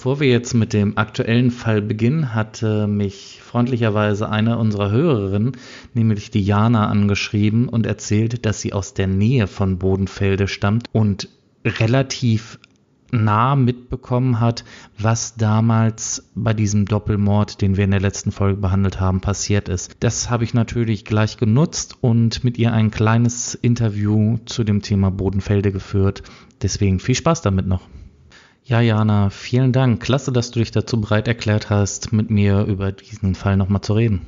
Bevor 0.00 0.18
wir 0.18 0.28
jetzt 0.28 0.54
mit 0.54 0.72
dem 0.72 0.96
aktuellen 0.96 1.50
Fall 1.50 1.82
beginnen, 1.82 2.34
hatte 2.34 2.86
mich 2.86 3.38
freundlicherweise 3.42 4.30
eine 4.30 4.56
unserer 4.56 4.90
Hörerinnen, 4.90 5.52
nämlich 5.92 6.30
die 6.30 6.40
Jana, 6.40 6.88
angeschrieben 6.88 7.68
und 7.68 7.84
erzählt, 7.84 8.46
dass 8.46 8.62
sie 8.62 8.72
aus 8.72 8.94
der 8.94 9.08
Nähe 9.08 9.46
von 9.46 9.78
Bodenfelde 9.78 10.48
stammt 10.48 10.86
und 10.92 11.28
relativ 11.66 12.58
nah 13.10 13.54
mitbekommen 13.56 14.40
hat, 14.40 14.64
was 14.96 15.34
damals 15.34 16.30
bei 16.34 16.54
diesem 16.54 16.86
Doppelmord, 16.86 17.60
den 17.60 17.76
wir 17.76 17.84
in 17.84 17.90
der 17.90 18.00
letzten 18.00 18.32
Folge 18.32 18.58
behandelt 18.58 19.00
haben, 19.00 19.20
passiert 19.20 19.68
ist. 19.68 19.96
Das 20.00 20.30
habe 20.30 20.44
ich 20.44 20.54
natürlich 20.54 21.04
gleich 21.04 21.36
genutzt 21.36 21.98
und 22.00 22.42
mit 22.42 22.56
ihr 22.56 22.72
ein 22.72 22.90
kleines 22.90 23.54
Interview 23.54 24.38
zu 24.46 24.64
dem 24.64 24.80
Thema 24.80 25.10
Bodenfelde 25.10 25.72
geführt. 25.72 26.22
Deswegen 26.62 27.00
viel 27.00 27.16
Spaß 27.16 27.42
damit 27.42 27.66
noch. 27.66 27.82
Ja, 28.70 28.80
Jana, 28.80 29.30
vielen 29.30 29.72
Dank. 29.72 30.00
Klasse, 30.00 30.30
dass 30.30 30.52
du 30.52 30.60
dich 30.60 30.70
dazu 30.70 31.00
bereit 31.00 31.26
erklärt 31.26 31.70
hast, 31.70 32.12
mit 32.12 32.30
mir 32.30 32.66
über 32.66 32.92
diesen 32.92 33.34
Fall 33.34 33.56
nochmal 33.56 33.80
zu 33.80 33.94
reden. 33.94 34.24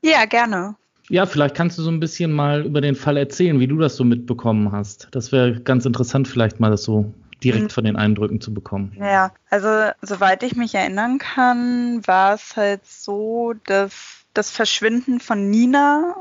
Ja, 0.00 0.24
gerne. 0.24 0.76
Ja, 1.10 1.26
vielleicht 1.26 1.54
kannst 1.54 1.76
du 1.76 1.82
so 1.82 1.90
ein 1.90 2.00
bisschen 2.00 2.32
mal 2.32 2.64
über 2.64 2.80
den 2.80 2.94
Fall 2.94 3.18
erzählen, 3.18 3.60
wie 3.60 3.66
du 3.66 3.76
das 3.76 3.96
so 3.96 4.04
mitbekommen 4.04 4.72
hast. 4.72 5.08
Das 5.10 5.30
wäre 5.30 5.60
ganz 5.60 5.84
interessant, 5.84 6.26
vielleicht 6.26 6.58
mal 6.58 6.70
das 6.70 6.84
so 6.84 7.12
direkt 7.42 7.64
mhm. 7.64 7.68
von 7.68 7.84
den 7.84 7.96
Eindrücken 7.96 8.40
zu 8.40 8.54
bekommen. 8.54 8.96
Ja, 8.98 9.30
also 9.50 9.90
soweit 10.00 10.42
ich 10.42 10.56
mich 10.56 10.74
erinnern 10.74 11.18
kann, 11.18 12.00
war 12.06 12.32
es 12.32 12.56
halt 12.56 12.86
so, 12.86 13.52
dass 13.66 14.24
das 14.32 14.50
Verschwinden 14.50 15.20
von 15.20 15.50
Nina 15.50 16.16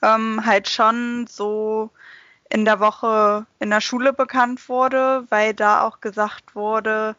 ähm, 0.00 0.46
halt 0.46 0.68
schon 0.68 1.26
so 1.28 1.90
in 2.50 2.64
der 2.64 2.80
Woche 2.80 3.46
in 3.58 3.70
der 3.70 3.80
Schule 3.80 4.12
bekannt 4.12 4.68
wurde, 4.68 5.24
weil 5.28 5.54
da 5.54 5.82
auch 5.82 6.00
gesagt 6.00 6.54
wurde, 6.54 7.16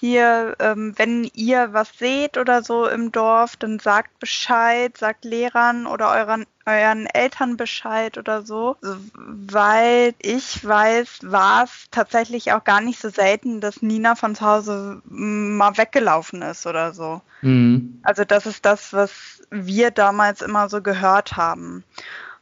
hier, 0.00 0.56
ähm, 0.60 0.94
wenn 0.96 1.30
ihr 1.34 1.74
was 1.74 1.90
seht 1.98 2.38
oder 2.38 2.62
so 2.62 2.86
im 2.86 3.12
Dorf, 3.12 3.56
dann 3.56 3.78
sagt 3.78 4.18
Bescheid, 4.18 4.96
sagt 4.96 5.26
Lehrern 5.26 5.86
oder 5.86 6.10
euren, 6.12 6.46
euren 6.64 7.04
Eltern 7.04 7.58
Bescheid 7.58 8.16
oder 8.16 8.40
so. 8.40 8.78
Weil 8.80 10.14
ich 10.22 10.66
weiß, 10.66 11.18
war 11.24 11.64
es 11.64 11.88
tatsächlich 11.90 12.52
auch 12.54 12.64
gar 12.64 12.80
nicht 12.80 12.98
so 12.98 13.10
selten, 13.10 13.60
dass 13.60 13.82
Nina 13.82 14.14
von 14.14 14.34
zu 14.34 14.46
Hause 14.46 15.02
mal 15.04 15.76
weggelaufen 15.76 16.40
ist 16.40 16.66
oder 16.66 16.94
so. 16.94 17.20
Mhm. 17.42 18.00
Also 18.02 18.24
das 18.24 18.46
ist 18.46 18.64
das, 18.64 18.94
was 18.94 19.42
wir 19.50 19.90
damals 19.90 20.40
immer 20.40 20.70
so 20.70 20.80
gehört 20.80 21.36
haben. 21.36 21.84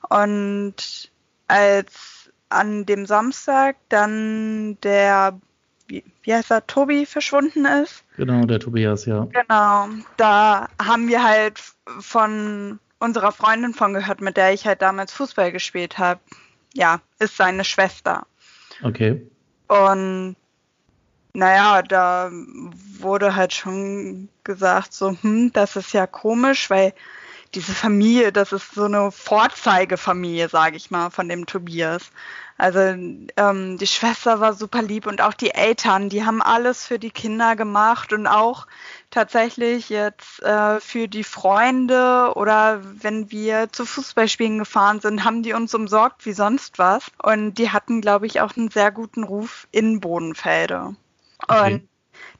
Und 0.08 1.10
als 1.48 2.17
an 2.48 2.86
dem 2.86 3.06
Samstag 3.06 3.76
dann 3.88 4.78
der, 4.82 5.38
wie, 5.86 6.04
heißt 6.28 6.50
er, 6.50 6.66
Tobi 6.66 7.06
verschwunden 7.06 7.64
ist. 7.64 8.04
Genau, 8.16 8.44
der 8.44 8.60
Tobias, 8.60 9.06
ja. 9.06 9.26
Genau, 9.32 9.88
da 10.16 10.68
haben 10.82 11.08
wir 11.08 11.22
halt 11.22 11.60
von 12.00 12.78
unserer 12.98 13.32
Freundin 13.32 13.74
von 13.74 13.94
gehört, 13.94 14.20
mit 14.20 14.36
der 14.36 14.52
ich 14.52 14.66
halt 14.66 14.82
damals 14.82 15.12
Fußball 15.12 15.52
gespielt 15.52 15.98
habe. 15.98 16.20
Ja, 16.74 17.00
ist 17.18 17.36
seine 17.36 17.64
Schwester. 17.64 18.26
Okay. 18.82 19.26
Und 19.68 20.36
naja, 21.32 21.82
da 21.82 22.30
wurde 22.98 23.36
halt 23.36 23.52
schon 23.52 24.28
gesagt, 24.44 24.92
so, 24.92 25.16
hm, 25.20 25.52
das 25.52 25.76
ist 25.76 25.92
ja 25.92 26.06
komisch, 26.06 26.68
weil 26.70 26.92
diese 27.54 27.72
Familie, 27.72 28.32
das 28.32 28.52
ist 28.52 28.74
so 28.74 28.84
eine 28.84 29.10
Vorzeigefamilie, 29.10 30.48
sage 30.48 30.76
ich 30.76 30.90
mal, 30.90 31.10
von 31.10 31.28
dem 31.28 31.46
Tobias. 31.46 32.10
Also 32.58 32.80
ähm, 32.80 33.78
die 33.78 33.86
Schwester 33.86 34.40
war 34.40 34.52
super 34.52 34.82
lieb 34.82 35.06
und 35.06 35.20
auch 35.20 35.34
die 35.34 35.52
Eltern, 35.52 36.08
die 36.08 36.24
haben 36.24 36.42
alles 36.42 36.84
für 36.84 36.98
die 36.98 37.12
Kinder 37.12 37.54
gemacht 37.54 38.12
und 38.12 38.26
auch 38.26 38.66
tatsächlich 39.10 39.88
jetzt 39.90 40.42
äh, 40.42 40.80
für 40.80 41.06
die 41.06 41.22
Freunde 41.22 42.32
oder 42.34 42.80
wenn 42.82 43.30
wir 43.30 43.70
zu 43.70 43.86
Fußballspielen 43.86 44.58
gefahren 44.58 45.00
sind, 45.00 45.24
haben 45.24 45.44
die 45.44 45.52
uns 45.52 45.72
umsorgt 45.72 46.26
wie 46.26 46.32
sonst 46.32 46.80
was. 46.80 47.12
Und 47.22 47.54
die 47.54 47.70
hatten, 47.70 48.00
glaube 48.00 48.26
ich, 48.26 48.40
auch 48.40 48.56
einen 48.56 48.72
sehr 48.72 48.90
guten 48.90 49.22
Ruf 49.22 49.68
in 49.70 50.00
Bodenfelde. 50.00 50.96
Okay. 51.46 51.74
Und 51.74 51.88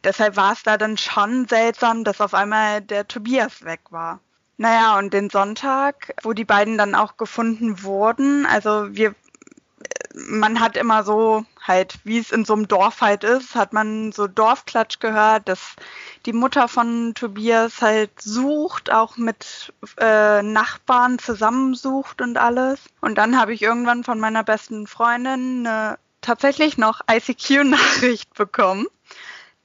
deshalb 0.03 0.35
war 0.35 0.53
es 0.53 0.65
da 0.65 0.77
dann 0.77 0.99
schon 0.99 1.47
seltsam, 1.47 2.03
dass 2.03 2.21
auf 2.21 2.35
einmal 2.35 2.81
der 2.83 3.07
Tobias 3.07 3.65
weg 3.65 3.83
war. 3.91 4.19
Naja, 4.61 4.99
und 4.99 5.15
den 5.15 5.31
Sonntag, 5.31 6.15
wo 6.23 6.33
die 6.33 6.45
beiden 6.45 6.79
dann 6.79 6.97
auch 6.97 7.17
gefunden 7.17 7.85
wurden, 7.85 8.45
also 8.45 8.89
wir, 8.91 9.15
man 10.15 10.59
hat 10.59 10.77
immer 10.77 11.05
so 11.05 11.45
halt, 11.63 12.01
wie 12.03 12.19
es 12.19 12.33
in 12.33 12.45
so 12.45 12.55
einem 12.55 12.67
Dorf 12.67 13.01
halt 13.01 13.23
ist, 13.23 13.55
hat 13.55 13.73
man 13.73 14.11
so 14.11 14.27
Dorfklatsch 14.27 14.99
gehört, 14.99 15.49
dass 15.49 15.77
die 16.27 16.33
Mutter 16.33 16.67
von 16.67 17.15
Tobias 17.15 17.81
halt 17.83 18.11
sucht, 18.21 18.91
auch 18.91 19.17
mit 19.17 19.73
äh, 19.99 20.43
Nachbarn 20.43 21.21
zusammensucht 21.21 22.21
und 22.21 22.37
alles. 22.37 22.81
Und 23.01 23.17
dann 23.17 23.39
habe 23.39 23.55
ich 23.55 23.63
irgendwann 23.63 24.03
von 24.03 24.19
meiner 24.19 24.43
besten 24.43 24.89
Freundin 24.89 25.67
eine 25.69 25.99
tatsächlich 26.21 26.79
noch 26.79 27.03
ICQ-Nachricht 27.09 28.35
bekommen, 28.35 28.89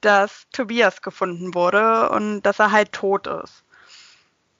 dass 0.02 0.46
Tobias 0.52 1.02
gefunden 1.02 1.52
wurde 1.52 2.10
und 2.10 2.42
dass 2.42 2.60
er 2.60 2.70
halt 2.70 2.92
tot 2.92 3.26
ist. 3.26 3.63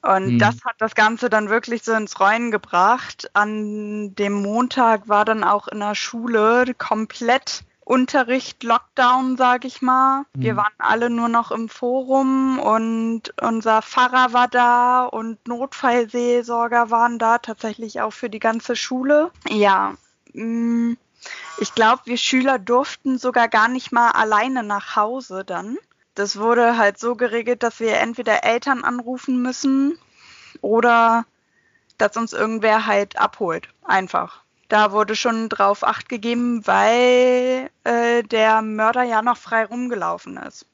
Und 0.05 0.35
mhm. 0.35 0.39
das 0.39 0.63
hat 0.63 0.75
das 0.77 0.93
Ganze 0.93 1.29
dann 1.29 1.49
wirklich 1.49 1.83
so 1.83 1.93
ins 1.93 2.19
Rollen 2.19 2.51
gebracht. 2.51 3.29
An 3.33 4.13
dem 4.13 4.33
Montag 4.33 5.09
war 5.09 5.25
dann 5.25 5.43
auch 5.43 5.67
in 5.67 5.79
der 5.79 5.95
Schule 5.95 6.65
komplett 6.77 7.63
Unterricht, 7.85 8.63
Lockdown, 8.63 9.37
sag 9.37 9.65
ich 9.65 9.81
mal. 9.81 10.25
Wir 10.33 10.53
mhm. 10.53 10.57
waren 10.57 10.73
alle 10.77 11.09
nur 11.09 11.29
noch 11.29 11.51
im 11.51 11.69
Forum 11.69 12.59
und 12.59 13.33
unser 13.41 13.81
Pfarrer 13.81 14.33
war 14.33 14.47
da 14.47 15.05
und 15.05 15.47
Notfallseelsorger 15.47 16.91
waren 16.91 17.19
da, 17.19 17.39
tatsächlich 17.39 18.01
auch 18.01 18.13
für 18.13 18.29
die 18.29 18.39
ganze 18.39 18.75
Schule. 18.75 19.31
Ja, 19.49 19.93
mm, 20.33 20.93
ich 21.59 21.73
glaube, 21.73 22.01
wir 22.05 22.17
Schüler 22.17 22.59
durften 22.59 23.17
sogar 23.17 23.47
gar 23.47 23.67
nicht 23.67 23.91
mal 23.91 24.11
alleine 24.11 24.63
nach 24.63 24.95
Hause 24.95 25.43
dann 25.45 25.77
das 26.15 26.37
wurde 26.37 26.77
halt 26.77 26.97
so 26.97 27.15
geregelt, 27.15 27.61
dass 27.61 27.79
wir 27.79 27.97
entweder 27.97 28.43
Eltern 28.43 28.83
anrufen 28.83 29.41
müssen 29.41 29.97
oder 30.61 31.25
dass 31.97 32.17
uns 32.17 32.33
irgendwer 32.33 32.85
halt 32.87 33.17
abholt. 33.19 33.69
Einfach. 33.83 34.43
Da 34.67 34.91
wurde 34.91 35.15
schon 35.15 35.49
drauf 35.49 35.83
acht 35.83 36.09
gegeben, 36.09 36.65
weil 36.65 37.69
äh, 37.83 38.23
der 38.23 38.61
Mörder 38.61 39.03
ja 39.03 39.21
noch 39.21 39.37
frei 39.37 39.65
rumgelaufen 39.65 40.37
ist. 40.37 40.65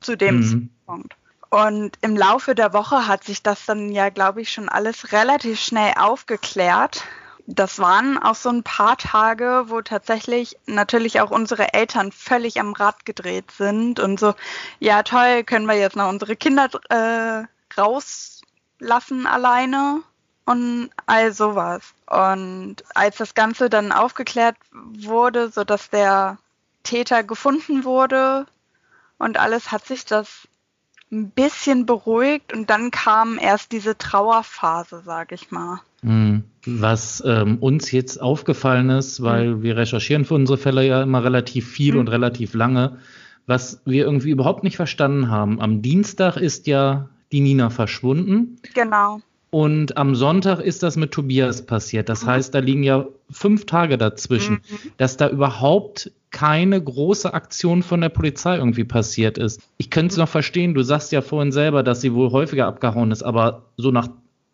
Zu 0.00 0.16
dem 0.16 0.40
mhm. 0.40 0.70
Zeitpunkt. 0.86 1.16
Und 1.50 1.96
im 2.00 2.16
Laufe 2.16 2.54
der 2.54 2.72
Woche 2.72 3.06
hat 3.06 3.22
sich 3.22 3.42
das 3.42 3.64
dann 3.66 3.90
ja, 3.92 4.08
glaube 4.08 4.40
ich, 4.40 4.50
schon 4.50 4.68
alles 4.68 5.12
relativ 5.12 5.60
schnell 5.60 5.94
aufgeklärt 5.96 7.04
das 7.46 7.78
waren 7.78 8.18
auch 8.18 8.34
so 8.34 8.48
ein 8.48 8.62
paar 8.62 8.96
Tage, 8.96 9.64
wo 9.68 9.80
tatsächlich 9.80 10.56
natürlich 10.66 11.20
auch 11.20 11.30
unsere 11.30 11.74
Eltern 11.74 12.10
völlig 12.10 12.60
am 12.60 12.72
Rad 12.72 13.06
gedreht 13.06 13.50
sind 13.52 14.00
und 14.00 14.18
so, 14.18 14.34
ja 14.80 15.02
toll, 15.02 15.44
können 15.44 15.66
wir 15.66 15.76
jetzt 15.76 15.96
noch 15.96 16.08
unsere 16.08 16.36
Kinder 16.36 16.68
äh, 16.88 17.44
rauslassen 17.80 19.26
alleine 19.26 20.02
und 20.44 20.90
all 21.06 21.32
sowas. 21.32 21.94
Und 22.06 22.76
als 22.94 23.16
das 23.16 23.34
Ganze 23.34 23.70
dann 23.70 23.92
aufgeklärt 23.92 24.56
wurde, 24.72 25.50
so 25.50 25.62
dass 25.62 25.90
der 25.90 26.38
Täter 26.82 27.22
gefunden 27.22 27.84
wurde 27.84 28.46
und 29.18 29.38
alles, 29.38 29.70
hat 29.70 29.86
sich 29.86 30.04
das 30.04 30.48
ein 31.12 31.30
bisschen 31.30 31.86
beruhigt 31.86 32.52
und 32.52 32.70
dann 32.70 32.90
kam 32.90 33.38
erst 33.38 33.70
diese 33.70 33.96
Trauerphase, 33.96 35.02
sag 35.04 35.30
ich 35.30 35.50
mal. 35.52 35.80
Mhm. 36.02 36.44
Was 36.66 37.22
ähm, 37.24 37.58
uns 37.58 37.92
jetzt 37.92 38.20
aufgefallen 38.20 38.90
ist, 38.90 39.22
weil 39.22 39.56
mhm. 39.56 39.62
wir 39.62 39.76
recherchieren 39.76 40.24
für 40.24 40.34
unsere 40.34 40.58
Fälle 40.58 40.86
ja 40.86 41.02
immer 41.02 41.22
relativ 41.22 41.68
viel 41.68 41.94
mhm. 41.94 42.00
und 42.00 42.08
relativ 42.08 42.54
lange, 42.54 42.98
was 43.46 43.80
wir 43.84 44.04
irgendwie 44.04 44.30
überhaupt 44.30 44.64
nicht 44.64 44.76
verstanden 44.76 45.30
haben. 45.30 45.60
Am 45.60 45.82
Dienstag 45.82 46.36
ist 46.36 46.66
ja 46.66 47.08
die 47.32 47.40
Nina 47.40 47.70
verschwunden. 47.70 48.58
Genau. 48.74 49.20
Und 49.50 49.96
am 49.96 50.14
Sonntag 50.14 50.60
ist 50.60 50.82
das 50.82 50.96
mit 50.96 51.12
Tobias 51.12 51.64
passiert. 51.64 52.08
Das 52.08 52.24
mhm. 52.24 52.28
heißt, 52.28 52.54
da 52.54 52.58
liegen 52.58 52.82
ja 52.82 53.06
fünf 53.30 53.64
Tage 53.64 53.96
dazwischen, 53.96 54.54
mhm. 54.54 54.90
dass 54.96 55.16
da 55.16 55.28
überhaupt 55.30 56.10
keine 56.30 56.82
große 56.82 57.32
Aktion 57.32 57.82
von 57.82 58.00
der 58.00 58.10
Polizei 58.10 58.56
irgendwie 58.56 58.84
passiert 58.84 59.38
ist. 59.38 59.60
Ich 59.78 59.88
könnte 59.88 60.12
es 60.12 60.18
noch 60.18 60.28
verstehen, 60.28 60.74
du 60.74 60.82
sagst 60.82 61.12
ja 61.12 61.22
vorhin 61.22 61.52
selber, 61.52 61.82
dass 61.82 62.02
sie 62.02 62.12
wohl 62.12 62.30
häufiger 62.32 62.66
abgehauen 62.66 63.10
ist, 63.12 63.22
aber 63.22 63.62
so 63.76 63.90
nach 63.90 64.08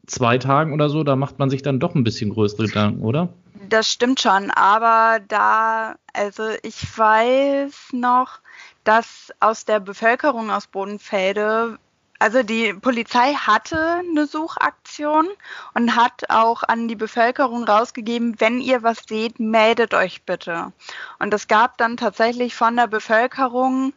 zwei 0.07 0.39
Tagen 0.39 0.73
oder 0.73 0.89
so, 0.89 1.05
da 1.05 1.17
macht 1.17 1.39
man 1.39 1.51
sich 1.51 1.63
dann 1.63 1.81
doch 1.81 1.95
ein 1.95 2.05
bisschen 2.05 2.31
größere 2.31 2.67
Gedanken, 2.67 3.03
oder? 3.03 3.29
Das 3.69 3.89
stimmt 3.89 4.21
schon, 4.21 4.51
aber 4.51 5.21
da, 5.29 5.95
also 6.13 6.43
ich 6.63 6.99
weiß 6.99 7.91
noch, 7.93 8.41
dass 8.85 9.33
aus 9.41 9.65
der 9.65 9.81
Bevölkerung 9.81 10.51
aus 10.51 10.67
Bodenfelde, 10.67 11.79
also 12.19 12.43
die 12.43 12.73
Polizei 12.75 13.35
hatte 13.35 14.01
eine 14.01 14.27
Suchaktion 14.27 15.29
und 15.75 15.97
hat 15.97 16.29
auch 16.29 16.63
an 16.65 16.89
die 16.89 16.97
Bevölkerung 16.97 17.65
rausgegeben, 17.65 18.41
wenn 18.41 18.61
ihr 18.61 18.83
was 18.83 19.05
seht, 19.09 19.41
meldet 19.41 19.95
euch 19.95 20.23
bitte. 20.23 20.73
Und 21.19 21.33
es 21.33 21.49
gab 21.49 21.79
dann 21.79 21.97
tatsächlich 21.97 22.55
von 22.55 22.77
der 22.77 22.89
Bevölkerung 22.89 23.93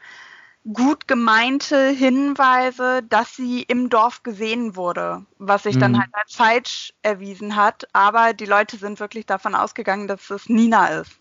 gut 0.74 1.08
gemeinte 1.08 1.90
Hinweise, 1.90 3.04
dass 3.04 3.36
sie 3.36 3.62
im 3.64 3.90
Dorf 3.90 4.24
gesehen 4.24 4.76
wurde, 4.76 5.26
was 5.38 5.64
sich 5.64 5.76
mhm. 5.76 5.80
dann 5.80 6.00
halt 6.00 6.10
als 6.14 6.36
falsch 6.36 6.94
erwiesen 7.04 7.56
hat. 7.56 7.88
Aber 7.94 8.34
die 8.34 8.46
Leute 8.46 8.78
sind 8.78 9.00
wirklich 9.00 9.26
davon 9.26 9.56
ausgegangen, 9.56 10.08
dass 10.08 10.30
es 10.30 10.50
Nina 10.50 10.88
ist. 10.88 11.12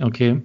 Okay. 0.00 0.42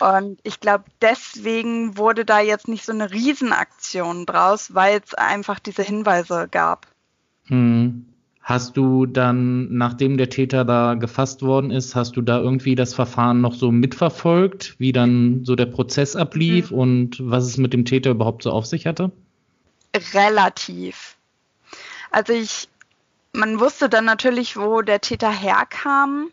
Und 0.00 0.40
ich 0.42 0.60
glaube, 0.60 0.84
deswegen 1.00 1.96
wurde 1.96 2.24
da 2.24 2.40
jetzt 2.40 2.68
nicht 2.68 2.84
so 2.84 2.92
eine 2.92 3.10
Riesenaktion 3.10 4.26
draus, 4.26 4.74
weil 4.74 5.00
es 5.02 5.14
einfach 5.14 5.58
diese 5.58 5.82
Hinweise 5.82 6.48
gab. 6.50 6.86
Hm. 7.44 8.12
Hast 8.46 8.76
du 8.76 9.06
dann, 9.06 9.76
nachdem 9.76 10.16
der 10.16 10.30
Täter 10.30 10.64
da 10.64 10.94
gefasst 10.94 11.42
worden 11.42 11.72
ist, 11.72 11.96
hast 11.96 12.16
du 12.16 12.22
da 12.22 12.38
irgendwie 12.38 12.76
das 12.76 12.94
Verfahren 12.94 13.40
noch 13.40 13.54
so 13.54 13.72
mitverfolgt, 13.72 14.76
wie 14.78 14.92
dann 14.92 15.44
so 15.44 15.56
der 15.56 15.66
Prozess 15.66 16.14
ablief 16.14 16.70
mhm. 16.70 16.78
und 16.78 17.16
was 17.20 17.44
es 17.44 17.56
mit 17.56 17.72
dem 17.72 17.84
Täter 17.84 18.10
überhaupt 18.10 18.44
so 18.44 18.52
auf 18.52 18.64
sich 18.64 18.86
hatte? 18.86 19.10
Relativ. 20.14 21.16
Also 22.12 22.34
ich, 22.34 22.68
man 23.32 23.58
wusste 23.58 23.88
dann 23.88 24.04
natürlich, 24.04 24.56
wo 24.56 24.80
der 24.80 25.00
Täter 25.00 25.32
herkam 25.32 26.28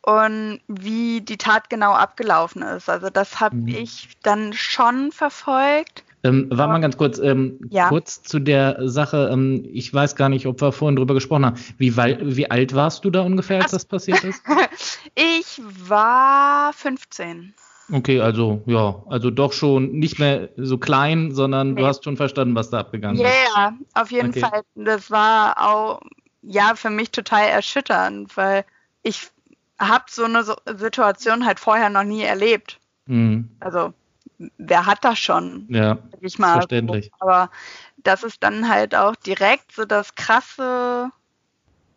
und 0.00 0.60
wie 0.66 1.20
die 1.20 1.38
Tat 1.38 1.70
genau 1.70 1.92
abgelaufen 1.92 2.62
ist. 2.62 2.88
Also 2.88 3.08
das 3.08 3.38
habe 3.38 3.54
mhm. 3.54 3.68
ich 3.68 4.08
dann 4.24 4.52
schon 4.52 5.12
verfolgt. 5.12 6.02
Ähm, 6.24 6.46
war 6.50 6.68
mal 6.68 6.80
ganz 6.80 6.96
kurz, 6.96 7.18
ähm, 7.18 7.58
ja. 7.70 7.88
kurz 7.88 8.22
zu 8.22 8.38
der 8.38 8.88
Sache. 8.88 9.30
Ähm, 9.32 9.68
ich 9.72 9.92
weiß 9.92 10.14
gar 10.14 10.28
nicht, 10.28 10.46
ob 10.46 10.60
wir 10.60 10.72
vorhin 10.72 10.96
drüber 10.96 11.14
gesprochen 11.14 11.46
haben. 11.46 11.56
Wie, 11.78 11.96
wie 11.96 12.50
alt 12.50 12.74
warst 12.74 13.04
du 13.04 13.10
da 13.10 13.22
ungefähr, 13.22 13.62
als 13.62 13.72
das 13.72 13.84
passiert 13.84 14.22
ist? 14.22 14.42
ich 15.14 15.60
war 15.88 16.72
15. 16.74 17.54
Okay, 17.92 18.20
also 18.20 18.62
ja, 18.66 19.02
also 19.08 19.30
doch 19.30 19.52
schon 19.52 19.92
nicht 19.92 20.18
mehr 20.18 20.48
so 20.56 20.78
klein, 20.78 21.32
sondern 21.32 21.74
nee. 21.74 21.80
du 21.80 21.86
hast 21.86 22.04
schon 22.04 22.16
verstanden, 22.16 22.54
was 22.54 22.70
da 22.70 22.80
abgegangen 22.80 23.20
yeah, 23.20 23.28
ist. 23.28 23.56
Ja, 23.56 23.72
auf 23.94 24.10
jeden 24.10 24.30
okay. 24.30 24.40
Fall. 24.40 24.62
Das 24.76 25.10
war 25.10 25.56
auch 25.58 26.00
ja 26.42 26.74
für 26.74 26.90
mich 26.90 27.10
total 27.10 27.48
erschütternd, 27.48 28.36
weil 28.36 28.64
ich 29.02 29.28
habe 29.78 30.04
so 30.08 30.24
eine 30.24 30.44
Situation 30.76 31.44
halt 31.44 31.58
vorher 31.58 31.90
noch 31.90 32.04
nie 32.04 32.22
erlebt. 32.22 32.78
Mhm. 33.06 33.50
Also 33.60 33.92
wer 34.58 34.86
hat 34.86 35.04
das 35.04 35.18
schon? 35.18 35.66
Ja, 35.68 35.98
ich 36.20 36.38
mal. 36.38 36.54
Verständlich. 36.54 37.10
Aber 37.20 37.50
das 37.98 38.22
ist 38.22 38.42
dann 38.42 38.68
halt 38.68 38.94
auch 38.94 39.16
direkt 39.16 39.72
so 39.72 39.84
das 39.84 40.14
krasse 40.14 41.10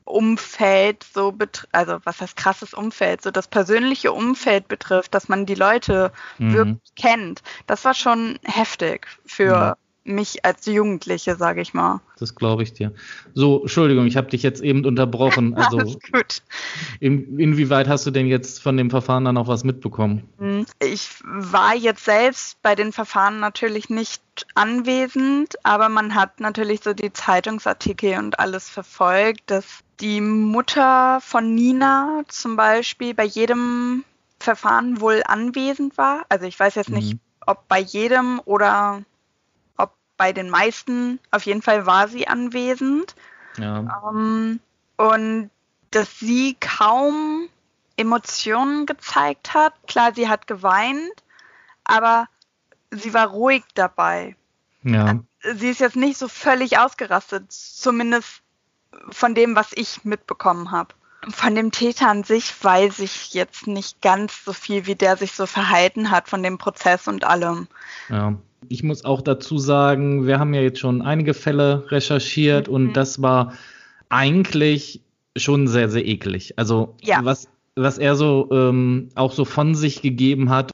Umfeld 0.04 1.04
so 1.04 1.36
also 1.72 1.98
was 2.04 2.22
heißt 2.22 2.36
krasses 2.38 2.74
Umfeld, 2.74 3.24
so 3.24 3.32
das 3.32 3.48
persönliche 3.48 4.12
Umfeld 4.14 4.68
betrifft, 4.68 5.16
dass 5.16 5.30
man 5.30 5.48
die 5.48 5.56
Leute 5.56 6.12
mhm. 6.38 6.54
wirklich 6.54 6.96
kennt. 6.96 7.42
Das 7.66 7.86
war 7.86 7.96
schon 7.96 8.38
heftig 8.44 9.08
für 9.26 9.46
ja 9.46 9.78
mich 10.06 10.46
als 10.46 10.66
Jugendliche, 10.66 11.36
sage 11.36 11.62
ich 11.62 11.74
mal. 11.74 12.00
Das 12.20 12.36
glaube 12.36 12.64
ich 12.64 12.74
dir. 12.74 12.94
So, 13.34 13.62
Entschuldigung, 13.62 14.06
ich 14.06 14.16
habe 14.16 14.30
dich 14.30 14.44
jetzt 14.44 14.62
eben 14.62 14.86
unterbrochen. 14.86 15.56
Also, 15.66 15.80
Alles 15.80 15.98
gut. 16.12 16.44
In, 17.00 17.40
inwieweit 17.40 17.88
hast 17.88 18.06
du 18.06 18.12
denn 18.12 18.28
jetzt 18.28 18.62
von 18.62 18.78
dem 18.78 18.92
Verfahren 18.92 19.26
dann 19.26 19.38
auch 19.38 19.48
was 19.48 19.64
mitbekommen? 19.64 20.30
Hm, 20.38 20.66
ich 20.80 21.10
war 21.24 21.76
jetzt 21.76 22.06
selbst 22.06 22.62
bei 22.62 22.76
den 22.76 22.92
Verfahren 22.92 23.40
natürlich 23.40 23.90
nicht 23.90 24.22
anwesend, 24.54 25.56
aber 25.64 25.90
man 25.90 26.14
hat 26.14 26.40
natürlich 26.40 26.82
so 26.84 26.94
die 26.94 27.12
Zeitungsartikel 27.12 28.20
und 28.20 28.38
alles 28.38 28.70
verfolgt, 28.70 29.42
dass 29.48 29.66
die 30.02 30.22
Mutter 30.22 31.20
von 31.22 31.56
Nina 31.56 32.22
zum 32.28 32.56
Beispiel 32.56 33.14
bei 33.14 33.26
jedem 33.26 34.04
Verfahren 34.40 35.02
wohl 35.02 35.24
anwesend 35.26 35.98
war. 35.98 36.26
Also 36.30 36.46
ich 36.46 36.60
weiß 36.60 36.76
jetzt 36.76 36.90
nicht, 36.90 37.14
mhm. 37.14 37.20
ob 37.48 37.68
bei 37.68 37.80
jedem 37.80 38.40
oder 38.46 39.02
bei 40.18 40.34
den 40.34 40.50
meisten, 40.50 41.20
auf 41.32 41.44
jeden 41.46 41.62
Fall 41.62 41.86
war 41.86 42.08
sie 42.08 42.28
anwesend. 42.28 43.16
Ja. 43.58 44.12
Ähm, 44.12 44.60
und 44.98 45.50
dass 45.92 46.20
sie 46.20 46.56
kaum 46.60 47.50
Emotionen 47.98 48.86
gezeigt 48.86 49.54
hat. 49.54 49.74
Klar, 49.88 50.14
sie 50.14 50.28
hat 50.28 50.48
geweint, 50.48 51.24
aber 51.84 52.28
sie 52.92 53.14
war 53.14 53.28
ruhig 53.28 53.64
dabei. 53.74 54.36
Ja. 54.84 55.20
Sie 55.56 55.70
ist 55.70 55.80
jetzt 55.80 55.96
nicht 55.96 56.18
so 56.18 56.28
völlig 56.28 56.78
ausgerastet, 56.78 57.52
zumindest 57.52 58.42
von 59.10 59.36
dem, 59.36 59.56
was 59.56 59.72
ich 59.74 60.04
mitbekommen 60.04 60.72
habe. 60.72 60.94
Von 61.30 61.56
dem 61.56 61.72
Täter 61.72 62.10
an 62.10 62.24
sich 62.24 62.54
weiß 62.64 63.00
ich 63.00 63.34
jetzt 63.34 63.68
nicht 63.68 64.02
ganz 64.02 64.46
so 64.46 64.54
viel, 64.54 64.86
wie 64.86 64.96
der 64.96 65.18
sich 65.18 65.32
so 65.32 65.46
verhalten 65.46 66.12
hat 66.12 66.30
von 66.30 66.44
dem 66.44 66.58
Prozess 66.58 67.08
und 67.08 67.24
allem. 67.24 67.68
Ja. 68.10 68.36
Ich 68.68 68.84
muss 68.84 69.06
auch 69.06 69.22
dazu 69.22 69.58
sagen, 69.58 70.26
wir 70.26 70.40
haben 70.40 70.54
ja 70.54 70.62
jetzt 70.62 70.80
schon 70.80 71.02
einige 71.02 71.34
Fälle 71.34 71.86
recherchiert 71.92 72.68
mhm. 72.68 72.74
und 72.74 72.94
das 72.94 73.22
war 73.22 73.54
eigentlich 74.10 75.02
schon 75.38 75.68
sehr, 75.68 75.90
sehr 75.90 76.06
eklig. 76.06 76.58
Also 76.58 76.96
ja. 77.02 77.20
was, 77.24 77.48
was 77.76 77.98
er 77.98 78.16
so 78.16 78.50
ähm, 78.52 79.10
auch 79.16 79.34
so 79.34 79.46
von 79.46 79.76
sich 79.76 80.02
gegeben 80.02 80.50
hat. 80.50 80.72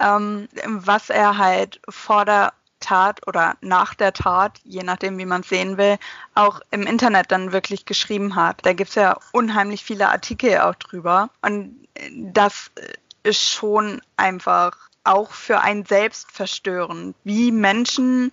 Ähm, 0.00 0.48
was 0.66 1.10
er 1.10 1.38
halt 1.38 1.80
vor 1.88 2.24
der 2.24 2.52
Tat 2.80 3.26
oder 3.26 3.56
nach 3.60 3.94
der 3.94 4.12
Tat, 4.12 4.60
je 4.64 4.82
nachdem, 4.82 5.18
wie 5.18 5.26
man 5.26 5.42
es 5.42 5.48
sehen 5.48 5.76
will, 5.76 5.98
auch 6.34 6.60
im 6.70 6.82
Internet 6.82 7.30
dann 7.32 7.52
wirklich 7.52 7.84
geschrieben 7.84 8.36
hat. 8.36 8.64
Da 8.64 8.72
gibt 8.72 8.90
es 8.90 8.94
ja 8.94 9.18
unheimlich 9.32 9.84
viele 9.84 10.08
Artikel 10.08 10.58
auch 10.58 10.74
drüber. 10.74 11.30
Und 11.42 11.88
das 12.12 12.70
ist 13.22 13.50
schon 13.50 14.00
einfach 14.16 14.76
auch 15.04 15.32
für 15.32 15.60
einen 15.60 15.84
selbst 15.84 16.30
verstören, 16.30 17.14
wie 17.24 17.50
Menschen 17.50 18.32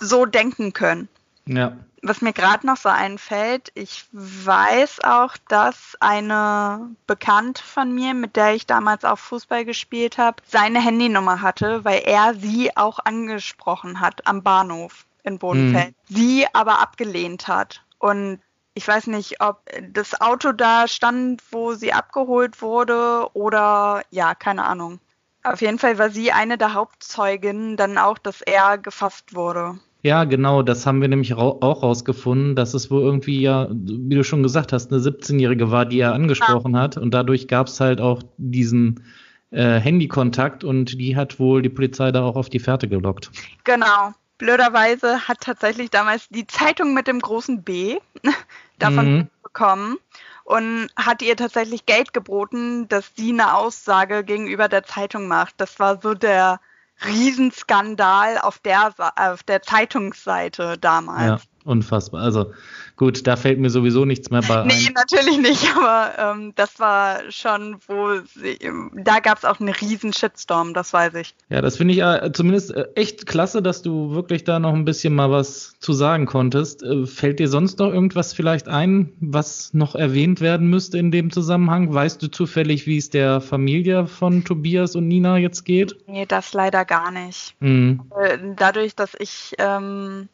so 0.00 0.26
denken 0.26 0.72
können. 0.72 1.08
Ja. 1.46 1.76
Was 2.02 2.20
mir 2.20 2.34
gerade 2.34 2.66
noch 2.66 2.76
so 2.76 2.90
einfällt, 2.90 3.72
ich 3.74 4.04
weiß 4.12 5.00
auch, 5.04 5.36
dass 5.48 5.96
eine 6.00 6.90
Bekannte 7.06 7.62
von 7.62 7.94
mir, 7.94 8.12
mit 8.12 8.36
der 8.36 8.54
ich 8.54 8.66
damals 8.66 9.04
auch 9.04 9.18
Fußball 9.18 9.64
gespielt 9.64 10.18
habe, 10.18 10.42
seine 10.46 10.80
Handynummer 10.80 11.40
hatte, 11.40 11.84
weil 11.84 12.02
er 12.04 12.34
sie 12.34 12.76
auch 12.76 12.98
angesprochen 12.98 14.00
hat 14.00 14.26
am 14.26 14.42
Bahnhof 14.42 15.06
in 15.22 15.38
Bodenfeld. 15.38 15.94
Mhm. 16.08 16.14
Sie 16.14 16.46
aber 16.52 16.80
abgelehnt 16.80 17.48
hat. 17.48 17.82
Und 17.98 18.40
ich 18.74 18.86
weiß 18.86 19.06
nicht, 19.06 19.40
ob 19.40 19.62
das 19.90 20.20
Auto 20.20 20.52
da 20.52 20.86
stand, 20.88 21.42
wo 21.50 21.72
sie 21.72 21.92
abgeholt 21.92 22.60
wurde 22.60 23.28
oder 23.32 24.02
ja, 24.10 24.34
keine 24.34 24.64
Ahnung. 24.64 25.00
Auf 25.42 25.60
jeden 25.60 25.78
Fall 25.78 25.98
war 25.98 26.10
sie 26.10 26.32
eine 26.32 26.58
der 26.58 26.74
Hauptzeuginnen 26.74 27.76
dann 27.76 27.98
auch, 27.98 28.18
dass 28.18 28.42
er 28.42 28.76
gefasst 28.78 29.34
wurde. 29.34 29.78
Ja, 30.04 30.24
genau, 30.24 30.62
das 30.62 30.84
haben 30.84 31.00
wir 31.00 31.08
nämlich 31.08 31.34
ra 31.34 31.44
auch 31.44 31.82
rausgefunden, 31.82 32.54
dass 32.54 32.74
es 32.74 32.90
wohl 32.90 33.00
irgendwie 33.00 33.40
ja, 33.40 33.68
wie 33.70 34.14
du 34.14 34.22
schon 34.22 34.42
gesagt 34.42 34.74
hast, 34.74 34.92
eine 34.92 35.00
17-Jährige 35.00 35.70
war, 35.70 35.86
die 35.86 35.98
er 35.98 36.12
angesprochen 36.12 36.74
ja. 36.74 36.80
hat. 36.80 36.98
Und 36.98 37.14
dadurch 37.14 37.48
gab 37.48 37.68
es 37.68 37.80
halt 37.80 38.02
auch 38.02 38.22
diesen 38.36 39.02
äh, 39.50 39.80
Handykontakt 39.80 40.62
und 40.62 41.00
die 41.00 41.16
hat 41.16 41.40
wohl 41.40 41.62
die 41.62 41.70
Polizei 41.70 42.12
da 42.12 42.22
auch 42.22 42.36
auf 42.36 42.50
die 42.50 42.58
Fährte 42.58 42.86
gelockt. 42.86 43.30
Genau. 43.64 44.12
Blöderweise 44.36 45.26
hat 45.26 45.40
tatsächlich 45.40 45.88
damals 45.88 46.28
die 46.28 46.46
Zeitung 46.46 46.92
mit 46.92 47.06
dem 47.06 47.20
großen 47.20 47.62
B 47.62 47.98
davon 48.78 49.14
mhm. 49.14 49.28
bekommen 49.42 49.96
und 50.44 50.88
hat 50.96 51.22
ihr 51.22 51.34
tatsächlich 51.34 51.86
Geld 51.86 52.12
geboten, 52.12 52.88
dass 52.88 53.10
sie 53.16 53.32
eine 53.32 53.54
Aussage 53.54 54.22
gegenüber 54.22 54.68
der 54.68 54.82
Zeitung 54.82 55.28
macht. 55.28 55.54
Das 55.56 55.80
war 55.80 55.98
so 56.02 56.12
der 56.12 56.60
Riesenskandal 57.04 58.38
auf 58.38 58.58
der, 58.58 58.94
auf 59.16 59.42
der 59.42 59.62
Zeitungsseite 59.62 60.78
damals. 60.78 61.42
Unfassbar. 61.64 62.22
Also 62.22 62.52
Gut, 62.96 63.26
da 63.26 63.34
fällt 63.34 63.58
mir 63.58 63.70
sowieso 63.70 64.04
nichts 64.04 64.30
mehr 64.30 64.42
bei. 64.42 64.64
Nee, 64.64 64.90
natürlich 64.94 65.38
nicht, 65.38 65.66
aber 65.76 66.12
ähm, 66.16 66.52
das 66.54 66.78
war 66.78 67.20
schon, 67.30 67.76
wo 67.88 68.20
sie, 68.34 68.58
da 68.94 69.18
gab 69.18 69.38
es 69.38 69.44
auch 69.44 69.58
einen 69.58 69.74
riesen 69.74 70.12
Shitstorm, 70.12 70.74
das 70.74 70.92
weiß 70.92 71.14
ich. 71.14 71.34
Ja, 71.48 71.60
das 71.60 71.76
finde 71.76 71.94
ich 71.94 72.00
äh, 72.00 72.30
zumindest 72.32 72.70
äh, 72.72 72.86
echt 72.94 73.26
klasse, 73.26 73.62
dass 73.62 73.82
du 73.82 74.14
wirklich 74.14 74.44
da 74.44 74.60
noch 74.60 74.74
ein 74.74 74.84
bisschen 74.84 75.14
mal 75.14 75.30
was 75.30 75.74
zu 75.80 75.92
sagen 75.92 76.26
konntest. 76.26 76.84
Äh, 76.84 77.06
fällt 77.06 77.40
dir 77.40 77.48
sonst 77.48 77.80
noch 77.80 77.92
irgendwas 77.92 78.32
vielleicht 78.32 78.68
ein, 78.68 79.12
was 79.20 79.74
noch 79.74 79.96
erwähnt 79.96 80.40
werden 80.40 80.68
müsste 80.68 80.98
in 80.98 81.10
dem 81.10 81.32
Zusammenhang? 81.32 81.92
Weißt 81.92 82.22
du 82.22 82.28
zufällig, 82.28 82.86
wie 82.86 82.98
es 82.98 83.10
der 83.10 83.40
Familie 83.40 84.06
von 84.06 84.44
Tobias 84.44 84.94
und 84.94 85.08
Nina 85.08 85.38
jetzt 85.38 85.64
geht? 85.64 85.96
Nee, 86.06 86.26
das 86.26 86.52
leider 86.52 86.84
gar 86.84 87.10
nicht. 87.10 87.56
Mhm. 87.58 88.02
Äh, 88.20 88.38
dadurch, 88.56 88.94
dass 88.94 89.14
ich 89.18 89.54
ähm, 89.58 90.28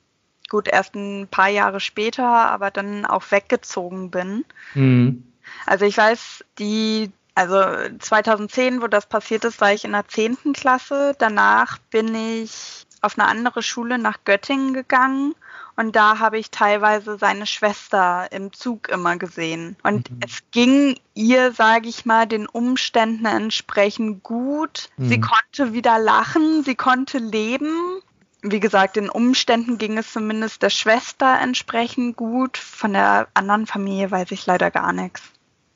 gut 0.50 0.68
erst 0.68 0.94
ein 0.94 1.28
paar 1.30 1.48
Jahre 1.48 1.80
später, 1.80 2.26
aber 2.26 2.70
dann 2.70 3.06
auch 3.06 3.30
weggezogen 3.30 4.10
bin. 4.10 4.44
Mhm. 4.74 5.24
Also 5.64 5.86
ich 5.86 5.96
weiß, 5.96 6.44
die, 6.58 7.10
also 7.34 7.62
2010, 7.98 8.82
wo 8.82 8.86
das 8.86 9.06
passiert 9.06 9.44
ist, 9.44 9.60
war 9.62 9.72
ich 9.72 9.86
in 9.86 9.92
der 9.92 10.06
10. 10.06 10.52
Klasse. 10.52 11.14
Danach 11.18 11.78
bin 11.90 12.14
ich 12.14 12.86
auf 13.00 13.18
eine 13.18 13.26
andere 13.26 13.62
Schule 13.62 13.96
nach 13.96 14.18
Göttingen 14.24 14.74
gegangen 14.74 15.34
und 15.76 15.96
da 15.96 16.18
habe 16.18 16.38
ich 16.38 16.50
teilweise 16.50 17.16
seine 17.16 17.46
Schwester 17.46 18.30
im 18.32 18.52
Zug 18.52 18.90
immer 18.90 19.16
gesehen. 19.16 19.76
Und 19.82 20.10
mhm. 20.10 20.18
es 20.22 20.42
ging 20.50 20.98
ihr, 21.14 21.52
sage 21.52 21.88
ich 21.88 22.04
mal, 22.04 22.26
den 22.26 22.46
Umständen 22.46 23.24
entsprechend 23.24 24.22
gut. 24.22 24.90
Mhm. 24.98 25.08
Sie 25.08 25.20
konnte 25.20 25.72
wieder 25.72 25.98
lachen, 25.98 26.64
sie 26.64 26.74
konnte 26.74 27.16
leben 27.16 28.02
wie 28.42 28.60
gesagt, 28.60 28.96
den 28.96 29.08
Umständen 29.08 29.78
ging 29.78 29.98
es 29.98 30.12
zumindest 30.12 30.62
der 30.62 30.70
Schwester 30.70 31.38
entsprechend 31.40 32.16
gut. 32.16 32.56
Von 32.56 32.92
der 32.92 33.28
anderen 33.34 33.66
Familie 33.66 34.10
weiß 34.10 34.30
ich 34.32 34.46
leider 34.46 34.70
gar 34.70 34.92
nichts. 34.92 35.22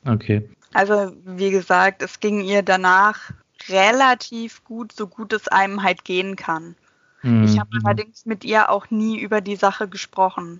Okay. 0.05 0.47
Also, 0.73 1.13
wie 1.25 1.51
gesagt, 1.51 2.01
es 2.01 2.19
ging 2.19 2.41
ihr 2.41 2.61
danach 2.61 3.31
relativ 3.69 4.63
gut, 4.63 4.91
so 4.91 5.07
gut 5.07 5.33
es 5.33 5.47
einem 5.47 5.83
halt 5.83 6.03
gehen 6.03 6.35
kann. 6.35 6.75
Mhm. 7.21 7.43
Ich 7.43 7.59
habe 7.59 7.69
allerdings 7.83 8.25
mit 8.25 8.43
ihr 8.43 8.69
auch 8.69 8.89
nie 8.91 9.19
über 9.19 9.41
die 9.41 9.55
Sache 9.55 9.87
gesprochen. 9.87 10.59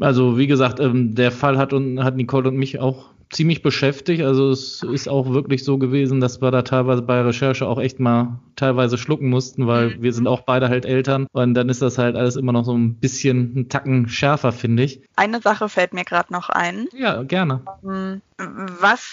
Also, 0.00 0.38
wie 0.38 0.46
gesagt, 0.46 0.80
ähm, 0.80 1.14
der 1.14 1.30
Fall 1.30 1.58
hat, 1.58 1.72
hat 1.72 2.16
Nicole 2.16 2.48
und 2.48 2.56
mich 2.56 2.80
auch 2.80 3.10
ziemlich 3.32 3.62
beschäftigt. 3.62 4.22
Also 4.22 4.50
es 4.50 4.82
ist 4.82 5.08
auch 5.08 5.30
wirklich 5.30 5.64
so 5.64 5.78
gewesen, 5.78 6.20
dass 6.20 6.40
wir 6.40 6.50
da 6.50 6.62
teilweise 6.62 7.02
bei 7.02 7.20
Recherche 7.22 7.66
auch 7.66 7.80
echt 7.80 7.98
mal 7.98 8.38
teilweise 8.56 8.98
schlucken 8.98 9.28
mussten, 9.28 9.66
weil 9.66 9.96
mhm. 9.96 10.02
wir 10.02 10.12
sind 10.12 10.28
auch 10.28 10.42
beide 10.42 10.68
halt 10.68 10.84
Eltern 10.84 11.26
und 11.32 11.54
dann 11.54 11.68
ist 11.68 11.82
das 11.82 11.98
halt 11.98 12.14
alles 12.14 12.36
immer 12.36 12.52
noch 12.52 12.64
so 12.64 12.76
ein 12.76 12.94
bisschen 12.94 13.52
einen 13.56 13.68
Tacken 13.68 14.08
schärfer, 14.08 14.52
finde 14.52 14.84
ich. 14.84 15.02
Eine 15.16 15.40
Sache 15.40 15.68
fällt 15.68 15.94
mir 15.94 16.04
gerade 16.04 16.32
noch 16.32 16.50
ein. 16.50 16.88
Ja, 16.94 17.22
gerne. 17.22 17.62
Ähm, 17.82 18.20
was 18.38 19.10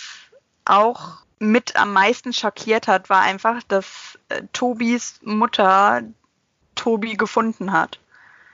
auch 0.66 1.24
mit 1.40 1.76
am 1.78 1.94
meisten 1.94 2.34
schockiert 2.34 2.88
hat, 2.88 3.10
war 3.10 3.22
einfach, 3.22 3.64
dass 3.64 4.20
äh, 4.28 4.44
Tobis 4.52 5.20
Mutter 5.24 6.04
Tobi 6.76 7.16
gefunden 7.16 7.72
hat. 7.72 8.00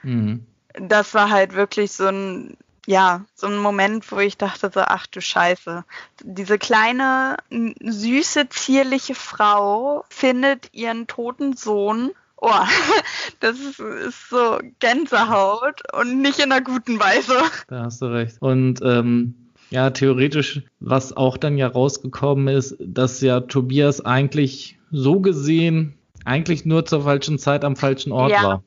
Mhm. 0.02 0.46
Das 0.74 1.14
war 1.14 1.30
halt 1.30 1.54
wirklich 1.54 1.92
so 1.92 2.06
ein 2.06 2.56
ja, 2.86 3.24
so 3.34 3.48
ein 3.48 3.58
Moment, 3.58 4.10
wo 4.12 4.18
ich 4.18 4.36
dachte 4.36 4.70
so, 4.72 4.80
ach 4.80 5.06
du 5.06 5.20
Scheiße. 5.20 5.84
Diese 6.22 6.58
kleine, 6.58 7.36
süße, 7.50 8.48
zierliche 8.48 9.14
Frau 9.14 10.04
findet 10.08 10.72
ihren 10.72 11.06
toten 11.06 11.56
Sohn. 11.56 12.12
Oh, 12.36 12.50
das 13.40 13.58
ist, 13.58 13.80
ist 13.80 14.30
so 14.30 14.58
Gänsehaut 14.78 15.82
und 15.94 16.22
nicht 16.22 16.38
in 16.38 16.52
einer 16.52 16.62
guten 16.62 17.00
Weise. 17.00 17.34
Da 17.68 17.84
hast 17.84 18.00
du 18.02 18.06
recht. 18.06 18.36
Und 18.40 18.80
ähm, 18.82 19.34
ja, 19.70 19.90
theoretisch, 19.90 20.62
was 20.78 21.16
auch 21.16 21.36
dann 21.36 21.58
ja 21.58 21.66
rausgekommen 21.66 22.48
ist, 22.48 22.76
dass 22.78 23.20
ja 23.20 23.40
Tobias 23.40 24.04
eigentlich 24.04 24.78
so 24.92 25.20
gesehen 25.20 25.94
eigentlich 26.24 26.64
nur 26.64 26.84
zur 26.84 27.02
falschen 27.02 27.38
Zeit 27.38 27.64
am 27.64 27.76
falschen 27.76 28.12
Ort 28.12 28.32
ja. 28.32 28.42
war. 28.42 28.62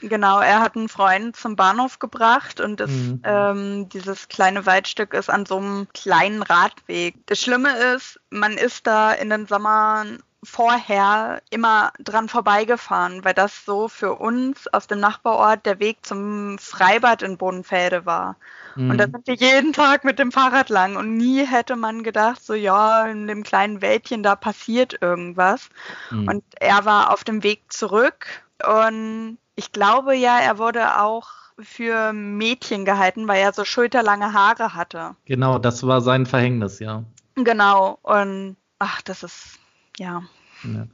Genau, 0.00 0.40
er 0.40 0.60
hat 0.60 0.76
einen 0.76 0.88
Freund 0.88 1.36
zum 1.36 1.56
Bahnhof 1.56 1.98
gebracht 1.98 2.60
und 2.60 2.80
das, 2.80 2.90
mhm. 2.90 3.20
ähm, 3.24 3.88
dieses 3.90 4.28
kleine 4.28 4.64
Waldstück 4.66 5.14
ist 5.14 5.28
an 5.28 5.46
so 5.46 5.58
einem 5.58 5.88
kleinen 5.92 6.42
Radweg. 6.42 7.14
Das 7.26 7.40
Schlimme 7.40 7.76
ist, 7.94 8.18
man 8.30 8.52
ist 8.52 8.86
da 8.86 9.12
in 9.12 9.30
den 9.30 9.46
Sommern 9.46 10.22
vorher 10.42 11.42
immer 11.50 11.92
dran 11.98 12.28
vorbeigefahren, 12.28 13.24
weil 13.24 13.34
das 13.34 13.64
so 13.66 13.88
für 13.88 14.14
uns 14.14 14.68
aus 14.68 14.86
dem 14.86 15.00
Nachbarort 15.00 15.66
der 15.66 15.80
Weg 15.80 15.98
zum 16.06 16.58
Freibad 16.58 17.22
in 17.22 17.36
Bodenfelde 17.36 18.06
war. 18.06 18.36
Mhm. 18.74 18.90
Und 18.90 18.98
da 18.98 19.04
sind 19.04 19.26
wir 19.26 19.34
jeden 19.34 19.74
Tag 19.74 20.04
mit 20.04 20.18
dem 20.18 20.32
Fahrrad 20.32 20.70
lang 20.70 20.96
und 20.96 21.16
nie 21.16 21.44
hätte 21.44 21.76
man 21.76 22.02
gedacht, 22.02 22.42
so 22.42 22.54
ja, 22.54 23.04
in 23.06 23.26
dem 23.26 23.42
kleinen 23.42 23.82
Wäldchen 23.82 24.22
da 24.22 24.34
passiert 24.34 24.96
irgendwas. 25.02 25.68
Mhm. 26.10 26.28
Und 26.28 26.44
er 26.58 26.86
war 26.86 27.12
auf 27.12 27.22
dem 27.22 27.42
Weg 27.42 27.70
zurück 27.70 28.42
und 28.66 29.38
ich 29.56 29.72
glaube 29.72 30.14
ja, 30.14 30.38
er 30.38 30.58
wurde 30.58 31.00
auch 31.00 31.28
für 31.58 32.12
Mädchen 32.12 32.84
gehalten, 32.84 33.28
weil 33.28 33.42
er 33.42 33.52
so 33.52 33.64
schulterlange 33.64 34.32
Haare 34.32 34.74
hatte. 34.74 35.16
Genau, 35.26 35.58
das 35.58 35.86
war 35.86 36.00
sein 36.00 36.26
Verhängnis, 36.26 36.78
ja. 36.78 37.04
Genau, 37.34 37.98
und 38.02 38.56
ach, 38.78 39.02
das 39.02 39.22
ist, 39.22 39.58
ja. 39.98 40.22
ja. 40.64 40.86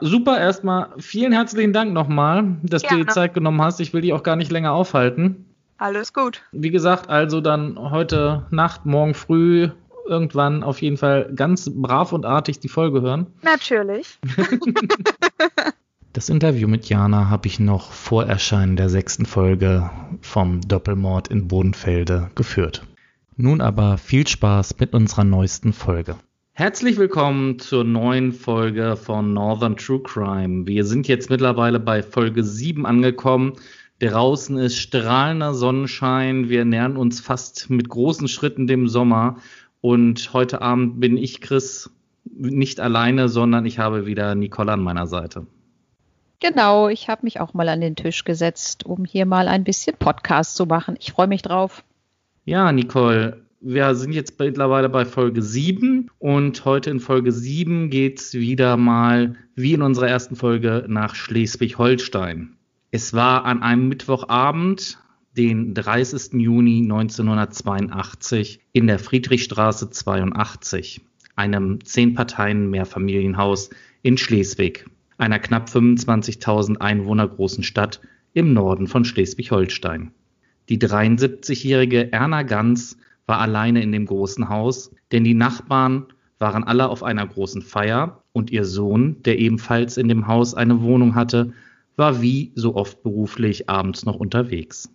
Super, 0.00 0.38
erstmal 0.38 0.90
vielen 0.98 1.32
herzlichen 1.32 1.72
Dank 1.72 1.92
nochmal, 1.92 2.56
dass 2.62 2.82
Gerne. 2.82 2.98
du 2.98 3.04
dir 3.04 3.12
Zeit 3.12 3.34
genommen 3.34 3.62
hast. 3.62 3.80
Ich 3.80 3.94
will 3.94 4.02
dich 4.02 4.12
auch 4.12 4.22
gar 4.22 4.36
nicht 4.36 4.52
länger 4.52 4.72
aufhalten. 4.72 5.46
Alles 5.78 6.12
gut. 6.12 6.42
Wie 6.52 6.70
gesagt, 6.70 7.08
also 7.08 7.40
dann 7.40 7.78
heute 7.78 8.46
Nacht, 8.50 8.86
morgen 8.86 9.14
früh 9.14 9.70
irgendwann 10.06 10.62
auf 10.62 10.80
jeden 10.82 10.96
Fall 10.96 11.30
ganz 11.34 11.70
brav 11.74 12.12
und 12.12 12.24
artig 12.24 12.60
die 12.60 12.68
Folge 12.68 13.02
hören. 13.02 13.26
Natürlich. 13.42 14.18
Das 16.16 16.30
Interview 16.30 16.66
mit 16.66 16.88
Jana 16.88 17.28
habe 17.28 17.46
ich 17.46 17.60
noch 17.60 17.92
vor 17.92 18.24
Erscheinen 18.24 18.76
der 18.76 18.88
sechsten 18.88 19.26
Folge 19.26 19.90
vom 20.22 20.62
Doppelmord 20.62 21.28
in 21.28 21.46
Bodenfelde 21.46 22.30
geführt. 22.34 22.86
Nun 23.36 23.60
aber 23.60 23.98
viel 23.98 24.26
Spaß 24.26 24.78
mit 24.80 24.94
unserer 24.94 25.24
neuesten 25.24 25.74
Folge. 25.74 26.16
Herzlich 26.52 26.96
willkommen 26.96 27.58
zur 27.58 27.84
neuen 27.84 28.32
Folge 28.32 28.96
von 28.96 29.34
Northern 29.34 29.76
True 29.76 30.00
Crime. 30.02 30.66
Wir 30.66 30.86
sind 30.86 31.06
jetzt 31.06 31.28
mittlerweile 31.28 31.78
bei 31.78 32.02
Folge 32.02 32.44
7 32.44 32.86
angekommen. 32.86 33.52
Draußen 33.98 34.56
ist 34.56 34.78
strahlender 34.78 35.52
Sonnenschein. 35.52 36.48
Wir 36.48 36.64
nähern 36.64 36.96
uns 36.96 37.20
fast 37.20 37.68
mit 37.68 37.90
großen 37.90 38.28
Schritten 38.28 38.66
dem 38.66 38.88
Sommer. 38.88 39.36
Und 39.82 40.32
heute 40.32 40.62
Abend 40.62 40.98
bin 40.98 41.18
ich, 41.18 41.42
Chris, 41.42 41.90
nicht 42.24 42.80
alleine, 42.80 43.28
sondern 43.28 43.66
ich 43.66 43.78
habe 43.78 44.06
wieder 44.06 44.34
Nicole 44.34 44.72
an 44.72 44.80
meiner 44.80 45.06
Seite. 45.06 45.46
Genau, 46.48 46.88
ich 46.88 47.08
habe 47.08 47.22
mich 47.24 47.40
auch 47.40 47.54
mal 47.54 47.68
an 47.68 47.80
den 47.80 47.96
Tisch 47.96 48.22
gesetzt, 48.22 48.86
um 48.86 49.04
hier 49.04 49.26
mal 49.26 49.48
ein 49.48 49.64
bisschen 49.64 49.96
Podcast 49.98 50.54
zu 50.54 50.64
machen. 50.64 50.96
Ich 51.00 51.10
freue 51.10 51.26
mich 51.26 51.42
drauf. 51.42 51.82
Ja, 52.44 52.70
Nicole, 52.70 53.42
wir 53.60 53.96
sind 53.96 54.12
jetzt 54.12 54.38
mittlerweile 54.38 54.88
bei 54.88 55.04
Folge 55.04 55.42
7 55.42 56.08
und 56.20 56.64
heute 56.64 56.90
in 56.90 57.00
Folge 57.00 57.32
7 57.32 57.90
geht 57.90 58.20
es 58.20 58.34
wieder 58.34 58.76
mal, 58.76 59.34
wie 59.56 59.72
in 59.72 59.82
unserer 59.82 60.08
ersten 60.08 60.36
Folge, 60.36 60.84
nach 60.86 61.16
Schleswig-Holstein. 61.16 62.56
Es 62.92 63.12
war 63.12 63.44
an 63.44 63.64
einem 63.64 63.88
Mittwochabend, 63.88 64.98
den 65.36 65.74
30. 65.74 66.34
Juni 66.34 66.78
1982, 66.82 68.60
in 68.72 68.86
der 68.86 69.00
Friedrichstraße 69.00 69.90
82, 69.90 71.00
einem 71.34 71.84
Zehn-Parteien-Mehrfamilienhaus 71.84 73.70
in 74.02 74.16
Schleswig 74.16 74.86
einer 75.18 75.38
knapp 75.38 75.68
25.000 75.68 76.78
Einwohner 76.78 77.28
großen 77.28 77.64
Stadt 77.64 78.00
im 78.32 78.52
Norden 78.52 78.86
von 78.86 79.04
Schleswig-Holstein. 79.04 80.12
Die 80.68 80.78
73-jährige 80.78 82.12
Erna 82.12 82.42
Ganz 82.42 82.98
war 83.26 83.38
alleine 83.38 83.82
in 83.82 83.92
dem 83.92 84.06
großen 84.06 84.48
Haus, 84.48 84.90
denn 85.12 85.24
die 85.24 85.34
Nachbarn 85.34 86.06
waren 86.38 86.64
alle 86.64 86.88
auf 86.88 87.02
einer 87.02 87.26
großen 87.26 87.62
Feier 87.62 88.22
und 88.32 88.50
ihr 88.50 88.64
Sohn, 88.64 89.22
der 89.22 89.38
ebenfalls 89.38 89.96
in 89.96 90.08
dem 90.08 90.26
Haus 90.26 90.54
eine 90.54 90.82
Wohnung 90.82 91.14
hatte, 91.14 91.52
war 91.96 92.20
wie 92.20 92.52
so 92.54 92.76
oft 92.76 93.02
beruflich 93.02 93.70
abends 93.70 94.04
noch 94.04 94.16
unterwegs. 94.16 94.90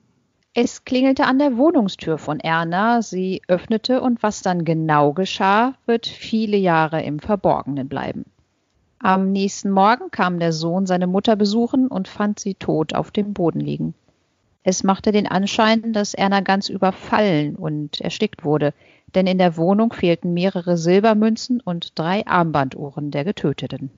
Es 0.53 0.83
klingelte 0.83 1.25
an 1.25 1.39
der 1.39 1.55
Wohnungstür 1.57 2.17
von 2.17 2.39
Erna, 2.39 3.01
sie 3.01 3.41
öffnete 3.47 4.01
und 4.01 4.21
was 4.21 4.41
dann 4.41 4.65
genau 4.65 5.13
geschah, 5.13 5.75
wird 5.85 6.05
viele 6.05 6.57
Jahre 6.57 7.01
im 7.01 7.19
Verborgenen 7.19 7.87
bleiben. 7.87 8.25
Am 9.03 9.31
nächsten 9.31 9.71
Morgen 9.71 10.11
kam 10.11 10.39
der 10.39 10.53
Sohn 10.53 10.85
seine 10.85 11.07
Mutter 11.07 11.35
besuchen 11.35 11.87
und 11.87 12.07
fand 12.07 12.39
sie 12.39 12.53
tot 12.53 12.93
auf 12.93 13.09
dem 13.09 13.33
Boden 13.33 13.59
liegen. 13.59 13.95
Es 14.63 14.83
machte 14.83 15.11
den 15.11 15.25
Anschein, 15.25 15.91
dass 15.91 16.13
Erna 16.13 16.41
ganz 16.41 16.69
überfallen 16.69 17.55
und 17.55 17.99
erstickt 17.99 18.45
wurde, 18.45 18.75
denn 19.15 19.25
in 19.25 19.39
der 19.39 19.57
Wohnung 19.57 19.91
fehlten 19.91 20.35
mehrere 20.35 20.77
Silbermünzen 20.77 21.61
und 21.61 21.97
drei 21.97 22.27
Armbanduhren 22.27 23.09
der 23.09 23.25
Getöteten. 23.25 23.89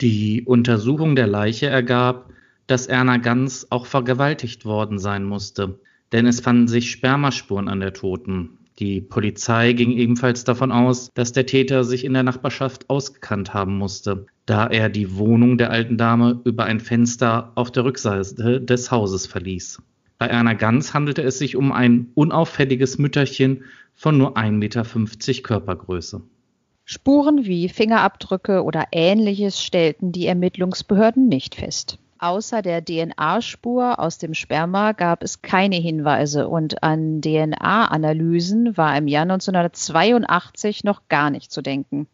Die 0.00 0.42
Untersuchung 0.44 1.14
der 1.14 1.28
Leiche 1.28 1.68
ergab, 1.68 2.28
dass 2.66 2.88
Erna 2.88 3.18
Ganz 3.18 3.68
auch 3.70 3.86
vergewaltigt 3.86 4.64
worden 4.64 4.98
sein 4.98 5.22
musste, 5.22 5.78
denn 6.10 6.26
es 6.26 6.40
fanden 6.40 6.66
sich 6.66 6.90
Spermaspuren 6.90 7.68
an 7.68 7.78
der 7.78 7.92
Toten. 7.92 8.58
Die 8.80 9.00
Polizei 9.00 9.72
ging 9.74 9.92
ebenfalls 9.92 10.42
davon 10.42 10.72
aus, 10.72 11.10
dass 11.14 11.32
der 11.32 11.46
Täter 11.46 11.84
sich 11.84 12.04
in 12.04 12.14
der 12.14 12.24
Nachbarschaft 12.24 12.90
ausgekannt 12.90 13.54
haben 13.54 13.76
musste, 13.76 14.26
da 14.46 14.66
er 14.66 14.88
die 14.88 15.16
Wohnung 15.16 15.58
der 15.58 15.70
alten 15.70 15.96
Dame 15.96 16.40
über 16.44 16.64
ein 16.64 16.80
Fenster 16.80 17.52
auf 17.54 17.70
der 17.70 17.84
Rückseite 17.84 18.60
des 18.60 18.90
Hauses 18.90 19.26
verließ. 19.26 19.82
Bei 20.18 20.26
Erna 20.26 20.54
Ganz 20.54 20.94
handelte 20.94 21.22
es 21.22 21.38
sich 21.38 21.56
um 21.56 21.72
ein 21.72 22.10
unauffälliges 22.14 22.98
Mütterchen 22.98 23.64
von 23.94 24.18
nur 24.18 24.36
1,50 24.36 24.52
Meter 24.52 25.42
Körpergröße. 25.42 26.22
Spuren 26.84 27.44
wie 27.44 27.68
Fingerabdrücke 27.68 28.64
oder 28.64 28.86
ähnliches 28.92 29.62
stellten 29.62 30.12
die 30.12 30.26
Ermittlungsbehörden 30.26 31.28
nicht 31.28 31.54
fest. 31.54 31.98
Außer 32.18 32.62
der 32.62 32.84
DNA-Spur 32.84 33.98
aus 33.98 34.18
dem 34.18 34.34
Sperma 34.34 34.92
gab 34.92 35.24
es 35.24 35.42
keine 35.42 35.76
Hinweise 35.76 36.48
und 36.48 36.84
an 36.84 37.20
DNA-Analysen 37.20 38.76
war 38.76 38.96
im 38.96 39.08
Jahr 39.08 39.22
1982 39.22 40.84
noch 40.84 41.08
gar 41.08 41.30
nicht 41.30 41.50
zu 41.50 41.62
denken. 41.62 42.06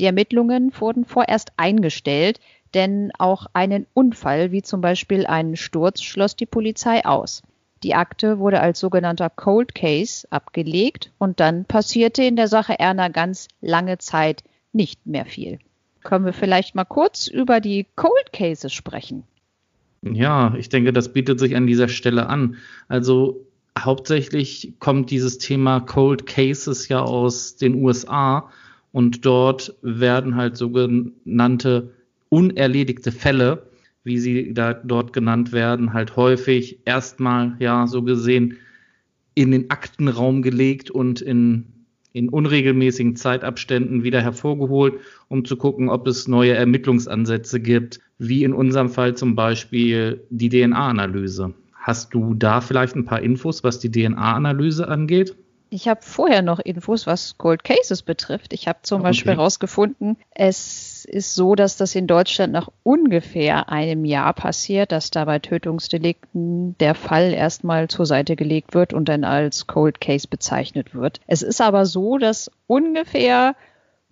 Die 0.00 0.06
Ermittlungen 0.06 0.72
wurden 0.80 1.04
vorerst 1.04 1.52
eingestellt, 1.58 2.40
denn 2.72 3.12
auch 3.18 3.46
einen 3.52 3.86
Unfall 3.92 4.50
wie 4.50 4.62
zum 4.62 4.80
Beispiel 4.80 5.26
einen 5.26 5.56
Sturz 5.56 6.00
schloss 6.00 6.34
die 6.36 6.46
Polizei 6.46 7.04
aus. 7.04 7.42
Die 7.82 7.94
Akte 7.94 8.38
wurde 8.38 8.60
als 8.60 8.80
sogenannter 8.80 9.28
Cold 9.28 9.74
Case 9.74 10.26
abgelegt 10.30 11.12
und 11.18 11.38
dann 11.38 11.66
passierte 11.66 12.22
in 12.22 12.36
der 12.36 12.48
Sache 12.48 12.78
Erna 12.78 13.08
ganz 13.08 13.48
lange 13.60 13.98
Zeit 13.98 14.42
nicht 14.72 15.06
mehr 15.06 15.26
viel. 15.26 15.58
Können 16.02 16.24
wir 16.24 16.32
vielleicht 16.32 16.74
mal 16.74 16.86
kurz 16.86 17.26
über 17.26 17.60
die 17.60 17.86
Cold 17.94 18.32
Cases 18.32 18.72
sprechen? 18.72 19.24
Ja, 20.00 20.54
ich 20.56 20.70
denke, 20.70 20.94
das 20.94 21.12
bietet 21.12 21.38
sich 21.38 21.56
an 21.56 21.66
dieser 21.66 21.88
Stelle 21.88 22.26
an. 22.26 22.56
Also 22.88 23.44
hauptsächlich 23.78 24.72
kommt 24.78 25.10
dieses 25.10 25.36
Thema 25.36 25.80
Cold 25.80 26.24
Cases 26.24 26.88
ja 26.88 27.02
aus 27.02 27.56
den 27.56 27.74
USA 27.74 28.48
und 28.92 29.24
dort 29.24 29.74
werden 29.82 30.36
halt 30.36 30.56
sogenannte 30.56 31.90
unerledigte 32.28 33.12
Fälle, 33.12 33.70
wie 34.04 34.18
sie 34.18 34.54
da 34.54 34.74
dort 34.74 35.12
genannt 35.12 35.52
werden, 35.52 35.92
halt 35.92 36.16
häufig 36.16 36.80
erstmal 36.84 37.56
ja 37.58 37.86
so 37.86 38.02
gesehen 38.02 38.56
in 39.34 39.50
den 39.52 39.70
Aktenraum 39.70 40.42
gelegt 40.42 40.90
und 40.90 41.20
in 41.20 41.66
in 42.12 42.28
unregelmäßigen 42.28 43.16
Zeitabständen 43.16 44.02
wieder 44.02 44.20
hervorgeholt, 44.20 44.94
um 45.28 45.44
zu 45.44 45.56
gucken, 45.56 45.88
ob 45.88 46.06
es 46.06 46.26
neue 46.26 46.54
Ermittlungsansätze 46.54 47.60
gibt, 47.60 48.00
wie 48.18 48.42
in 48.44 48.52
unserem 48.52 48.88
Fall 48.90 49.14
zum 49.16 49.36
Beispiel 49.36 50.20
die 50.30 50.48
DNA-Analyse. 50.48 51.54
Hast 51.72 52.12
du 52.12 52.34
da 52.34 52.60
vielleicht 52.60 52.96
ein 52.96 53.04
paar 53.04 53.22
Infos, 53.22 53.62
was 53.64 53.78
die 53.78 53.90
DNA-Analyse 53.90 54.88
angeht? 54.88 55.36
Ich 55.72 55.86
habe 55.86 56.00
vorher 56.02 56.42
noch 56.42 56.58
Infos, 56.58 57.06
was 57.06 57.38
Cold 57.38 57.62
Cases 57.62 58.02
betrifft. 58.02 58.52
Ich 58.52 58.66
habe 58.66 58.80
zum 58.82 59.00
okay. 59.00 59.10
Beispiel 59.10 59.32
herausgefunden, 59.32 60.16
es 60.34 61.04
ist 61.04 61.36
so, 61.36 61.54
dass 61.54 61.76
das 61.76 61.94
in 61.94 62.08
Deutschland 62.08 62.52
nach 62.52 62.68
ungefähr 62.82 63.68
einem 63.68 64.04
Jahr 64.04 64.34
passiert, 64.34 64.90
dass 64.90 65.12
da 65.12 65.24
bei 65.24 65.38
Tötungsdelikten 65.38 66.76
der 66.78 66.96
Fall 66.96 67.32
erstmal 67.32 67.86
zur 67.86 68.04
Seite 68.04 68.34
gelegt 68.34 68.74
wird 68.74 68.92
und 68.92 69.08
dann 69.08 69.22
als 69.22 69.68
Cold 69.68 70.00
Case 70.00 70.26
bezeichnet 70.28 70.92
wird. 70.92 71.20
Es 71.28 71.42
ist 71.42 71.60
aber 71.60 71.86
so, 71.86 72.18
dass 72.18 72.50
ungefähr 72.66 73.54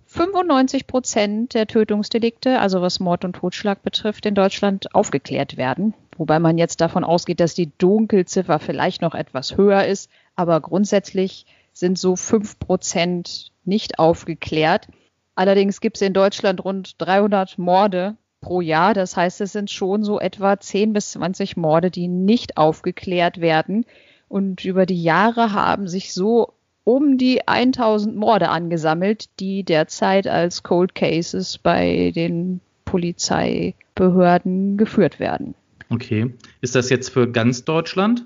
95 0.06 0.86
Prozent 0.86 1.54
der 1.54 1.66
Tötungsdelikte, 1.66 2.60
also 2.60 2.80
was 2.80 3.00
Mord 3.00 3.24
und 3.24 3.34
Totschlag 3.34 3.82
betrifft, 3.82 4.26
in 4.26 4.36
Deutschland 4.36 4.94
aufgeklärt 4.94 5.56
werden. 5.56 5.92
Wobei 6.16 6.38
man 6.38 6.56
jetzt 6.56 6.80
davon 6.80 7.04
ausgeht, 7.04 7.40
dass 7.40 7.54
die 7.54 7.70
Dunkelziffer 7.78 8.58
vielleicht 8.58 9.02
noch 9.02 9.14
etwas 9.14 9.56
höher 9.56 9.84
ist 9.84 10.10
aber 10.38 10.60
grundsätzlich 10.60 11.46
sind 11.72 11.98
so 11.98 12.14
fünf 12.14 12.60
Prozent 12.60 13.50
nicht 13.64 13.98
aufgeklärt. 13.98 14.86
Allerdings 15.34 15.80
gibt 15.80 15.96
es 15.96 16.02
in 16.02 16.12
Deutschland 16.12 16.64
rund 16.64 16.94
300 16.98 17.58
Morde 17.58 18.16
pro 18.40 18.60
Jahr. 18.60 18.94
Das 18.94 19.16
heißt, 19.16 19.40
es 19.40 19.50
sind 19.50 19.68
schon 19.68 20.04
so 20.04 20.20
etwa 20.20 20.60
10 20.60 20.92
bis 20.92 21.10
20 21.12 21.56
Morde, 21.56 21.90
die 21.90 22.06
nicht 22.06 22.56
aufgeklärt 22.56 23.40
werden. 23.40 23.84
Und 24.28 24.64
über 24.64 24.86
die 24.86 25.02
Jahre 25.02 25.52
haben 25.52 25.88
sich 25.88 26.14
so 26.14 26.52
um 26.84 27.18
die 27.18 27.48
1000 27.48 28.14
Morde 28.14 28.48
angesammelt, 28.48 29.40
die 29.40 29.64
derzeit 29.64 30.28
als 30.28 30.62
Cold 30.62 30.94
Cases 30.94 31.58
bei 31.58 32.12
den 32.14 32.60
Polizeibehörden 32.84 34.76
geführt 34.76 35.18
werden. 35.18 35.56
Okay. 35.90 36.32
Ist 36.60 36.76
das 36.76 36.90
jetzt 36.90 37.08
für 37.08 37.28
ganz 37.28 37.64
Deutschland? 37.64 38.24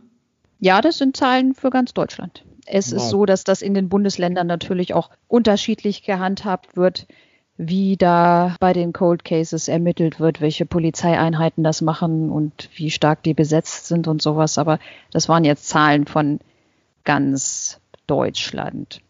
Ja, 0.62 0.80
das 0.80 0.98
sind 0.98 1.16
Zahlen 1.16 1.54
für 1.54 1.70
ganz 1.70 1.92
Deutschland. 1.92 2.44
Es 2.66 2.92
wow. 2.92 2.98
ist 2.98 3.10
so, 3.10 3.26
dass 3.26 3.42
das 3.42 3.62
in 3.62 3.74
den 3.74 3.88
Bundesländern 3.88 4.46
natürlich 4.46 4.94
auch 4.94 5.10
unterschiedlich 5.26 6.04
gehandhabt 6.04 6.76
wird, 6.76 7.08
wie 7.56 7.96
da 7.96 8.54
bei 8.60 8.72
den 8.72 8.92
Cold 8.92 9.24
Cases 9.24 9.66
ermittelt 9.66 10.20
wird, 10.20 10.40
welche 10.40 10.64
Polizeieinheiten 10.64 11.64
das 11.64 11.82
machen 11.82 12.30
und 12.30 12.70
wie 12.76 12.92
stark 12.92 13.24
die 13.24 13.34
besetzt 13.34 13.88
sind 13.88 14.06
und 14.06 14.22
sowas. 14.22 14.56
Aber 14.56 14.78
das 15.10 15.28
waren 15.28 15.42
jetzt 15.42 15.68
Zahlen 15.68 16.06
von 16.06 16.38
ganz 17.02 17.80
Deutschland. 18.06 19.00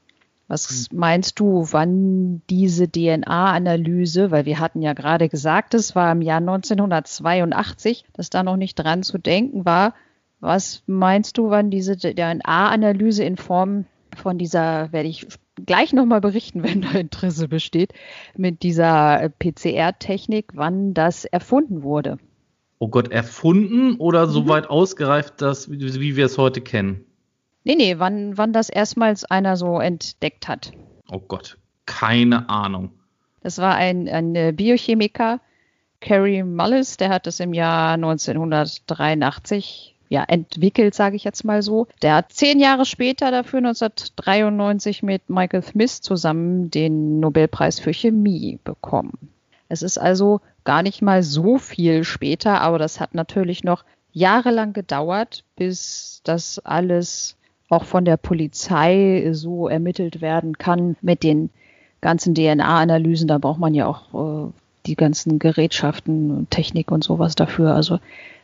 Was 0.48 0.88
hm. 0.90 0.98
meinst 0.98 1.38
du, 1.38 1.68
wann 1.70 2.40
diese 2.48 2.88
DNA-Analyse, 2.88 4.30
weil 4.30 4.46
wir 4.46 4.58
hatten 4.58 4.80
ja 4.80 4.94
gerade 4.94 5.28
gesagt, 5.28 5.74
es 5.74 5.94
war 5.94 6.12
im 6.12 6.22
Jahr 6.22 6.38
1982, 6.38 8.06
dass 8.14 8.30
da 8.30 8.42
noch 8.42 8.56
nicht 8.56 8.76
dran 8.76 9.02
zu 9.02 9.18
denken 9.18 9.66
war, 9.66 9.92
was 10.42 10.82
meinst 10.86 11.38
du, 11.38 11.48
wann 11.50 11.70
diese 11.70 11.96
DNA-Analyse 11.96 13.24
in 13.24 13.36
Form 13.36 13.86
von 14.14 14.36
dieser, 14.36 14.92
werde 14.92 15.08
ich 15.08 15.26
gleich 15.64 15.92
nochmal 15.92 16.20
berichten, 16.20 16.62
wenn 16.64 16.82
da 16.82 16.90
Interesse 16.90 17.48
besteht, 17.48 17.94
mit 18.36 18.62
dieser 18.62 19.30
PCR-Technik, 19.38 20.50
wann 20.54 20.92
das 20.92 21.24
erfunden 21.24 21.82
wurde? 21.82 22.18
Oh 22.78 22.88
Gott, 22.88 23.12
erfunden 23.12 23.94
oder 23.96 24.26
so 24.26 24.42
mhm. 24.42 24.48
weit 24.48 24.68
ausgereift, 24.68 25.40
dass, 25.40 25.70
wie, 25.70 26.16
wir 26.16 26.26
es 26.26 26.36
heute 26.36 26.60
kennen? 26.60 27.04
Nee, 27.62 27.76
nee, 27.76 27.94
wann, 27.98 28.36
wann 28.36 28.52
das 28.52 28.68
erstmals 28.68 29.24
einer 29.24 29.56
so 29.56 29.78
entdeckt 29.78 30.48
hat. 30.48 30.72
Oh 31.08 31.20
Gott, 31.20 31.56
keine 31.86 32.48
Ahnung. 32.48 32.90
Das 33.40 33.58
war 33.58 33.76
ein, 33.76 34.08
ein 34.08 34.56
Biochemiker, 34.56 35.40
Kerry 36.00 36.42
Mullis, 36.42 36.96
der 36.96 37.10
hat 37.10 37.28
das 37.28 37.38
im 37.38 37.54
Jahr 37.54 37.94
1983 37.94 39.91
ja, 40.12 40.24
entwickelt, 40.24 40.94
sage 40.94 41.16
ich 41.16 41.24
jetzt 41.24 41.42
mal 41.42 41.62
so. 41.62 41.86
Der 42.02 42.16
hat 42.16 42.34
zehn 42.34 42.60
Jahre 42.60 42.84
später 42.84 43.30
dafür 43.30 43.60
1993 43.60 45.02
mit 45.02 45.30
Michael 45.30 45.62
Smith 45.62 46.02
zusammen 46.02 46.70
den 46.70 47.18
Nobelpreis 47.18 47.80
für 47.80 47.94
Chemie 47.94 48.58
bekommen. 48.62 49.30
Es 49.70 49.80
ist 49.80 49.96
also 49.96 50.42
gar 50.64 50.82
nicht 50.82 51.00
mal 51.00 51.22
so 51.22 51.56
viel 51.56 52.04
später, 52.04 52.60
aber 52.60 52.78
das 52.78 53.00
hat 53.00 53.14
natürlich 53.14 53.64
noch 53.64 53.86
jahrelang 54.12 54.74
gedauert, 54.74 55.44
bis 55.56 56.20
das 56.24 56.58
alles 56.58 57.38
auch 57.70 57.84
von 57.84 58.04
der 58.04 58.18
Polizei 58.18 59.30
so 59.32 59.66
ermittelt 59.66 60.20
werden 60.20 60.58
kann 60.58 60.94
mit 61.00 61.22
den 61.22 61.48
ganzen 62.02 62.34
DNA-Analysen. 62.34 63.28
Da 63.28 63.38
braucht 63.38 63.60
man 63.60 63.72
ja 63.72 63.86
auch 63.86 64.48
äh, 64.48 64.52
die 64.84 64.94
ganzen 64.94 65.38
Gerätschaften 65.38 66.30
und 66.36 66.50
Technik 66.50 66.90
und 66.90 67.02
sowas 67.02 67.34
dafür. 67.34 67.74
Also 67.74 67.98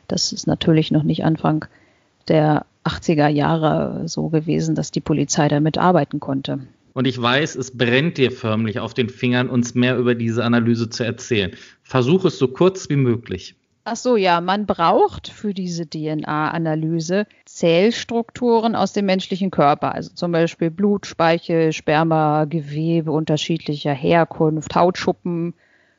das 0.08 0.32
ist 0.32 0.46
natürlich 0.46 0.90
noch 0.90 1.04
nicht 1.04 1.24
Anfang 1.24 1.66
der 2.26 2.66
80er 2.84 3.28
Jahre 3.28 4.02
so 4.06 4.28
gewesen, 4.28 4.74
dass 4.74 4.90
die 4.90 5.00
Polizei 5.00 5.48
damit 5.48 5.78
arbeiten 5.78 6.20
konnte. 6.20 6.60
Und 6.94 7.06
ich 7.06 7.20
weiß, 7.20 7.54
es 7.54 7.76
brennt 7.76 8.18
dir 8.18 8.32
förmlich 8.32 8.80
auf 8.80 8.92
den 8.92 9.08
Fingern, 9.08 9.48
uns 9.48 9.74
mehr 9.74 9.96
über 9.96 10.14
diese 10.14 10.44
Analyse 10.44 10.90
zu 10.90 11.04
erzählen. 11.04 11.52
Versuch 11.82 12.24
es 12.24 12.38
so 12.38 12.48
kurz 12.48 12.88
wie 12.88 12.96
möglich. 12.96 13.54
Ach 13.84 13.96
so, 13.96 14.16
ja, 14.16 14.40
man 14.42 14.66
braucht 14.66 15.28
für 15.28 15.54
diese 15.54 15.88
DNA-Analyse 15.88 17.26
Zellstrukturen 17.46 18.74
aus 18.74 18.92
dem 18.92 19.06
menschlichen 19.06 19.50
Körper, 19.50 19.94
also 19.94 20.12
zum 20.12 20.32
Beispiel 20.32 20.70
Blut, 20.70 21.06
Speichel, 21.06 21.72
Sperma, 21.72 22.44
Gewebe 22.44 23.12
unterschiedlicher 23.12 23.94
Herkunft, 23.94 24.74
Hautschuppen, 24.74 25.54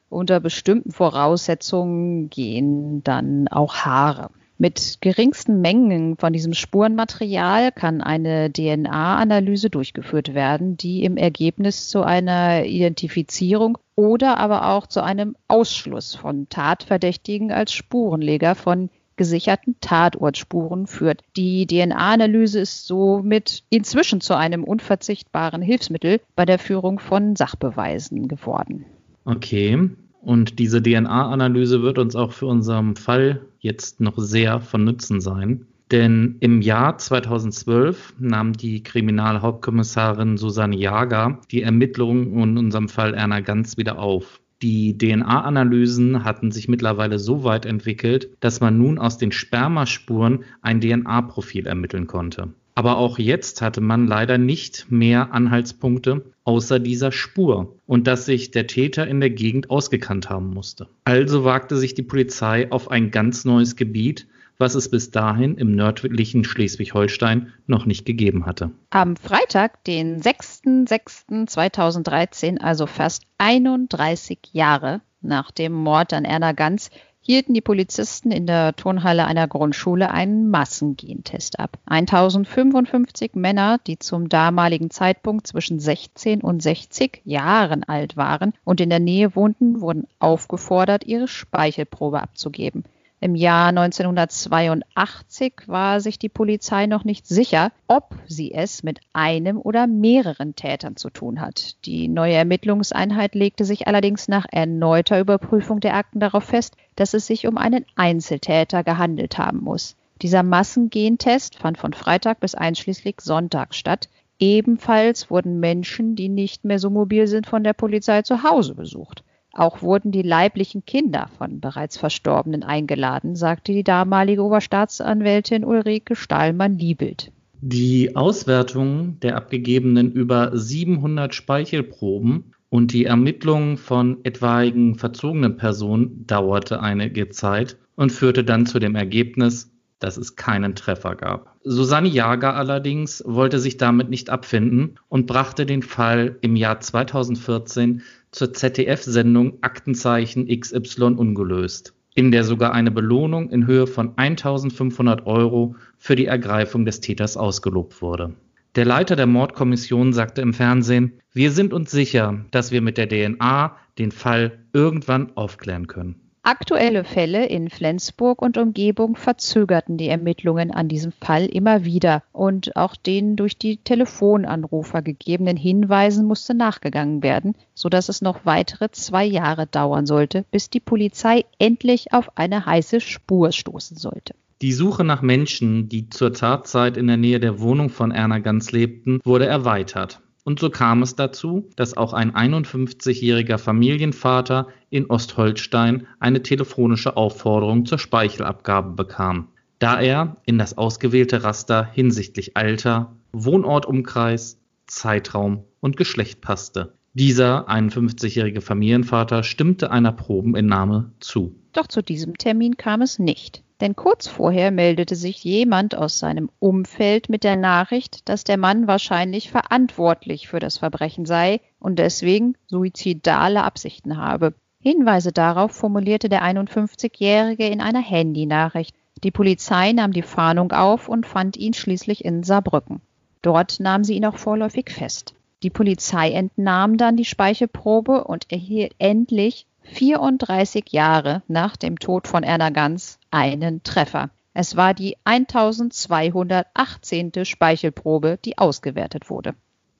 unter 0.09 0.39
bestimmten 0.39 0.91
Voraussetzungen 0.91 2.29
gehen 2.29 3.03
dann 3.03 3.47
auch 3.47 3.77
Haare. 3.77 4.29
Mit 4.61 4.97
geringsten 4.99 5.61
Mengen 5.61 6.17
von 6.17 6.33
diesem 6.33 6.53
Spurenmaterial 6.53 7.71
kann 7.71 8.01
eine 8.01 8.51
DNA-Analyse 8.51 9.69
durchgeführt 9.69 10.33
werden, 10.33 10.75
die 10.75 11.05
im 11.05 11.15
Ergebnis 11.15 11.87
zu 11.87 12.03
einer 12.03 12.65
Identifizierung 12.65 13.77
oder 13.95 14.37
aber 14.37 14.67
auch 14.67 14.85
zu 14.85 15.01
einem 15.01 15.37
Ausschluss 15.47 16.13
von 16.13 16.49
Tatverdächtigen 16.49 17.53
als 17.53 17.71
Spurenleger 17.71 18.53
von 18.53 18.89
gesicherten 19.15 19.75
Tatortspuren 19.79 20.87
führt. 20.87 21.21
Die 21.37 21.65
DNA-Analyse 21.65 22.59
ist 22.59 22.85
somit 22.85 23.63
inzwischen 23.69 24.19
zu 24.19 24.35
einem 24.35 24.65
unverzichtbaren 24.65 25.61
Hilfsmittel 25.61 26.19
bei 26.35 26.45
der 26.45 26.59
Führung 26.59 26.99
von 26.99 27.37
Sachbeweisen 27.37 28.27
geworden. 28.27 28.85
Okay. 29.29 29.89
Und 30.21 30.57
diese 30.57 30.81
DNA-Analyse 30.81 31.83
wird 31.83 31.99
uns 31.99 32.15
auch 32.15 32.33
für 32.33 32.47
unseren 32.47 32.95
Fall 32.95 33.41
jetzt 33.59 34.01
noch 34.01 34.17
sehr 34.17 34.59
von 34.59 34.83
Nutzen 34.83 35.21
sein. 35.21 35.67
Denn 35.91 36.37
im 36.39 36.61
Jahr 36.61 36.97
2012 36.97 38.15
nahm 38.19 38.53
die 38.53 38.81
Kriminalhauptkommissarin 38.81 40.37
Susanne 40.37 40.75
Jager 40.75 41.39
die 41.51 41.61
Ermittlungen 41.61 42.33
in 42.41 42.57
unserem 42.57 42.89
Fall 42.89 43.13
Erna 43.13 43.39
Ganz 43.39 43.77
wieder 43.77 43.99
auf. 43.99 44.41
Die 44.61 44.97
DNA-Analysen 44.97 46.23
hatten 46.23 46.51
sich 46.51 46.67
mittlerweile 46.67 47.17
so 47.17 47.43
weit 47.43 47.65
entwickelt, 47.65 48.29
dass 48.39 48.59
man 48.59 48.77
nun 48.77 48.97
aus 48.97 49.17
den 49.17 49.31
Spermaspuren 49.31 50.43
ein 50.61 50.81
DNA-Profil 50.81 51.65
ermitteln 51.65 52.07
konnte. 52.07 52.49
Aber 52.75 52.97
auch 52.97 53.19
jetzt 53.19 53.61
hatte 53.61 53.81
man 53.81 54.07
leider 54.07 54.37
nicht 54.37 54.87
mehr 54.89 55.33
Anhaltspunkte 55.33 56.25
außer 56.43 56.79
dieser 56.79 57.11
Spur 57.11 57.75
und 57.85 58.07
dass 58.07 58.25
sich 58.25 58.51
der 58.51 58.67
Täter 58.67 59.07
in 59.07 59.19
der 59.19 59.29
Gegend 59.29 59.69
ausgekannt 59.69 60.29
haben 60.29 60.53
musste. 60.53 60.87
Also 61.03 61.43
wagte 61.43 61.75
sich 61.77 61.93
die 61.93 62.03
Polizei 62.03 62.71
auf 62.71 62.89
ein 62.89 63.11
ganz 63.11 63.43
neues 63.45 63.75
Gebiet, 63.75 64.27
was 64.57 64.75
es 64.75 64.89
bis 64.89 65.11
dahin 65.11 65.55
im 65.55 65.75
nördlichen 65.75 66.43
Schleswig-Holstein 66.43 67.53
noch 67.65 67.85
nicht 67.85 68.05
gegeben 68.05 68.45
hatte. 68.45 68.71
Am 68.89 69.15
Freitag, 69.15 69.85
den 69.85 70.21
6.6.2013, 70.21 72.59
also 72.59 72.85
fast 72.85 73.23
31 73.37 74.39
Jahre 74.51 74.99
nach 75.21 75.51
dem 75.51 75.71
Mord 75.73 76.13
an 76.13 76.25
Erna 76.25 76.51
Ganz, 76.51 76.89
hielten 77.29 77.53
die 77.53 77.61
Polizisten 77.61 78.31
in 78.31 78.47
der 78.47 78.75
Turnhalle 78.75 79.25
einer 79.25 79.47
Grundschule 79.47 80.09
einen 80.09 80.49
Massengentest 80.49 81.59
ab. 81.59 81.77
1055 81.85 83.35
Männer, 83.35 83.77
die 83.85 83.99
zum 83.99 84.29
damaligen 84.29 84.89
Zeitpunkt 84.89 85.45
zwischen 85.45 85.79
16 85.79 86.41
und 86.41 86.63
60 86.63 87.21
Jahren 87.25 87.83
alt 87.83 88.17
waren 88.17 88.53
und 88.63 88.81
in 88.81 88.89
der 88.89 88.99
Nähe 88.99 89.35
wohnten, 89.35 89.79
wurden 89.79 90.07
aufgefordert, 90.17 91.05
ihre 91.05 91.27
Speichelprobe 91.27 92.19
abzugeben. 92.19 92.83
Im 93.21 93.35
Jahr 93.35 93.67
1982 93.67 95.63
war 95.67 95.99
sich 95.99 96.19
die 96.19 96.29
Polizei 96.29 96.85
noch 96.85 97.03
nicht 97.03 97.27
sicher, 97.27 97.73
ob 97.87 98.15
sie 98.27 98.53
es 98.53 98.81
mit 98.81 99.01
einem 99.11 99.57
oder 99.57 99.87
mehreren 99.87 100.55
Tätern 100.55 100.95
zu 100.95 101.09
tun 101.09 101.41
hat. 101.41 101.75
Die 101.85 102.07
neue 102.07 102.35
Ermittlungseinheit 102.35 103.35
legte 103.35 103.65
sich 103.65 103.87
allerdings 103.87 104.29
nach 104.29 104.45
erneuter 104.49 105.19
Überprüfung 105.19 105.81
der 105.81 105.95
Akten 105.95 106.21
darauf 106.21 106.45
fest, 106.45 106.77
dass 106.95 107.13
es 107.13 107.27
sich 107.27 107.45
um 107.45 107.57
einen 107.57 107.85
Einzeltäter 107.97 108.85
gehandelt 108.85 109.37
haben 109.37 109.59
muss. 109.59 109.97
Dieser 110.21 110.43
Massengentest 110.43 111.57
fand 111.57 111.77
von 111.77 111.91
Freitag 111.91 112.39
bis 112.39 112.55
einschließlich 112.55 113.17
Sonntag 113.19 113.75
statt. 113.75 114.07
Ebenfalls 114.39 115.29
wurden 115.29 115.59
Menschen, 115.59 116.15
die 116.15 116.29
nicht 116.29 116.63
mehr 116.63 116.79
so 116.79 116.89
mobil 116.89 117.27
sind, 117.27 117.47
von 117.47 117.65
der 117.65 117.73
Polizei 117.73 118.21
zu 118.21 118.43
Hause 118.43 118.75
besucht. 118.75 119.23
Auch 119.53 119.81
wurden 119.81 120.11
die 120.11 120.21
leiblichen 120.21 120.85
Kinder 120.85 121.29
von 121.37 121.59
bereits 121.59 121.97
Verstorbenen 121.97 122.63
eingeladen, 122.63 123.35
sagte 123.35 123.73
die 123.73 123.83
damalige 123.83 124.43
Oberstaatsanwältin 124.43 125.65
Ulrike 125.65 126.15
Stahlmann-Liebelt. 126.15 127.31
Die 127.61 128.15
Auswertung 128.15 129.19
der 129.19 129.35
abgegebenen 129.35 130.11
über 130.11 130.51
700 130.57 131.35
Speichelproben 131.35 132.53
und 132.69 132.93
die 132.93 133.05
Ermittlung 133.05 133.77
von 133.77 134.19
etwaigen 134.23 134.95
verzogenen 134.95 135.57
Personen 135.57 136.25
dauerte 136.25 136.81
einige 136.81 137.29
Zeit 137.29 137.77
und 137.95 138.11
führte 138.11 138.43
dann 138.43 138.65
zu 138.65 138.79
dem 138.79 138.95
Ergebnis, 138.95 139.71
dass 139.99 140.15
es 140.15 140.37
keinen 140.37 140.75
Treffer 140.75 141.15
gab. 141.15 141.57
Susanne 141.63 142.07
Jager 142.07 142.55
allerdings 142.55 143.21
wollte 143.25 143.59
sich 143.59 143.75
damit 143.75 144.09
nicht 144.09 144.29
abfinden 144.29 144.95
und 145.09 145.27
brachte 145.27 145.65
den 145.65 145.81
Fall 145.81 146.37
im 146.39 146.55
Jahr 146.55 146.79
2014 146.79 148.01
zur 148.31 148.53
ZDF-Sendung 148.53 149.57
Aktenzeichen 149.61 150.47
XY 150.47 151.15
ungelöst, 151.15 151.93
in 152.15 152.31
der 152.31 152.43
sogar 152.43 152.73
eine 152.73 152.91
Belohnung 152.91 153.49
in 153.49 153.65
Höhe 153.65 153.87
von 153.87 154.17
1500 154.17 155.25
Euro 155.25 155.75
für 155.97 156.15
die 156.15 156.25
Ergreifung 156.25 156.85
des 156.85 157.01
Täters 157.01 157.37
ausgelobt 157.37 158.01
wurde. 158.01 158.35
Der 158.75 158.85
Leiter 158.85 159.15
der 159.15 159.25
Mordkommission 159.25 160.13
sagte 160.13 160.41
im 160.41 160.53
Fernsehen, 160.53 161.19
wir 161.33 161.51
sind 161.51 161.73
uns 161.73 161.89
sicher, 161.89 162.45
dass 162.51 162.71
wir 162.71 162.81
mit 162.81 162.97
der 162.97 163.09
DNA 163.09 163.75
den 163.97 164.11
Fall 164.11 164.59
irgendwann 164.73 165.35
aufklären 165.35 165.87
können. 165.87 166.28
Aktuelle 166.43 167.03
Fälle 167.03 167.45
in 167.45 167.69
Flensburg 167.69 168.41
und 168.41 168.57
Umgebung 168.57 169.15
verzögerten 169.17 169.97
die 169.97 170.07
Ermittlungen 170.07 170.71
an 170.71 170.87
diesem 170.87 171.11
Fall 171.11 171.45
immer 171.45 171.83
wieder 171.83 172.23
und 172.31 172.75
auch 172.75 172.95
den 172.95 173.35
durch 173.35 173.57
die 173.57 173.77
Telefonanrufer 173.77 175.01
gegebenen 175.01 175.57
Hinweisen 175.57 176.25
musste 176.25 176.53
nachgegangen 176.53 177.21
werden, 177.23 177.55
sodass 177.75 178.09
es 178.09 178.21
noch 178.21 178.45
weitere 178.45 178.89
zwei 178.91 179.25
Jahre 179.25 179.67
dauern 179.67 180.05
sollte, 180.05 180.45
bis 180.49 180.69
die 180.69 180.79
Polizei 180.79 181.45
endlich 181.59 182.13
auf 182.13 182.37
eine 182.37 182.65
heiße 182.65 183.01
Spur 183.01 183.51
stoßen 183.51 183.97
sollte. 183.97 184.33
Die 184.61 184.73
Suche 184.73 185.03
nach 185.03 185.21
Menschen, 185.21 185.87
die 185.87 186.09
zur 186.09 186.33
Tatzeit 186.33 186.97
in 186.97 187.07
der 187.07 187.17
Nähe 187.17 187.39
der 187.39 187.59
Wohnung 187.59 187.89
von 187.89 188.11
Erna 188.11 188.39
Ganz 188.39 188.71
lebten, 188.71 189.19
wurde 189.23 189.45
erweitert. 189.45 190.21
Und 190.43 190.59
so 190.59 190.69
kam 190.69 191.01
es 191.01 191.15
dazu, 191.15 191.69
dass 191.75 191.97
auch 191.97 192.13
ein 192.13 192.31
51-jähriger 192.33 193.57
Familienvater 193.57 194.67
in 194.89 195.05
Ostholstein 195.05 196.07
eine 196.19 196.41
telefonische 196.41 197.17
Aufforderung 197.17 197.85
zur 197.85 197.99
Speichelabgabe 197.99 198.91
bekam, 198.91 199.49
da 199.79 199.99
er 199.99 200.37
in 200.45 200.57
das 200.57 200.77
ausgewählte 200.77 201.43
Raster 201.43 201.85
hinsichtlich 201.85 202.55
Alter, 202.57 203.15
Wohnortumkreis, 203.31 204.59
Zeitraum 204.87 205.65
und 205.81 205.97
Geschlecht 205.97 206.41
passte. 206.41 206.93
Dieser 207.13 207.69
51-jährige 207.69 208.61
Familienvater 208.61 209.43
stimmte 209.43 209.91
einer 209.91 210.11
Probenentnahme 210.11 211.11
zu. 211.19 211.55
Doch 211.73 211.87
zu 211.87 212.01
diesem 212.01 212.37
Termin 212.37 212.77
kam 212.77 213.01
es 213.01 213.19
nicht. 213.19 213.63
Denn 213.81 213.95
kurz 213.95 214.27
vorher 214.27 214.71
meldete 214.71 215.15
sich 215.15 215.43
jemand 215.43 215.95
aus 215.95 216.19
seinem 216.19 216.49
Umfeld 216.59 217.29
mit 217.29 217.45
der 217.45 217.55
Nachricht, 217.55 218.27
dass 218.27 218.43
der 218.43 218.57
Mann 218.57 218.87
wahrscheinlich 218.87 219.49
verantwortlich 219.49 220.49
für 220.49 220.59
das 220.59 220.77
Verbrechen 220.77 221.25
sei 221.25 221.61
und 221.79 221.97
deswegen 221.97 222.55
suizidale 222.67 223.63
Absichten 223.63 224.17
habe. 224.17 224.53
Hinweise 224.81 225.31
darauf 225.31 225.71
formulierte 225.71 226.27
der 226.27 226.43
51-Jährige 226.43 227.67
in 227.67 227.79
einer 227.79 228.01
Handynachricht. 228.01 228.95
Die 229.23 229.31
Polizei 229.31 229.91
nahm 229.93 230.13
die 230.13 230.21
Fahndung 230.21 230.71
auf 230.71 231.09
und 231.09 231.25
fand 231.25 231.57
ihn 231.57 231.73
schließlich 231.73 232.23
in 232.23 232.43
Saarbrücken. 232.43 233.01
Dort 233.41 233.79
nahm 233.79 234.03
sie 234.03 234.15
ihn 234.15 234.25
auch 234.25 234.37
vorläufig 234.37 234.89
fest. 234.89 235.33
Die 235.63 235.69
Polizei 235.69 236.31
entnahm 236.31 236.97
dann 236.97 237.17
die 237.17 237.25
Speichelprobe 237.25 238.23
und 238.23 238.49
erhielt 238.51 238.93
endlich 238.97 239.65
34 239.91 240.85
Jahre 240.91 241.43
nach 241.47 241.75
dem 241.75 241.99
Tod 241.99 242.27
von 242.27 242.43
Erna 242.43 242.69
Ganz 242.69 243.19
einen 243.31 243.83
Treffer. 243.83 244.29
Es 244.53 244.75
war 244.75 244.93
die 244.93 245.15
1218. 245.25 247.31
Speichelprobe, 247.43 248.39
die 248.43 248.57
ausgewertet 248.57 249.29
wurde. 249.29 249.53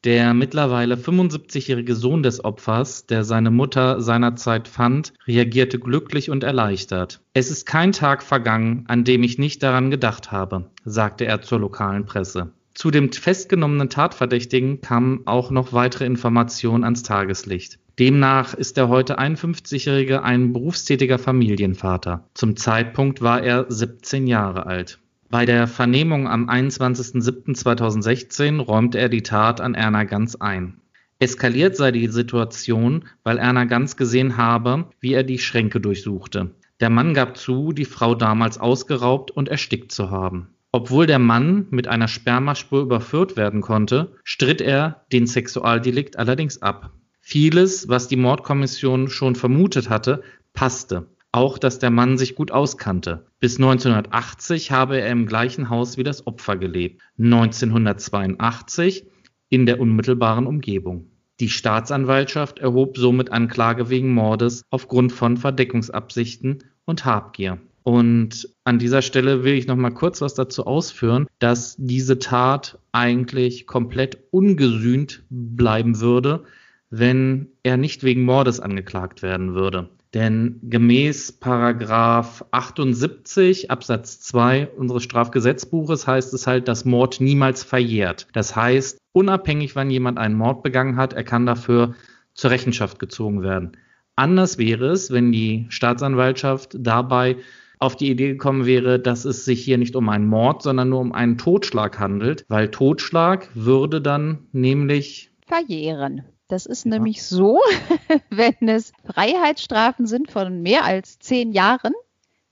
Der 0.06 0.34
mittlerweile 0.34 0.96
75-jährige 0.96 1.94
Sohn 1.94 2.24
des 2.24 2.46
Opfers, 2.46 3.06
der 3.06 3.26
seine 3.26 3.52
Mutter 3.52 4.02
seinerzeit 4.02 4.70
fand, 4.70 5.14
reagierte 5.28 5.78
glücklich 5.78 6.30
und 6.30 6.46
erleichtert. 6.46 7.20
Es 7.34 7.52
ist 7.52 7.66
kein 7.66 7.92
Tag 7.92 8.24
vergangen, 8.24 8.86
an 8.88 9.04
dem 9.04 9.24
ich 9.24 9.38
nicht 9.38 9.62
daran 9.62 9.92
gedacht 9.92 10.32
habe, 10.32 10.72
sagte 10.86 11.26
er 11.26 11.42
zur 11.42 11.60
lokalen 11.60 12.06
Presse. 12.06 12.54
Zu 12.74 12.92
dem 12.92 13.12
festgenommenen 13.12 13.90
Tatverdächtigen 13.90 14.80
kamen 14.80 15.24
auch 15.26 15.52
noch 15.52 15.74
weitere 15.74 16.06
Informationen 16.06 16.86
ans 16.86 17.04
Tageslicht. 17.04 17.78
Demnach 18.00 18.54
ist 18.54 18.78
der 18.78 18.88
heute 18.88 19.20
51-Jährige 19.20 20.24
ein 20.24 20.54
berufstätiger 20.54 21.20
Familienvater. 21.20 22.24
Zum 22.34 22.56
Zeitpunkt 22.56 23.22
war 23.22 23.44
er 23.44 23.66
17 23.68 24.26
Jahre 24.26 24.68
alt. 24.68 25.00
Bei 25.30 25.46
der 25.46 25.68
Vernehmung 25.68 26.30
am 26.30 26.50
21.07.2016 26.50 28.62
räumte 28.62 29.00
er 29.00 29.10
die 29.10 29.24
Tat 29.24 29.60
an 29.60 29.76
Erna 29.76 30.06
Ganz 30.06 30.38
ein. 30.38 30.80
Eskaliert 31.20 31.76
sei 31.76 31.92
die 31.92 32.08
Situation, 32.08 33.04
weil 33.24 33.38
Erna 33.38 33.66
Ganz 33.66 33.98
gesehen 33.98 34.38
habe, 34.38 34.86
wie 35.02 35.12
er 35.12 35.24
die 35.24 35.40
Schränke 35.40 35.82
durchsuchte. 35.82 36.52
Der 36.80 36.90
Mann 36.90 37.14
gab 37.14 37.36
zu, 37.36 37.74
die 37.74 37.84
Frau 37.84 38.16
damals 38.16 38.58
ausgeraubt 38.58 39.30
und 39.30 39.50
erstickt 39.50 39.92
zu 39.92 40.10
haben. 40.10 40.48
Obwohl 40.72 41.06
der 41.06 41.20
Mann 41.20 41.68
mit 41.70 41.90
einer 41.90 42.08
Spermaspur 42.08 42.82
überführt 42.82 43.36
werden 43.36 43.60
konnte, 43.60 44.14
stritt 44.24 44.62
er 44.62 45.04
den 45.12 45.28
Sexualdelikt 45.28 46.18
allerdings 46.18 46.62
ab. 46.62 46.94
Vieles, 47.32 47.88
was 47.88 48.08
die 48.08 48.16
Mordkommission 48.16 49.08
schon 49.08 49.36
vermutet 49.36 49.88
hatte, 49.88 50.24
passte. 50.54 51.06
Auch, 51.32 51.60
dass 51.60 51.78
der 51.78 51.92
Mann 51.92 52.18
sich 52.18 52.34
gut 52.34 52.50
auskannte. 52.50 53.28
Bis 53.40 53.58
1980 53.58 54.72
habe 54.72 55.00
er 55.00 55.12
im 55.12 55.28
gleichen 55.28 55.70
Haus 55.70 55.96
wie 55.98 56.04
das 56.04 56.26
Opfer 56.26 56.58
gelebt. 56.58 57.04
1982 57.20 59.06
in 59.48 59.68
der 59.68 59.80
unmittelbaren 59.80 60.48
Umgebung. 60.48 61.12
Die 61.40 61.50
Staatsanwaltschaft 61.50 62.58
erhob 62.58 62.98
somit 62.98 63.32
Anklage 63.32 63.92
wegen 63.92 64.12
Mordes 64.12 64.64
aufgrund 64.72 65.12
von 65.12 65.38
Verdeckungsabsichten 65.38 66.64
und 66.86 67.06
Habgier. 67.06 67.60
Und 67.84 68.50
an 68.64 68.80
dieser 68.80 69.04
Stelle 69.04 69.44
will 69.44 69.54
ich 69.54 69.68
noch 69.68 69.76
mal 69.76 69.92
kurz 69.92 70.22
was 70.22 70.34
dazu 70.34 70.66
ausführen, 70.66 71.28
dass 71.38 71.76
diese 71.78 72.18
Tat 72.18 72.80
eigentlich 72.92 73.68
komplett 73.68 74.18
ungesühnt 74.32 75.22
bleiben 75.30 76.00
würde, 76.00 76.44
wenn 76.90 77.50
er 77.64 77.78
nicht 77.78 78.04
wegen 78.04 78.24
Mordes 78.24 78.60
angeklagt 78.60 79.22
werden 79.22 79.54
würde. 79.54 79.90
Denn 80.14 80.60
gemäß 80.64 81.34
Paragraph 81.34 82.44
78 82.50 83.70
Absatz 83.70 84.20
2 84.22 84.68
unseres 84.68 85.04
Strafgesetzbuches 85.04 86.08
heißt 86.08 86.34
es 86.34 86.48
halt, 86.48 86.68
dass 86.68 86.86
Mord 86.86 87.22
niemals 87.22 87.64
verjährt. 87.64 88.28
Das 88.34 88.56
heißt, 88.56 88.98
unabhängig 89.12 89.76
wann 89.76 89.92
jemand 89.92 90.18
einen 90.18 90.36
Mord 90.36 90.64
begangen 90.64 90.98
hat, 90.98 91.14
er 91.14 91.24
kann 91.24 91.46
dafür 91.46 91.94
zur 92.34 92.50
Rechenschaft 92.50 92.98
gezogen 92.98 93.44
werden. 93.44 93.74
Anders 94.16 94.58
wäre 94.58 94.88
es, 94.88 95.12
wenn 95.12 95.32
die 95.32 95.68
Staatsanwaltschaft 95.70 96.76
dabei 96.78 97.38
auf 97.78 97.96
die 97.96 98.10
Idee 98.10 98.30
gekommen 98.30 98.66
wäre, 98.66 99.00
dass 99.00 99.26
es 99.26 99.46
sich 99.46 99.64
hier 99.64 99.78
nicht 99.78 99.96
um 99.96 100.10
einen 100.10 100.28
Mord, 100.28 100.64
sondern 100.64 100.90
nur 100.90 101.00
um 101.00 101.14
einen 101.14 101.38
Totschlag 101.38 102.00
handelt, 102.00 102.46
weil 102.50 102.70
Totschlag 102.70 103.50
würde 103.54 104.02
dann 104.02 104.48
nämlich 104.52 105.32
verjähren. 105.46 106.24
Das 106.50 106.66
ist 106.66 106.84
ja. 106.84 106.90
nämlich 106.90 107.24
so, 107.24 107.62
wenn 108.30 108.68
es 108.68 108.92
Freiheitsstrafen 109.06 110.06
sind 110.06 110.30
von 110.30 110.62
mehr 110.62 110.84
als 110.84 111.20
zehn 111.20 111.54
Jahren, 111.54 111.94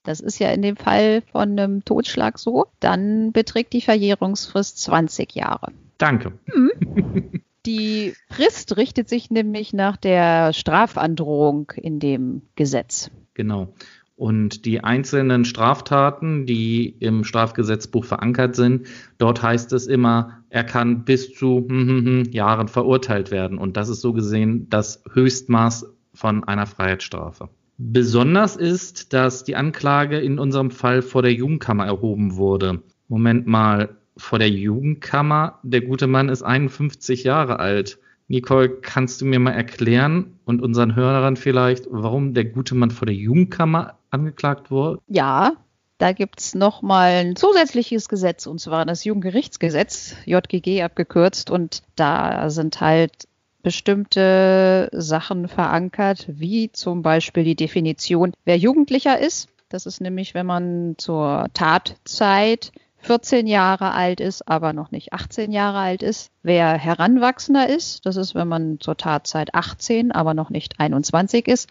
das 0.03 0.21
ist 0.21 0.39
ja 0.39 0.51
in 0.51 0.61
dem 0.61 0.77
Fall 0.77 1.21
von 1.33 1.51
einem 1.51 1.83
Totschlag 1.83 2.39
so, 2.39 2.67
dann 2.79 3.33
beträgt 3.33 3.73
die 3.73 3.81
Verjährungsfrist 3.81 4.77
20 4.79 5.35
Jahre. 5.35 5.73
Danke. 5.97 6.31
Mhm. 6.45 7.41
Die 7.65 8.13
Frist 8.29 8.77
richtet 8.77 9.09
sich 9.09 9.29
nämlich 9.29 9.73
nach 9.73 9.97
der 9.97 10.53
Strafandrohung 10.53 11.73
in 11.75 11.99
dem 11.99 12.43
Gesetz. 12.55 13.11
Genau. 13.33 13.73
Und 14.17 14.65
die 14.65 14.83
einzelnen 14.83 15.45
Straftaten, 15.45 16.47
die 16.47 16.89
im 16.99 17.23
Strafgesetzbuch 17.23 18.03
verankert 18.03 18.55
sind, 18.55 18.87
dort 19.19 19.43
heißt 19.43 19.71
es 19.73 19.85
immer, 19.85 20.43
er 20.49 20.63
kann 20.63 21.05
bis 21.05 21.35
zu 21.35 21.67
hm, 21.69 21.87
hm, 21.87 22.05
hm, 22.05 22.23
Jahren 22.31 22.67
verurteilt 22.67 23.29
werden. 23.29 23.59
Und 23.59 23.77
das 23.77 23.89
ist 23.89 24.01
so 24.01 24.13
gesehen 24.13 24.67
das 24.71 25.03
Höchstmaß 25.13 25.93
von 26.15 26.43
einer 26.43 26.65
Freiheitsstrafe. 26.65 27.49
Besonders 27.77 28.55
ist, 28.55 29.13
dass 29.13 29.43
die 29.43 29.55
Anklage 29.55 30.17
in 30.17 30.39
unserem 30.39 30.71
Fall 30.71 31.03
vor 31.03 31.21
der 31.21 31.33
Jugendkammer 31.33 31.85
erhoben 31.85 32.37
wurde. 32.37 32.81
Moment 33.07 33.45
mal, 33.45 33.97
vor 34.17 34.39
der 34.39 34.49
Jugendkammer? 34.49 35.59
Der 35.61 35.81
gute 35.81 36.07
Mann 36.07 36.29
ist 36.29 36.41
51 36.41 37.23
Jahre 37.23 37.59
alt. 37.59 37.99
Nicole, 38.29 38.69
kannst 38.81 39.21
du 39.21 39.25
mir 39.25 39.39
mal 39.39 39.51
erklären 39.51 40.39
und 40.43 40.61
unseren 40.61 40.95
Hörern 40.95 41.37
vielleicht, 41.37 41.85
warum 41.89 42.33
der 42.33 42.45
gute 42.45 42.73
Mann 42.75 42.91
vor 42.91 43.05
der 43.05 43.15
Jugendkammer 43.15 43.96
angeklagt 44.09 44.71
wurde? 44.71 44.99
Ja, 45.07 45.53
da 45.97 46.11
gibt 46.11 46.39
es 46.39 46.53
nochmal 46.53 47.25
ein 47.25 47.35
zusätzliches 47.35 48.07
Gesetz, 48.07 48.45
und 48.45 48.59
zwar 48.59 48.85
das 48.85 49.03
Jugendgerichtsgesetz, 49.03 50.15
JGG 50.25 50.83
abgekürzt. 50.83 51.49
Und 51.49 51.81
da 51.95 52.49
sind 52.49 52.79
halt 52.81 53.27
bestimmte 53.63 54.89
Sachen 54.93 55.47
verankert, 55.47 56.25
wie 56.29 56.71
zum 56.71 57.01
Beispiel 57.01 57.43
die 57.43 57.55
Definition, 57.55 58.33
wer 58.45 58.57
Jugendlicher 58.57 59.19
ist. 59.19 59.49
Das 59.69 59.85
ist 59.85 59.99
nämlich, 59.99 60.33
wenn 60.33 60.45
man 60.45 60.95
zur 60.97 61.47
Tatzeit 61.53 62.71
14 62.99 63.47
Jahre 63.47 63.91
alt 63.91 64.19
ist, 64.19 64.47
aber 64.47 64.73
noch 64.73 64.91
nicht 64.91 65.13
18 65.13 65.51
Jahre 65.51 65.79
alt 65.79 66.03
ist. 66.03 66.31
Wer 66.43 66.73
Heranwachsender 66.77 67.67
ist, 67.67 68.05
das 68.05 68.15
ist, 68.17 68.35
wenn 68.35 68.47
man 68.47 68.79
zur 68.79 68.97
Tatzeit 68.97 69.53
18, 69.53 70.11
aber 70.11 70.33
noch 70.33 70.49
nicht 70.49 70.79
21 70.79 71.47
ist. 71.47 71.69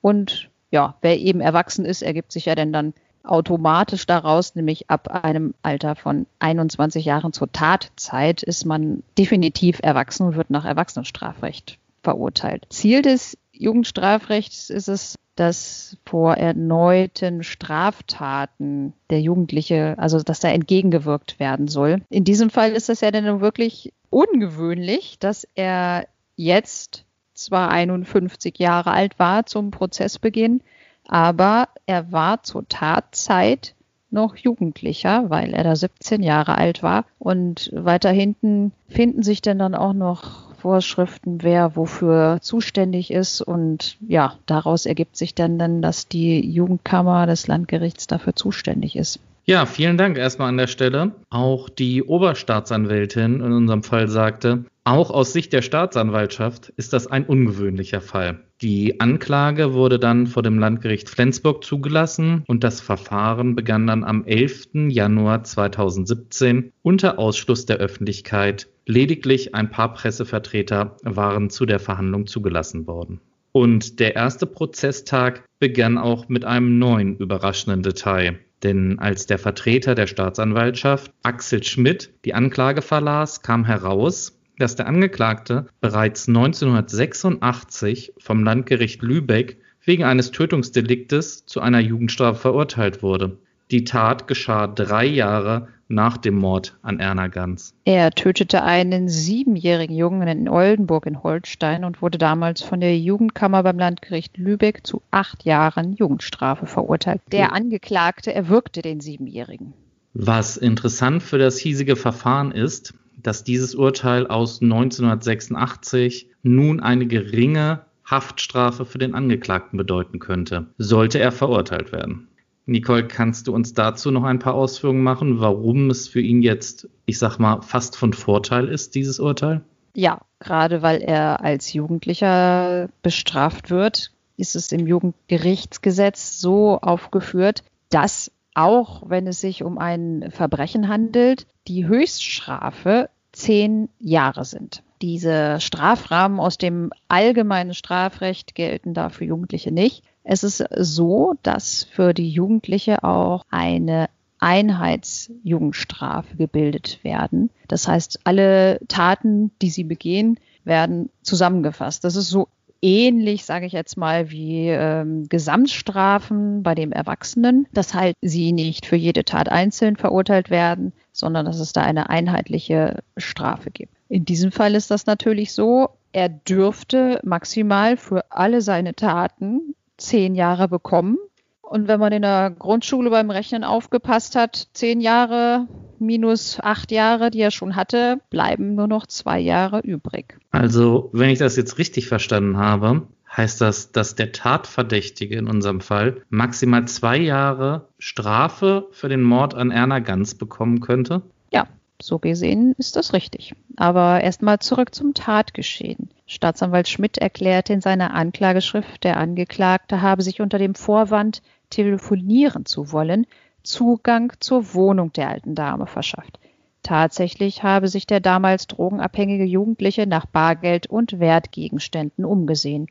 Und 0.00 0.50
ja, 0.70 0.96
wer 1.00 1.18
eben 1.18 1.40
erwachsen 1.40 1.84
ist, 1.84 2.02
ergibt 2.02 2.32
sich 2.32 2.46
ja 2.46 2.54
denn 2.54 2.72
dann 2.72 2.94
automatisch 3.24 4.06
daraus, 4.06 4.54
nämlich 4.54 4.90
ab 4.90 5.08
einem 5.08 5.54
Alter 5.62 5.96
von 5.96 6.26
21 6.38 7.04
Jahren 7.04 7.32
zur 7.32 7.52
Tatzeit 7.52 8.42
ist 8.42 8.64
man 8.64 9.02
definitiv 9.18 9.80
erwachsen 9.82 10.28
und 10.28 10.36
wird 10.36 10.50
nach 10.50 10.64
Erwachsenenstrafrecht 10.64 11.78
verurteilt. 12.02 12.66
Ziel 12.70 13.02
des 13.02 13.36
Jugendstrafrechts 13.52 14.70
ist 14.70 14.88
es, 14.88 15.16
dass 15.34 15.96
vor 16.04 16.34
erneuten 16.34 17.42
Straftaten 17.44 18.92
der 19.10 19.20
Jugendliche, 19.20 19.94
also 19.98 20.20
dass 20.20 20.40
da 20.40 20.48
entgegengewirkt 20.48 21.38
werden 21.38 21.68
soll. 21.68 22.02
In 22.10 22.24
diesem 22.24 22.50
Fall 22.50 22.72
ist 22.72 22.88
es 22.88 23.00
ja 23.00 23.10
dann 23.10 23.40
wirklich 23.40 23.92
ungewöhnlich, 24.10 25.18
dass 25.18 25.46
er 25.54 26.06
jetzt 26.34 27.04
zwar 27.38 27.70
51 27.70 28.58
Jahre 28.58 28.90
alt 28.90 29.18
war 29.18 29.46
zum 29.46 29.70
Prozessbeginn, 29.70 30.60
aber 31.06 31.68
er 31.86 32.12
war 32.12 32.42
zur 32.42 32.68
Tatzeit 32.68 33.74
noch 34.10 34.36
Jugendlicher, 34.36 35.28
weil 35.28 35.52
er 35.52 35.64
da 35.64 35.76
17 35.76 36.22
Jahre 36.22 36.56
alt 36.56 36.82
war. 36.82 37.04
Und 37.18 37.70
weiter 37.74 38.10
hinten 38.10 38.72
finden 38.88 39.22
sich 39.22 39.42
denn 39.42 39.58
dann 39.58 39.74
auch 39.74 39.92
noch 39.92 40.54
Vorschriften, 40.54 41.42
wer 41.42 41.76
wofür 41.76 42.38
zuständig 42.40 43.10
ist. 43.10 43.40
Und 43.42 43.96
ja, 44.06 44.34
daraus 44.46 44.86
ergibt 44.86 45.16
sich 45.16 45.34
dann, 45.34 45.58
dann, 45.58 45.82
dass 45.82 46.08
die 46.08 46.40
Jugendkammer 46.40 47.26
des 47.26 47.46
Landgerichts 47.46 48.06
dafür 48.06 48.34
zuständig 48.34 48.96
ist. 48.96 49.20
Ja, 49.48 49.64
vielen 49.64 49.96
Dank 49.96 50.18
erstmal 50.18 50.50
an 50.50 50.58
der 50.58 50.66
Stelle. 50.66 51.12
Auch 51.30 51.70
die 51.70 52.02
Oberstaatsanwältin 52.02 53.36
in 53.36 53.52
unserem 53.52 53.82
Fall 53.82 54.06
sagte, 54.06 54.66
auch 54.84 55.10
aus 55.10 55.32
Sicht 55.32 55.54
der 55.54 55.62
Staatsanwaltschaft 55.62 56.68
ist 56.76 56.92
das 56.92 57.06
ein 57.06 57.24
ungewöhnlicher 57.24 58.02
Fall. 58.02 58.40
Die 58.60 59.00
Anklage 59.00 59.72
wurde 59.72 59.98
dann 59.98 60.26
vor 60.26 60.42
dem 60.42 60.58
Landgericht 60.58 61.08
Flensburg 61.08 61.64
zugelassen 61.64 62.44
und 62.46 62.62
das 62.62 62.82
Verfahren 62.82 63.56
begann 63.56 63.86
dann 63.86 64.04
am 64.04 64.26
11. 64.26 64.90
Januar 64.90 65.44
2017 65.44 66.70
unter 66.82 67.18
Ausschluss 67.18 67.64
der 67.64 67.78
Öffentlichkeit. 67.78 68.68
Lediglich 68.84 69.54
ein 69.54 69.70
paar 69.70 69.94
Pressevertreter 69.94 70.98
waren 71.04 71.48
zu 71.48 71.64
der 71.64 71.78
Verhandlung 71.78 72.26
zugelassen 72.26 72.86
worden. 72.86 73.22
Und 73.52 73.98
der 73.98 74.14
erste 74.14 74.44
Prozesstag 74.44 75.42
begann 75.58 75.96
auch 75.96 76.28
mit 76.28 76.44
einem 76.44 76.78
neuen 76.78 77.16
überraschenden 77.16 77.82
Detail. 77.82 78.40
Denn 78.62 78.98
als 78.98 79.26
der 79.26 79.38
Vertreter 79.38 79.94
der 79.94 80.06
Staatsanwaltschaft, 80.06 81.12
Axel 81.22 81.62
Schmidt, 81.62 82.10
die 82.24 82.34
Anklage 82.34 82.82
verlas, 82.82 83.42
kam 83.42 83.64
heraus, 83.64 84.38
dass 84.58 84.74
der 84.74 84.86
Angeklagte 84.88 85.66
bereits 85.80 86.26
1986 86.26 88.14
vom 88.18 88.42
Landgericht 88.42 89.02
Lübeck 89.02 89.58
wegen 89.84 90.04
eines 90.04 90.32
Tötungsdeliktes 90.32 91.46
zu 91.46 91.60
einer 91.60 91.80
Jugendstrafe 91.80 92.40
verurteilt 92.40 93.02
wurde. 93.02 93.38
Die 93.70 93.84
Tat 93.84 94.26
geschah 94.26 94.66
drei 94.66 95.06
Jahre 95.06 95.68
nach 95.88 96.18
dem 96.18 96.36
Mord 96.36 96.76
an 96.82 97.00
Erna 97.00 97.28
Ganz. 97.28 97.74
Er 97.84 98.10
tötete 98.10 98.62
einen 98.62 99.08
siebenjährigen 99.08 99.96
Jungen 99.96 100.28
in 100.28 100.48
Oldenburg 100.48 101.06
in 101.06 101.22
Holstein 101.22 101.84
und 101.84 102.02
wurde 102.02 102.18
damals 102.18 102.62
von 102.62 102.80
der 102.80 102.96
Jugendkammer 102.98 103.62
beim 103.62 103.78
Landgericht 103.78 104.36
Lübeck 104.36 104.86
zu 104.86 105.02
acht 105.10 105.44
Jahren 105.44 105.94
Jugendstrafe 105.94 106.66
verurteilt. 106.66 107.22
Der 107.32 107.52
Angeklagte 107.52 108.34
erwürgte 108.34 108.82
den 108.82 109.00
Siebenjährigen. 109.00 109.72
Was 110.14 110.56
interessant 110.56 111.22
für 111.22 111.38
das 111.38 111.58
hiesige 111.58 111.96
Verfahren 111.96 112.52
ist, 112.52 112.94
dass 113.22 113.44
dieses 113.44 113.74
Urteil 113.74 114.26
aus 114.26 114.62
1986 114.62 116.30
nun 116.42 116.80
eine 116.80 117.06
geringe 117.06 117.80
Haftstrafe 118.04 118.84
für 118.84 118.98
den 118.98 119.14
Angeklagten 119.14 119.76
bedeuten 119.76 120.18
könnte, 120.18 120.66
sollte 120.78 121.18
er 121.18 121.32
verurteilt 121.32 121.92
werden. 121.92 122.28
Nicole, 122.68 123.08
kannst 123.08 123.46
du 123.46 123.54
uns 123.54 123.72
dazu 123.72 124.10
noch 124.10 124.24
ein 124.24 124.38
paar 124.38 124.54
Ausführungen 124.54 125.02
machen, 125.02 125.40
warum 125.40 125.88
es 125.88 126.06
für 126.06 126.20
ihn 126.20 126.42
jetzt, 126.42 126.88
ich 127.06 127.18
sag 127.18 127.38
mal, 127.38 127.62
fast 127.62 127.96
von 127.96 128.12
Vorteil 128.12 128.68
ist, 128.68 128.94
dieses 128.94 129.18
Urteil? 129.20 129.62
Ja, 129.94 130.20
gerade 130.38 130.82
weil 130.82 131.00
er 131.00 131.42
als 131.42 131.72
Jugendlicher 131.72 132.90
bestraft 133.02 133.70
wird, 133.70 134.12
ist 134.36 134.54
es 134.54 134.70
im 134.70 134.86
Jugendgerichtsgesetz 134.86 136.40
so 136.40 136.78
aufgeführt, 136.78 137.64
dass 137.88 138.30
auch 138.52 139.08
wenn 139.08 139.26
es 139.26 139.40
sich 139.40 139.62
um 139.62 139.78
ein 139.78 140.30
Verbrechen 140.30 140.88
handelt, 140.88 141.46
die 141.68 141.86
Höchststrafe 141.86 143.08
zehn 143.32 143.88
Jahre 143.98 144.44
sind. 144.44 144.82
Diese 145.00 145.60
Strafrahmen 145.60 146.40
aus 146.40 146.58
dem 146.58 146.90
allgemeinen 147.08 147.74
Strafrecht 147.74 148.54
gelten 148.54 148.94
da 148.94 149.10
für 149.10 149.24
Jugendliche 149.24 149.70
nicht. 149.70 150.02
Es 150.24 150.42
ist 150.42 150.64
so, 150.76 151.34
dass 151.42 151.84
für 151.84 152.12
die 152.12 152.30
Jugendliche 152.30 153.04
auch 153.04 153.44
eine 153.50 154.08
Einheitsjugendstrafe 154.40 156.36
gebildet 156.36 157.02
werden. 157.02 157.50
Das 157.66 157.88
heißt, 157.88 158.20
alle 158.24 158.78
Taten, 158.88 159.50
die 159.62 159.70
sie 159.70 159.84
begehen, 159.84 160.38
werden 160.64 161.10
zusammengefasst. 161.22 162.04
Das 162.04 162.16
ist 162.16 162.28
so 162.28 162.48
ähnlich, 162.80 163.44
sage 163.44 163.66
ich 163.66 163.72
jetzt 163.72 163.96
mal, 163.96 164.30
wie 164.30 164.68
ähm, 164.68 165.28
Gesamtstrafen 165.28 166.62
bei 166.62 166.74
dem 166.74 166.92
Erwachsenen, 166.92 167.66
dass 167.72 167.94
halt 167.94 168.14
sie 168.20 168.52
nicht 168.52 168.86
für 168.86 168.96
jede 168.96 169.24
Tat 169.24 169.48
einzeln 169.48 169.96
verurteilt 169.96 170.50
werden, 170.50 170.92
sondern 171.12 171.46
dass 171.46 171.58
es 171.58 171.72
da 171.72 171.82
eine 171.82 172.08
einheitliche 172.10 173.02
Strafe 173.16 173.70
gibt. 173.70 173.97
In 174.08 174.24
diesem 174.24 174.52
Fall 174.52 174.74
ist 174.74 174.90
das 174.90 175.06
natürlich 175.06 175.52
so, 175.52 175.90
er 176.12 176.28
dürfte 176.28 177.20
maximal 177.22 177.96
für 177.96 178.30
alle 178.30 178.62
seine 178.62 178.94
Taten 178.94 179.74
zehn 179.98 180.34
Jahre 180.34 180.68
bekommen. 180.68 181.18
Und 181.60 181.86
wenn 181.86 182.00
man 182.00 182.12
in 182.12 182.22
der 182.22 182.50
Grundschule 182.50 183.10
beim 183.10 183.30
Rechnen 183.30 183.62
aufgepasst 183.62 184.36
hat, 184.36 184.68
zehn 184.72 185.02
Jahre 185.02 185.66
minus 185.98 186.58
acht 186.60 186.90
Jahre, 186.90 187.30
die 187.30 187.40
er 187.40 187.50
schon 187.50 187.76
hatte, 187.76 188.20
bleiben 188.30 188.74
nur 188.74 188.86
noch 188.86 189.06
zwei 189.06 189.38
Jahre 189.38 189.80
übrig. 189.80 190.38
Also, 190.50 191.10
wenn 191.12 191.28
ich 191.28 191.38
das 191.38 191.56
jetzt 191.56 191.76
richtig 191.76 192.08
verstanden 192.08 192.56
habe, 192.56 193.06
heißt 193.36 193.60
das, 193.60 193.92
dass 193.92 194.14
der 194.14 194.32
Tatverdächtige 194.32 195.36
in 195.36 195.46
unserem 195.46 195.82
Fall 195.82 196.22
maximal 196.30 196.86
zwei 196.88 197.18
Jahre 197.18 197.88
Strafe 197.98 198.86
für 198.92 199.10
den 199.10 199.22
Mord 199.22 199.54
an 199.54 199.70
Erna 199.70 199.98
Ganz 199.98 200.34
bekommen 200.34 200.80
könnte? 200.80 201.22
Ja, 201.52 201.66
so 202.00 202.18
gesehen 202.18 202.74
ist 202.78 202.96
das 202.96 203.12
richtig. 203.12 203.54
Aber 203.76 204.20
erstmal 204.20 204.58
zurück 204.58 204.94
zum 204.94 205.14
Tatgeschehen. 205.14 206.10
Staatsanwalt 206.26 206.88
Schmidt 206.88 207.18
erklärte 207.18 207.72
in 207.72 207.80
seiner 207.80 208.14
Anklageschrift, 208.14 209.04
der 209.04 209.16
Angeklagte 209.16 210.02
habe 210.02 210.22
sich 210.22 210.40
unter 210.40 210.58
dem 210.58 210.74
Vorwand, 210.74 211.42
telefonieren 211.70 212.64
zu 212.64 212.92
wollen, 212.92 213.26
Zugang 213.62 214.32
zur 214.40 214.74
Wohnung 214.74 215.12
der 215.12 215.28
alten 215.28 215.54
Dame 215.54 215.86
verschafft. 215.86 216.38
Tatsächlich 216.82 217.62
habe 217.62 217.88
sich 217.88 218.06
der 218.06 218.20
damals 218.20 218.66
drogenabhängige 218.66 219.44
Jugendliche 219.44 220.06
nach 220.06 220.26
Bargeld 220.26 220.86
und 220.86 221.20
Wertgegenständen 221.20 222.24
umgesehen. 222.24 222.86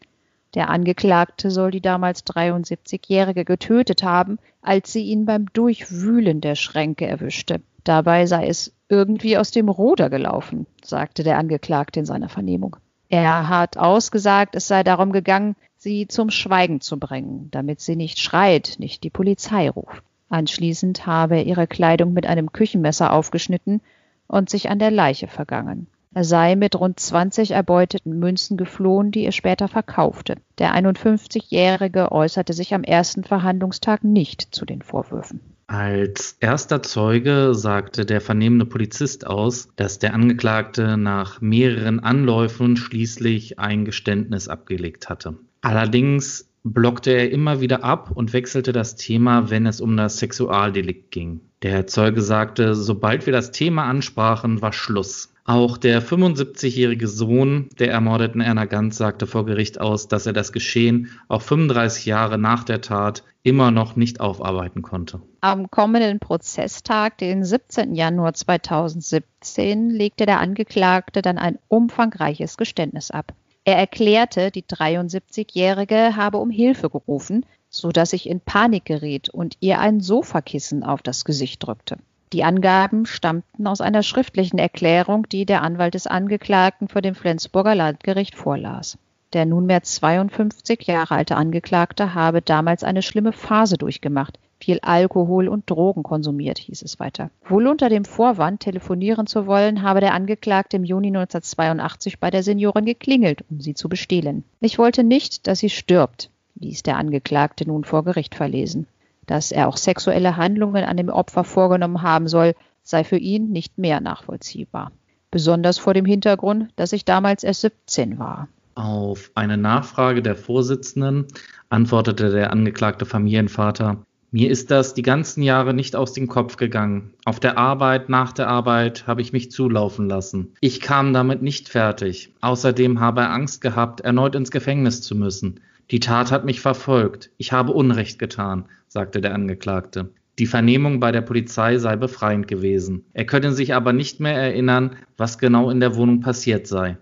Der 0.57 0.71
Angeklagte 0.71 1.51
soll 1.51 1.69
die 1.69 1.81
damals 1.81 2.25
73-Jährige 2.25 3.45
getötet 3.45 4.01
haben, 4.01 4.39
als 4.63 4.91
sie 4.91 5.03
ihn 5.03 5.27
beim 5.27 5.45
Durchwühlen 5.53 6.41
der 6.41 6.55
Schränke 6.55 7.05
erwischte. 7.05 7.61
Dabei 7.83 8.25
sei 8.25 8.47
es 8.47 8.73
irgendwie 8.89 9.37
aus 9.37 9.51
dem 9.51 9.69
Ruder 9.69 10.09
gelaufen, 10.09 10.65
sagte 10.83 11.21
der 11.21 11.37
Angeklagte 11.37 11.99
in 11.99 12.07
seiner 12.07 12.27
Vernehmung. 12.27 12.75
Er 13.07 13.49
hat 13.49 13.77
ausgesagt, 13.77 14.55
es 14.55 14.67
sei 14.67 14.81
darum 14.81 15.11
gegangen, 15.11 15.55
sie 15.75 16.07
zum 16.07 16.31
Schweigen 16.31 16.81
zu 16.81 16.97
bringen, 16.97 17.49
damit 17.51 17.79
sie 17.79 17.95
nicht 17.95 18.17
schreit, 18.17 18.77
nicht 18.79 19.03
die 19.03 19.11
Polizei 19.11 19.69
ruft. 19.69 20.01
Anschließend 20.27 21.05
habe 21.05 21.35
er 21.35 21.45
ihre 21.45 21.67
Kleidung 21.67 22.13
mit 22.13 22.25
einem 22.25 22.51
Küchenmesser 22.51 23.13
aufgeschnitten 23.13 23.79
und 24.25 24.49
sich 24.49 24.71
an 24.71 24.79
der 24.79 24.89
Leiche 24.89 25.27
vergangen. 25.27 25.85
Er 26.17 26.23
sei 26.23 26.55
mit 26.55 26.73
rund 26.73 26.99
20 26.99 27.51
erbeuteten 27.51 28.17
Münzen 28.17 28.57
geflohen, 28.57 29.11
die 29.11 29.23
er 29.23 29.31
später 29.31 29.67
verkaufte. 29.67 30.33
Der 30.57 30.73
51-Jährige 30.73 32.11
äußerte 32.11 32.53
sich 32.53 32.73
am 32.73 32.83
ersten 32.83 33.23
Verhandlungstag 33.23 34.03
nicht 34.03 34.41
zu 34.41 34.65
den 34.65 34.81
Vorwürfen. 34.81 35.41
Als 35.67 36.35
erster 36.39 36.81
Zeuge 36.81 37.53
sagte 37.53 38.03
der 38.03 38.19
vernehmende 38.19 38.65
Polizist 38.65 39.27
aus, 39.27 39.69
dass 39.75 39.99
der 39.99 40.15
Angeklagte 40.15 40.97
nach 40.97 41.39
mehreren 41.39 41.99
Anläufen 41.99 42.77
schließlich 42.77 43.59
ein 43.59 43.85
Geständnis 43.85 44.47
abgelegt 44.47 45.09
hatte. 45.09 45.35
Allerdings 45.61 46.49
blockte 46.63 47.11
er 47.11 47.29
immer 47.29 47.61
wieder 47.61 47.83
ab 47.83 48.09
und 48.09 48.33
wechselte 48.33 48.71
das 48.71 48.95
Thema, 48.95 49.51
wenn 49.51 49.67
es 49.67 49.79
um 49.81 49.95
das 49.95 50.17
Sexualdelikt 50.17 51.11
ging. 51.11 51.41
Der 51.61 51.85
Zeuge 51.85 52.21
sagte, 52.21 52.73
sobald 52.73 53.27
wir 53.27 53.33
das 53.33 53.51
Thema 53.51 53.85
ansprachen, 53.85 54.63
war 54.63 54.73
Schluss. 54.73 55.31
Auch 55.49 55.77
der 55.77 56.03
75-jährige 56.03 57.07
Sohn 57.07 57.69
der 57.79 57.89
ermordeten 57.89 58.41
Erna 58.41 58.65
Ganz 58.65 58.97
sagte 58.97 59.27
vor 59.27 59.45
Gericht 59.45 59.79
aus, 59.79 60.09
dass 60.09 60.25
er 60.25 60.33
das 60.33 60.51
Geschehen 60.51 61.09
auch 61.29 61.41
35 61.41 62.05
Jahre 62.05 62.37
nach 62.37 62.65
der 62.65 62.81
Tat 62.81 63.23
immer 63.43 63.71
noch 63.71 63.95
nicht 63.95 64.19
aufarbeiten 64.19 64.81
konnte. 64.81 65.21
Am 65.39 65.71
kommenden 65.71 66.19
Prozesstag, 66.19 67.17
den 67.19 67.45
17. 67.45 67.95
Januar 67.95 68.33
2017, 68.33 69.89
legte 69.89 70.25
der 70.25 70.41
Angeklagte 70.41 71.21
dann 71.21 71.37
ein 71.37 71.57
umfangreiches 71.69 72.57
Geständnis 72.57 73.09
ab. 73.09 73.33
Er 73.63 73.77
erklärte, 73.77 74.51
die 74.51 74.63
73-Jährige 74.63 76.17
habe 76.17 76.39
um 76.39 76.49
Hilfe 76.49 76.89
gerufen, 76.89 77.45
sodass 77.69 78.11
ich 78.11 78.27
in 78.27 78.41
Panik 78.41 78.83
geriet 78.83 79.29
und 79.29 79.55
ihr 79.61 79.79
ein 79.79 80.01
Sofakissen 80.01 80.83
auf 80.83 81.01
das 81.01 81.23
Gesicht 81.23 81.65
drückte. 81.65 81.95
Die 82.33 82.43
Angaben 82.43 83.05
stammten 83.05 83.67
aus 83.67 83.79
einer 83.79 84.03
schriftlichen 84.03 84.59
Erklärung, 84.59 85.29
die 85.29 85.45
der 85.45 85.61
Anwalt 85.61 85.93
des 85.93 86.07
Angeklagten 86.07 86.89
vor 86.89 87.01
dem 87.01 87.15
Flensburger 87.15 87.73
Landgericht 87.73 88.35
vorlas. 88.35 88.97
Der 89.31 89.45
nunmehr 89.45 89.81
52 89.81 90.87
Jahre 90.87 91.15
alte 91.15 91.37
Angeklagte 91.37 92.13
habe 92.13 92.41
damals 92.41 92.83
eine 92.83 93.01
schlimme 93.01 93.31
Phase 93.31 93.77
durchgemacht, 93.77 94.39
viel 94.59 94.79
Alkohol 94.81 95.47
und 95.47 95.69
Drogen 95.69 96.03
konsumiert, 96.03 96.57
hieß 96.57 96.81
es 96.81 96.99
weiter. 96.99 97.29
Wohl 97.47 97.67
unter 97.67 97.87
dem 97.87 98.03
Vorwand, 98.03 98.59
telefonieren 98.59 99.25
zu 99.25 99.47
wollen, 99.47 99.81
habe 99.81 100.01
der 100.01 100.13
Angeklagte 100.13 100.75
im 100.75 100.83
Juni 100.83 101.07
1982 101.07 102.19
bei 102.19 102.29
der 102.29 102.43
Seniorin 102.43 102.85
geklingelt, 102.85 103.45
um 103.49 103.61
sie 103.61 103.73
zu 103.73 103.87
bestehlen. 103.87 104.43
Ich 104.59 104.77
wollte 104.77 105.05
nicht, 105.05 105.47
dass 105.47 105.59
sie 105.59 105.69
stirbt, 105.69 106.29
ließ 106.55 106.83
der 106.83 106.97
Angeklagte 106.97 107.65
nun 107.65 107.85
vor 107.85 108.03
Gericht 108.03 108.35
verlesen 108.35 108.87
dass 109.27 109.51
er 109.51 109.67
auch 109.67 109.77
sexuelle 109.77 110.35
Handlungen 110.35 110.83
an 110.83 110.97
dem 110.97 111.09
Opfer 111.09 111.43
vorgenommen 111.43 112.01
haben 112.01 112.27
soll, 112.27 112.55
sei 112.81 113.03
für 113.03 113.17
ihn 113.17 113.51
nicht 113.51 113.77
mehr 113.77 114.01
nachvollziehbar. 114.01 114.91
Besonders 115.29 115.77
vor 115.77 115.93
dem 115.93 116.05
Hintergrund, 116.05 116.69
dass 116.75 116.93
ich 116.93 117.05
damals 117.05 117.43
erst 117.43 117.61
17 117.61 118.17
war. 118.17 118.47
Auf 118.75 119.31
eine 119.35 119.57
Nachfrage 119.57 120.21
der 120.21 120.35
Vorsitzenden 120.35 121.27
antwortete 121.69 122.31
der 122.31 122.51
angeklagte 122.51 123.05
Familienvater, 123.05 124.03
mir 124.29 124.51
ist 124.51 124.71
das 124.71 124.93
die 124.93 125.03
ganzen 125.03 125.41
Jahre 125.41 125.73
nicht 125.73 125.95
aus 125.95 126.11
dem 126.11 126.27
Kopf 126.27 126.57
gegangen. 126.57 127.13
Auf 127.23 127.39
der 127.39 127.57
Arbeit, 127.57 128.09
nach 128.09 128.33
der 128.33 128.49
Arbeit 128.49 129.07
habe 129.07 129.21
ich 129.21 129.31
mich 129.31 129.51
zulaufen 129.51 130.09
lassen. 130.09 130.53
Ich 130.59 130.81
kam 130.81 131.13
damit 131.13 131.41
nicht 131.41 131.69
fertig. 131.69 132.33
Außerdem 132.41 132.99
habe 132.99 133.21
er 133.21 133.31
Angst 133.31 133.61
gehabt, 133.61 134.01
erneut 134.01 134.35
ins 134.35 134.51
Gefängnis 134.51 135.01
zu 135.01 135.15
müssen. 135.15 135.61
Die 135.91 135.99
Tat 135.99 136.31
hat 136.31 136.43
mich 136.43 136.59
verfolgt. 136.59 137.31
Ich 137.37 137.53
habe 137.53 137.71
Unrecht 137.71 138.19
getan, 138.19 138.65
sagte 138.87 139.21
der 139.21 139.33
Angeklagte. 139.33 140.11
Die 140.37 140.45
Vernehmung 140.45 140.99
bei 140.99 141.11
der 141.11 141.21
Polizei 141.21 141.77
sei 141.77 141.95
befreiend 141.95 142.47
gewesen. 142.47 143.05
Er 143.13 143.25
könne 143.25 143.53
sich 143.53 143.73
aber 143.73 143.93
nicht 143.93 144.19
mehr 144.19 144.35
erinnern, 144.35 144.97
was 145.15 145.39
genau 145.39 145.69
in 145.69 145.79
der 145.79 145.95
Wohnung 145.95 146.19
passiert 146.19 146.67
sei. 146.67 146.97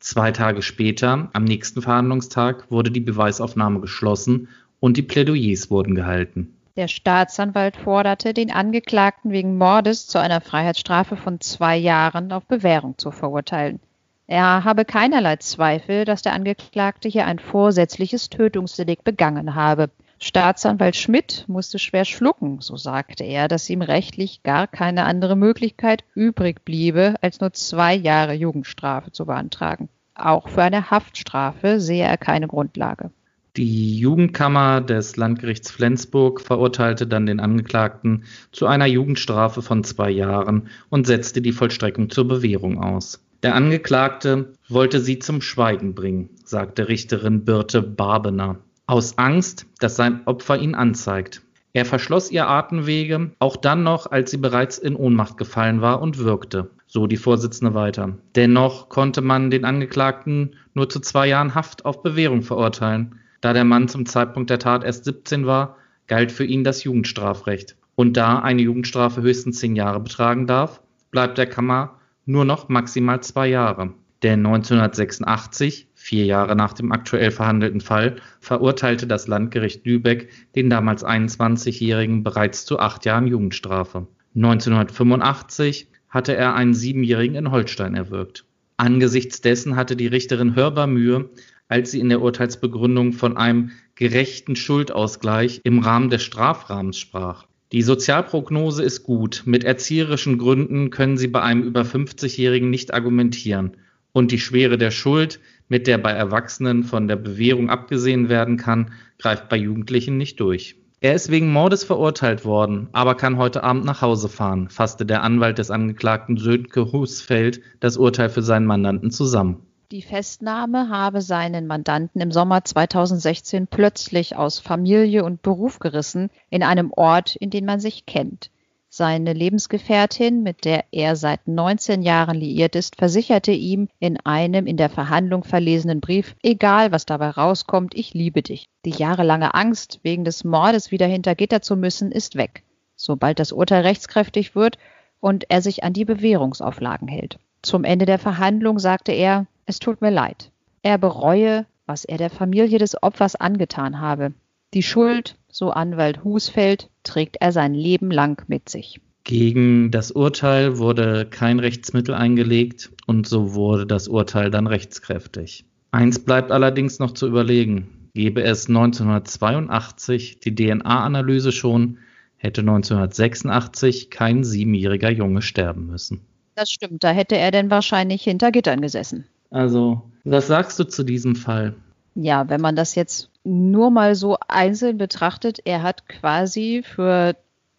Zwei 0.00 0.32
Tage 0.32 0.62
später, 0.62 1.30
am 1.32 1.44
nächsten 1.44 1.80
Verhandlungstag, 1.80 2.70
wurde 2.70 2.90
die 2.90 3.00
Beweisaufnahme 3.00 3.80
geschlossen 3.80 4.48
und 4.80 4.96
die 4.96 5.02
Plädoyers 5.02 5.70
wurden 5.70 5.94
gehalten. 5.94 6.56
Der 6.74 6.88
Staatsanwalt 6.88 7.76
forderte, 7.76 8.34
den 8.34 8.50
Angeklagten 8.50 9.30
wegen 9.30 9.58
Mordes 9.58 10.08
zu 10.08 10.18
einer 10.18 10.40
Freiheitsstrafe 10.40 11.16
von 11.16 11.40
zwei 11.40 11.76
Jahren 11.76 12.32
auf 12.32 12.46
Bewährung 12.46 12.96
zu 12.96 13.10
verurteilen. 13.12 13.78
Er 14.26 14.64
habe 14.64 14.84
keinerlei 14.84 15.36
Zweifel, 15.36 16.04
dass 16.04 16.22
der 16.22 16.32
Angeklagte 16.32 17.08
hier 17.08 17.26
ein 17.26 17.38
vorsätzliches 17.38 18.30
Tötungsdelikt 18.30 19.04
begangen 19.04 19.54
habe. 19.54 19.90
Staatsanwalt 20.18 20.94
Schmidt 20.94 21.44
musste 21.48 21.80
schwer 21.80 22.04
schlucken, 22.04 22.60
so 22.60 22.76
sagte 22.76 23.24
er, 23.24 23.48
dass 23.48 23.68
ihm 23.68 23.82
rechtlich 23.82 24.44
gar 24.44 24.68
keine 24.68 25.04
andere 25.04 25.34
Möglichkeit 25.34 26.04
übrig 26.14 26.64
bliebe, 26.64 27.16
als 27.20 27.40
nur 27.40 27.52
zwei 27.52 27.94
Jahre 27.94 28.32
Jugendstrafe 28.32 29.10
zu 29.10 29.26
beantragen. 29.26 29.88
Auch 30.14 30.48
für 30.48 30.62
eine 30.62 30.90
Haftstrafe 30.90 31.80
sehe 31.80 32.04
er 32.04 32.18
keine 32.18 32.46
Grundlage. 32.46 33.10
Die 33.56 33.98
Jugendkammer 33.98 34.80
des 34.80 35.16
Landgerichts 35.16 35.70
Flensburg 35.70 36.40
verurteilte 36.40 37.06
dann 37.06 37.26
den 37.26 37.40
Angeklagten 37.40 38.24
zu 38.52 38.66
einer 38.66 38.86
Jugendstrafe 38.86 39.60
von 39.60 39.84
zwei 39.84 40.10
Jahren 40.10 40.68
und 40.88 41.06
setzte 41.06 41.42
die 41.42 41.52
Vollstreckung 41.52 42.08
zur 42.08 42.28
Bewährung 42.28 42.82
aus. 42.82 43.20
Der 43.42 43.56
Angeklagte 43.56 44.52
wollte 44.68 45.00
sie 45.00 45.18
zum 45.18 45.40
Schweigen 45.40 45.96
bringen, 45.96 46.30
sagte 46.44 46.86
Richterin 46.86 47.44
Birte 47.44 47.82
Barbener, 47.82 48.58
aus 48.86 49.18
Angst, 49.18 49.66
dass 49.80 49.96
sein 49.96 50.20
Opfer 50.26 50.58
ihn 50.58 50.76
anzeigt. 50.76 51.42
Er 51.72 51.84
verschloss 51.84 52.30
ihr 52.30 52.46
Atemwege, 52.46 53.32
auch 53.40 53.56
dann 53.56 53.82
noch, 53.82 54.08
als 54.08 54.30
sie 54.30 54.36
bereits 54.36 54.78
in 54.78 54.94
Ohnmacht 54.94 55.38
gefallen 55.38 55.80
war 55.80 56.00
und 56.00 56.18
wirkte, 56.18 56.70
so 56.86 57.08
die 57.08 57.16
Vorsitzende 57.16 57.74
weiter. 57.74 58.16
Dennoch 58.36 58.88
konnte 58.88 59.22
man 59.22 59.50
den 59.50 59.64
Angeklagten 59.64 60.54
nur 60.74 60.88
zu 60.88 61.00
zwei 61.00 61.26
Jahren 61.26 61.56
Haft 61.56 61.84
auf 61.84 62.02
Bewährung 62.04 62.42
verurteilen. 62.42 63.16
Da 63.40 63.52
der 63.52 63.64
Mann 63.64 63.88
zum 63.88 64.06
Zeitpunkt 64.06 64.50
der 64.50 64.60
Tat 64.60 64.84
erst 64.84 65.04
17 65.04 65.46
war, 65.46 65.78
galt 66.06 66.30
für 66.30 66.44
ihn 66.44 66.62
das 66.62 66.84
Jugendstrafrecht. 66.84 67.76
Und 67.96 68.16
da 68.16 68.38
eine 68.38 68.62
Jugendstrafe 68.62 69.20
höchstens 69.20 69.58
zehn 69.58 69.74
Jahre 69.74 69.98
betragen 69.98 70.46
darf, 70.46 70.80
bleibt 71.10 71.38
der 71.38 71.46
Kammer 71.46 71.98
nur 72.26 72.44
noch 72.44 72.68
maximal 72.68 73.22
zwei 73.22 73.48
Jahre. 73.48 73.94
Denn 74.22 74.46
1986, 74.46 75.88
vier 75.94 76.24
Jahre 76.26 76.54
nach 76.54 76.74
dem 76.74 76.92
aktuell 76.92 77.32
verhandelten 77.32 77.80
Fall, 77.80 78.16
verurteilte 78.40 79.06
das 79.08 79.26
Landgericht 79.26 79.84
Lübeck 79.84 80.28
den 80.54 80.70
damals 80.70 81.04
21-Jährigen 81.04 82.22
bereits 82.22 82.64
zu 82.64 82.78
acht 82.78 83.04
Jahren 83.04 83.26
Jugendstrafe. 83.26 84.06
1985 84.36 85.88
hatte 86.08 86.36
er 86.36 86.54
einen 86.54 86.74
Siebenjährigen 86.74 87.36
in 87.36 87.50
Holstein 87.50 87.94
erwürgt. 87.94 88.44
Angesichts 88.76 89.40
dessen 89.40 89.76
hatte 89.76 89.96
die 89.96 90.06
Richterin 90.06 90.54
hörbar 90.54 90.86
Mühe, 90.86 91.30
als 91.68 91.90
sie 91.90 92.00
in 92.00 92.08
der 92.08 92.20
Urteilsbegründung 92.20 93.12
von 93.12 93.36
einem 93.36 93.70
gerechten 93.94 94.56
Schuldausgleich 94.56 95.60
im 95.64 95.80
Rahmen 95.80 96.10
des 96.10 96.22
Strafrahmens 96.22 96.98
sprach. 96.98 97.46
Die 97.72 97.80
Sozialprognose 97.80 98.82
ist 98.82 99.02
gut. 99.02 99.44
Mit 99.46 99.64
erzieherischen 99.64 100.36
Gründen 100.36 100.90
können 100.90 101.16
Sie 101.16 101.28
bei 101.28 101.40
einem 101.40 101.62
über 101.62 101.82
50-Jährigen 101.82 102.68
nicht 102.68 102.92
argumentieren. 102.92 103.78
Und 104.12 104.30
die 104.30 104.38
Schwere 104.38 104.76
der 104.76 104.90
Schuld, 104.90 105.40
mit 105.68 105.86
der 105.86 105.96
bei 105.96 106.10
Erwachsenen 106.10 106.84
von 106.84 107.08
der 107.08 107.16
Bewährung 107.16 107.70
abgesehen 107.70 108.28
werden 108.28 108.58
kann, 108.58 108.92
greift 109.18 109.48
bei 109.48 109.56
Jugendlichen 109.56 110.18
nicht 110.18 110.38
durch. 110.38 110.76
Er 111.00 111.14
ist 111.14 111.30
wegen 111.30 111.50
Mordes 111.50 111.82
verurteilt 111.82 112.44
worden, 112.44 112.88
aber 112.92 113.14
kann 113.14 113.38
heute 113.38 113.64
Abend 113.64 113.86
nach 113.86 114.02
Hause 114.02 114.28
fahren, 114.28 114.68
fasste 114.68 115.06
der 115.06 115.22
Anwalt 115.22 115.56
des 115.56 115.70
Angeklagten 115.70 116.36
Sönke 116.36 116.92
Husfeld 116.92 117.62
das 117.80 117.96
Urteil 117.96 118.28
für 118.28 118.42
seinen 118.42 118.66
Mandanten 118.66 119.10
zusammen. 119.10 119.66
Die 119.92 120.00
Festnahme 120.00 120.88
habe 120.88 121.20
seinen 121.20 121.66
Mandanten 121.66 122.22
im 122.22 122.32
Sommer 122.32 122.64
2016 122.64 123.66
plötzlich 123.66 124.36
aus 124.36 124.58
Familie 124.58 125.22
und 125.22 125.42
Beruf 125.42 125.80
gerissen, 125.80 126.30
in 126.48 126.62
einem 126.62 126.94
Ort, 126.96 127.36
in 127.36 127.50
den 127.50 127.66
man 127.66 127.78
sich 127.78 128.06
kennt. 128.06 128.50
Seine 128.88 129.34
Lebensgefährtin, 129.34 130.42
mit 130.42 130.64
der 130.64 130.86
er 130.92 131.14
seit 131.14 131.46
19 131.46 132.00
Jahren 132.00 132.38
liiert 132.38 132.74
ist, 132.74 132.96
versicherte 132.96 133.52
ihm 133.52 133.88
in 133.98 134.18
einem 134.20 134.66
in 134.66 134.78
der 134.78 134.88
Verhandlung 134.88 135.44
verlesenen 135.44 136.00
Brief, 136.00 136.36
egal 136.42 136.90
was 136.90 137.04
dabei 137.04 137.28
rauskommt, 137.28 137.94
ich 137.94 138.14
liebe 138.14 138.40
dich. 138.40 138.70
Die 138.86 138.92
jahrelange 138.92 139.52
Angst, 139.52 140.00
wegen 140.02 140.24
des 140.24 140.42
Mordes 140.42 140.90
wieder 140.90 141.06
hinter 141.06 141.34
Gitter 141.34 141.60
zu 141.60 141.76
müssen, 141.76 142.12
ist 142.12 142.36
weg, 142.36 142.62
sobald 142.96 143.38
das 143.38 143.52
Urteil 143.52 143.82
rechtskräftig 143.82 144.54
wird 144.54 144.78
und 145.20 145.50
er 145.50 145.60
sich 145.60 145.84
an 145.84 145.92
die 145.92 146.06
Bewährungsauflagen 146.06 147.08
hält. 147.08 147.38
Zum 147.60 147.84
Ende 147.84 148.06
der 148.06 148.18
Verhandlung 148.18 148.78
sagte 148.78 149.12
er, 149.12 149.46
es 149.66 149.78
tut 149.78 150.00
mir 150.00 150.10
leid. 150.10 150.50
Er 150.82 150.98
bereue, 150.98 151.66
was 151.86 152.04
er 152.04 152.18
der 152.18 152.30
Familie 152.30 152.78
des 152.78 153.02
Opfers 153.02 153.36
angetan 153.36 154.00
habe. 154.00 154.32
Die 154.74 154.82
Schuld, 154.82 155.36
so 155.50 155.70
Anwalt 155.70 156.24
Husfeld, 156.24 156.88
trägt 157.02 157.36
er 157.40 157.52
sein 157.52 157.74
Leben 157.74 158.10
lang 158.10 158.42
mit 158.48 158.68
sich. 158.68 159.00
Gegen 159.24 159.90
das 159.90 160.10
Urteil 160.10 160.78
wurde 160.78 161.26
kein 161.26 161.60
Rechtsmittel 161.60 162.14
eingelegt 162.14 162.90
und 163.06 163.28
so 163.28 163.54
wurde 163.54 163.86
das 163.86 164.08
Urteil 164.08 164.50
dann 164.50 164.66
rechtskräftig. 164.66 165.64
Eins 165.92 166.24
bleibt 166.24 166.50
allerdings 166.50 166.98
noch 166.98 167.12
zu 167.12 167.28
überlegen. 167.28 168.08
Gäbe 168.14 168.42
es 168.42 168.68
1982 168.68 170.40
die 170.40 170.54
DNA-Analyse 170.54 171.52
schon, 171.52 171.98
hätte 172.36 172.62
1986 172.62 174.10
kein 174.10 174.42
siebenjähriger 174.42 175.10
Junge 175.10 175.42
sterben 175.42 175.86
müssen. 175.86 176.22
Das 176.54 176.70
stimmt, 176.70 177.04
da 177.04 177.10
hätte 177.10 177.36
er 177.36 177.50
denn 177.50 177.70
wahrscheinlich 177.70 178.22
hinter 178.24 178.50
Gittern 178.50 178.80
gesessen. 178.80 179.26
Also, 179.52 180.02
was 180.24 180.46
sagst 180.46 180.78
du 180.78 180.84
zu 180.84 181.04
diesem 181.04 181.36
Fall? 181.36 181.74
Ja, 182.14 182.48
wenn 182.48 182.60
man 182.60 182.74
das 182.74 182.94
jetzt 182.94 183.30
nur 183.44 183.90
mal 183.90 184.14
so 184.14 184.38
einzeln 184.48 184.98
betrachtet, 184.98 185.60
er 185.64 185.82
hat 185.82 186.08
quasi 186.08 186.82
für 186.84 187.36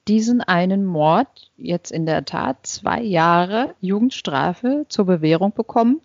diesen 0.07 0.41
einen 0.41 0.85
Mord 0.85 1.51
jetzt 1.57 1.91
in 1.91 2.05
der 2.05 2.25
Tat 2.25 2.57
zwei 2.63 3.01
Jahre 3.01 3.73
Jugendstrafe 3.79 4.85
zur 4.89 5.05
Bewährung 5.05 5.53
bekommen. 5.53 6.01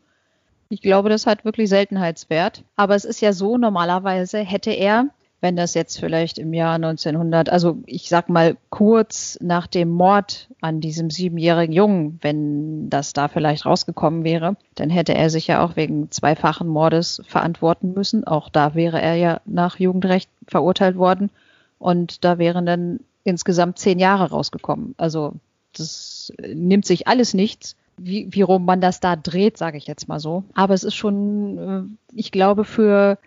Ich 0.70 0.80
glaube, 0.82 1.08
das 1.08 1.26
hat 1.26 1.44
wirklich 1.44 1.68
Seltenheitswert. 1.68 2.62
Aber 2.76 2.94
es 2.94 3.04
ist 3.04 3.20
ja 3.20 3.32
so, 3.32 3.58
normalerweise 3.58 4.38
hätte 4.38 4.70
er 4.70 5.08
wenn 5.40 5.56
das 5.56 5.74
jetzt 5.74 6.00
vielleicht 6.00 6.38
im 6.38 6.52
Jahr 6.52 6.74
1900, 6.74 7.50
also 7.50 7.78
ich 7.86 8.08
sag 8.08 8.28
mal 8.28 8.56
kurz 8.70 9.38
nach 9.40 9.66
dem 9.66 9.88
Mord 9.88 10.48
an 10.60 10.80
diesem 10.80 11.10
siebenjährigen 11.10 11.74
Jungen, 11.74 12.18
wenn 12.22 12.90
das 12.90 13.12
da 13.12 13.28
vielleicht 13.28 13.64
rausgekommen 13.64 14.24
wäre, 14.24 14.56
dann 14.74 14.90
hätte 14.90 15.14
er 15.14 15.30
sich 15.30 15.46
ja 15.46 15.64
auch 15.64 15.76
wegen 15.76 16.10
zweifachen 16.10 16.66
Mordes 16.66 17.22
verantworten 17.26 17.94
müssen. 17.94 18.26
Auch 18.26 18.48
da 18.48 18.74
wäre 18.74 19.00
er 19.00 19.14
ja 19.14 19.40
nach 19.44 19.78
Jugendrecht 19.78 20.28
verurteilt 20.46 20.96
worden 20.96 21.30
und 21.78 22.24
da 22.24 22.38
wären 22.38 22.66
dann 22.66 23.00
insgesamt 23.22 23.78
zehn 23.78 23.98
Jahre 24.00 24.30
rausgekommen. 24.30 24.94
Also 24.98 25.34
das 25.76 26.32
nimmt 26.42 26.86
sich 26.86 27.06
alles 27.06 27.34
nichts 27.34 27.76
wie, 27.98 28.28
wie 28.30 28.42
rum 28.42 28.64
man 28.64 28.80
das 28.80 29.00
da 29.00 29.16
dreht, 29.16 29.58
sage 29.58 29.76
ich 29.76 29.86
jetzt 29.86 30.08
mal 30.08 30.20
so. 30.20 30.44
Aber 30.54 30.74
es 30.74 30.84
ist 30.84 30.94
schon, 30.94 31.58
äh, 31.58 32.16
ich 32.16 32.32
glaube, 32.32 32.64
für 32.64 33.18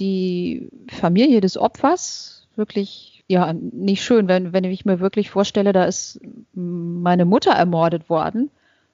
die 0.00 0.68
Familie 0.90 1.40
des 1.40 1.56
Opfers 1.56 2.48
wirklich 2.56 3.24
ja 3.28 3.52
nicht 3.52 4.02
schön, 4.02 4.26
wenn, 4.26 4.52
wenn 4.52 4.64
ich 4.64 4.84
mir 4.84 5.00
wirklich 5.00 5.30
vorstelle, 5.30 5.72
da 5.72 5.84
ist 5.84 6.20
meine 6.54 7.24
Mutter 7.24 7.52
ermordet 7.52 8.08
worden 8.08 8.50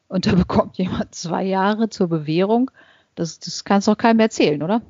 und 0.08 0.26
da 0.26 0.32
bekommt 0.36 0.76
jemand 0.76 1.14
zwei 1.14 1.44
Jahre 1.44 1.88
zur 1.88 2.08
Bewährung. 2.08 2.70
Das, 3.14 3.38
das 3.38 3.64
kannst 3.64 3.88
doch 3.88 3.96
keinem 3.96 4.20
erzählen, 4.20 4.62
oder? 4.62 4.82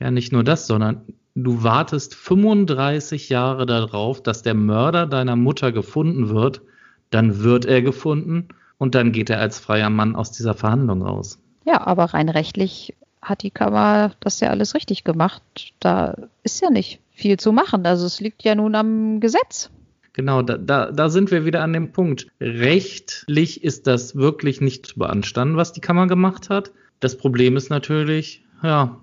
Ja, 0.00 0.10
nicht 0.10 0.32
nur 0.32 0.44
das, 0.44 0.66
sondern 0.66 1.02
du 1.34 1.62
wartest 1.62 2.14
35 2.14 3.28
Jahre 3.28 3.66
darauf, 3.66 4.22
dass 4.22 4.42
der 4.42 4.54
Mörder 4.54 5.06
deiner 5.06 5.36
Mutter 5.36 5.72
gefunden 5.72 6.28
wird. 6.28 6.62
Dann 7.10 7.42
wird 7.42 7.64
er 7.64 7.82
gefunden 7.82 8.48
und 8.78 8.94
dann 8.94 9.12
geht 9.12 9.30
er 9.30 9.40
als 9.40 9.58
freier 9.58 9.90
Mann 9.90 10.16
aus 10.16 10.32
dieser 10.32 10.54
Verhandlung 10.54 11.02
raus. 11.02 11.38
Ja, 11.64 11.86
aber 11.86 12.06
rein 12.06 12.28
rechtlich 12.28 12.94
hat 13.22 13.42
die 13.42 13.50
Kammer 13.50 14.12
das 14.20 14.40
ja 14.40 14.50
alles 14.50 14.74
richtig 14.74 15.04
gemacht. 15.04 15.42
Da 15.80 16.16
ist 16.42 16.60
ja 16.60 16.70
nicht 16.70 17.00
viel 17.12 17.38
zu 17.38 17.52
machen. 17.52 17.86
Also 17.86 18.04
es 18.06 18.20
liegt 18.20 18.42
ja 18.42 18.54
nun 18.54 18.74
am 18.74 19.20
Gesetz. 19.20 19.70
Genau, 20.12 20.42
da, 20.42 20.58
da, 20.58 20.90
da 20.90 21.08
sind 21.08 21.30
wir 21.30 21.46
wieder 21.46 21.62
an 21.62 21.72
dem 21.72 21.92
Punkt. 21.92 22.26
Rechtlich 22.40 23.64
ist 23.64 23.86
das 23.86 24.14
wirklich 24.14 24.60
nicht 24.60 24.86
zu 24.86 24.98
beanstanden, 24.98 25.56
was 25.56 25.72
die 25.72 25.80
Kammer 25.80 26.06
gemacht 26.06 26.50
hat. 26.50 26.72
Das 27.00 27.16
Problem 27.16 27.56
ist 27.56 27.70
natürlich, 27.70 28.44
ja, 28.62 29.00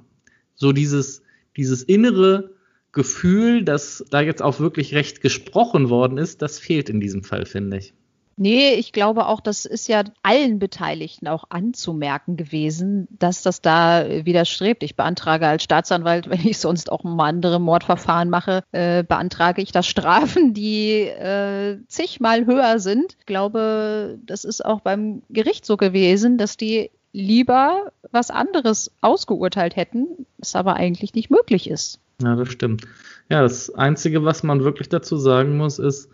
so 0.53 0.71
dieses, 0.71 1.23
dieses 1.57 1.81
innere 1.81 2.51
Gefühl, 2.91 3.63
dass 3.63 4.05
da 4.11 4.21
jetzt 4.21 4.41
auch 4.41 4.59
wirklich 4.59 4.93
recht 4.93 5.21
gesprochen 5.21 5.89
worden 5.89 6.17
ist, 6.17 6.41
das 6.41 6.59
fehlt 6.59 6.89
in 6.89 6.99
diesem 6.99 7.23
Fall, 7.23 7.45
finde 7.45 7.77
ich. 7.77 7.93
Nee, 8.41 8.75
ich 8.75 8.93
glaube 8.93 9.25
auch, 9.25 9.41
das 9.41 9.65
ist 9.65 9.89
ja 9.89 10.01
allen 10.23 10.59
Beteiligten 10.59 11.27
auch 11.27 11.43
anzumerken 11.49 12.37
gewesen, 12.37 13.09
dass 13.11 13.41
das 13.41 13.61
da 13.61 14.05
widerstrebt. 14.07 14.81
Ich 14.81 14.95
beantrage 14.95 15.45
als 15.45 15.63
Staatsanwalt, 15.63 16.29
wenn 16.29 16.47
ich 16.47 16.57
sonst 16.57 16.89
auch 16.89 17.03
mal 17.03 17.27
andere 17.27 17.59
Mordverfahren 17.59 18.29
mache, 18.29 18.63
äh, 18.71 19.03
beantrage 19.03 19.61
ich 19.61 19.73
da 19.73 19.83
Strafen, 19.83 20.53
die 20.53 21.01
äh, 21.01 21.79
zigmal 21.89 22.45
höher 22.45 22.79
sind. 22.79 23.17
Ich 23.19 23.25
glaube, 23.25 24.17
das 24.25 24.45
ist 24.45 24.63
auch 24.63 24.79
beim 24.79 25.21
Gericht 25.29 25.65
so 25.65 25.75
gewesen, 25.75 26.37
dass 26.37 26.55
die 26.55 26.91
lieber 27.11 27.91
was 28.09 28.31
anderes 28.31 28.89
ausgeurteilt 29.01 29.75
hätten, 29.75 30.25
was 30.37 30.55
aber 30.55 30.75
eigentlich 30.75 31.13
nicht 31.13 31.29
möglich 31.29 31.69
ist. 31.69 31.99
Ja, 32.23 32.37
das 32.37 32.49
stimmt. 32.49 32.85
Ja, 33.29 33.41
das 33.41 33.69
Einzige, 33.75 34.23
was 34.23 34.43
man 34.43 34.63
wirklich 34.63 34.87
dazu 34.87 35.17
sagen 35.17 35.57
muss, 35.57 35.77
ist, 35.77 36.09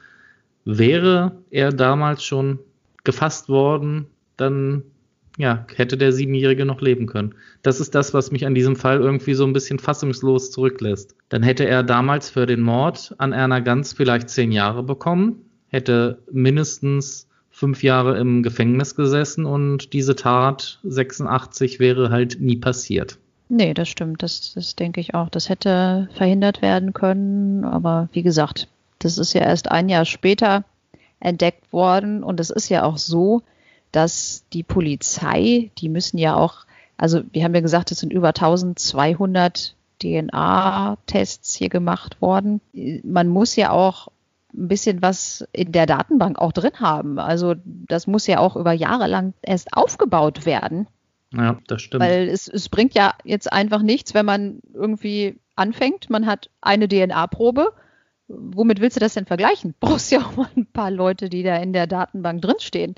Wäre 0.66 1.38
er 1.52 1.72
damals 1.72 2.24
schon 2.24 2.60
gefasst 3.04 3.50
worden, 3.50 4.08
dann 4.36 4.84
ja, 5.38 5.66
hätte 5.76 5.98
der 5.98 6.12
Siebenjährige 6.12 6.66
noch 6.66 6.82
leben 6.82 7.08
können. 7.08 7.36
Das 7.62 7.80
ist 7.80 7.94
das, 7.94 8.14
was 8.14 8.32
mich 8.32 8.46
an 8.46 8.56
diesem 8.56 8.76
Fall 8.76 9.00
irgendwie 9.00 9.34
so 9.34 9.46
ein 9.46 9.54
bisschen 9.54 9.80
fassungslos 9.80 10.52
zurücklässt. 10.52 11.16
Dann 11.30 11.44
hätte 11.44 11.68
er 11.68 11.84
damals 11.84 12.30
für 12.30 12.46
den 12.46 12.62
Mord 12.62 13.14
an 13.18 13.34
Erna 13.34 13.60
Ganz 13.60 13.94
vielleicht 13.94 14.30
zehn 14.30 14.52
Jahre 14.52 14.84
bekommen, 14.84 15.42
hätte 15.68 16.20
mindestens 16.32 17.28
fünf 17.50 17.84
Jahre 17.84 18.18
im 18.18 18.44
Gefängnis 18.44 18.96
gesessen 18.96 19.46
und 19.46 19.94
diese 19.94 20.16
Tat 20.16 20.80
86 20.84 21.80
wäre 21.80 22.10
halt 22.10 22.40
nie 22.42 22.58
passiert. 22.58 23.18
Nee, 23.48 23.74
das 23.74 23.90
stimmt. 23.90 24.24
Das, 24.24 24.54
das 24.56 24.76
denke 24.76 25.00
ich 25.00 25.14
auch. 25.14 25.30
Das 25.30 25.50
hätte 25.50 26.10
verhindert 26.14 26.62
werden 26.62 26.94
können. 26.94 27.64
Aber 27.64 28.10
wie 28.12 28.24
gesagt, 28.24 28.68
das 29.06 29.18
ist 29.18 29.34
ja 29.34 29.42
erst 29.42 29.72
ein 29.72 29.88
Jahr 29.88 30.06
später 30.06 30.64
entdeckt 31.20 31.72
worden 31.72 32.24
und 32.24 32.40
es 32.40 32.50
ist 32.50 32.70
ja 32.70 32.84
auch 32.84 32.98
so, 32.98 33.44
dass 33.92 34.44
die 34.52 34.64
Polizei, 34.64 35.72
die 35.78 35.90
müssen 35.90 36.18
ja 36.18 36.36
auch, 36.36 36.66
also 36.98 37.22
wir 37.32 37.44
haben 37.44 37.56
ja 37.56 37.62
gesagt, 37.62 37.92
es 37.92 38.00
sind 38.00 38.12
über 38.12 38.30
1200 38.30 39.76
DNA-Tests 40.02 41.56
hier 41.56 41.70
gemacht 41.70 42.22
worden. 42.22 42.60
Man 43.04 43.30
muss 43.30 43.56
ja 43.56 43.72
auch 43.72 44.10
ein 44.54 44.68
bisschen 44.68 45.02
was 45.02 45.48
in 45.54 45.72
der 45.72 45.86
Datenbank 45.86 46.40
auch 46.40 46.52
drin 46.52 46.80
haben. 46.80 47.20
Also 47.20 47.56
das 47.66 48.08
muss 48.08 48.28
ja 48.28 48.40
auch 48.40 48.56
über 48.56 48.74
Jahre 48.74 49.08
lang 49.08 49.34
erst 49.42 49.74
aufgebaut 49.74 50.46
werden. 50.46 50.88
Ja, 51.34 51.60
das 51.68 51.82
stimmt. 51.82 52.04
Weil 52.04 52.28
es, 52.28 52.48
es 52.48 52.70
bringt 52.70 52.94
ja 52.96 53.14
jetzt 53.24 53.52
einfach 53.52 53.82
nichts, 53.82 54.14
wenn 54.14 54.26
man 54.26 54.60
irgendwie 54.74 55.38
anfängt, 55.56 56.10
man 56.10 56.26
hat 56.26 56.50
eine 56.62 56.88
DNA-Probe 56.88 57.72
womit 58.28 58.82
willst 58.82 58.98
du 58.98 59.00
das 59.00 59.14
denn 59.14 59.26
vergleichen? 59.26 59.74
Brauchst 59.80 60.12
ja 60.12 60.20
auch 60.20 60.36
mal 60.36 60.50
ein 60.56 60.66
paar 60.66 60.92
Leute, 60.92 61.30
die 61.30 61.44
da 61.44 61.58
in 61.58 61.74
der 61.74 61.88
Datenbank 61.88 62.42
drinstehen. 62.42 62.96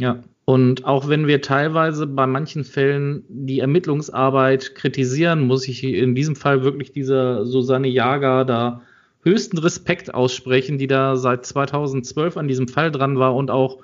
Ja, 0.00 0.22
und 0.44 0.84
auch 0.84 1.08
wenn 1.08 1.26
wir 1.26 1.40
teilweise 1.40 2.06
bei 2.06 2.26
manchen 2.26 2.64
Fällen 2.64 3.24
die 3.28 3.60
Ermittlungsarbeit 3.60 4.74
kritisieren, 4.74 5.40
muss 5.40 5.66
ich 5.66 5.82
in 5.82 6.14
diesem 6.14 6.36
Fall 6.36 6.62
wirklich 6.62 6.92
dieser 6.92 7.46
Susanne 7.46 7.88
Jager 7.88 8.44
da 8.44 8.82
höchsten 9.22 9.58
Respekt 9.58 10.14
aussprechen, 10.14 10.78
die 10.78 10.86
da 10.86 11.16
seit 11.16 11.44
2012 11.46 12.36
an 12.36 12.46
diesem 12.46 12.68
Fall 12.68 12.92
dran 12.92 13.18
war 13.18 13.34
und 13.34 13.50
auch 13.50 13.78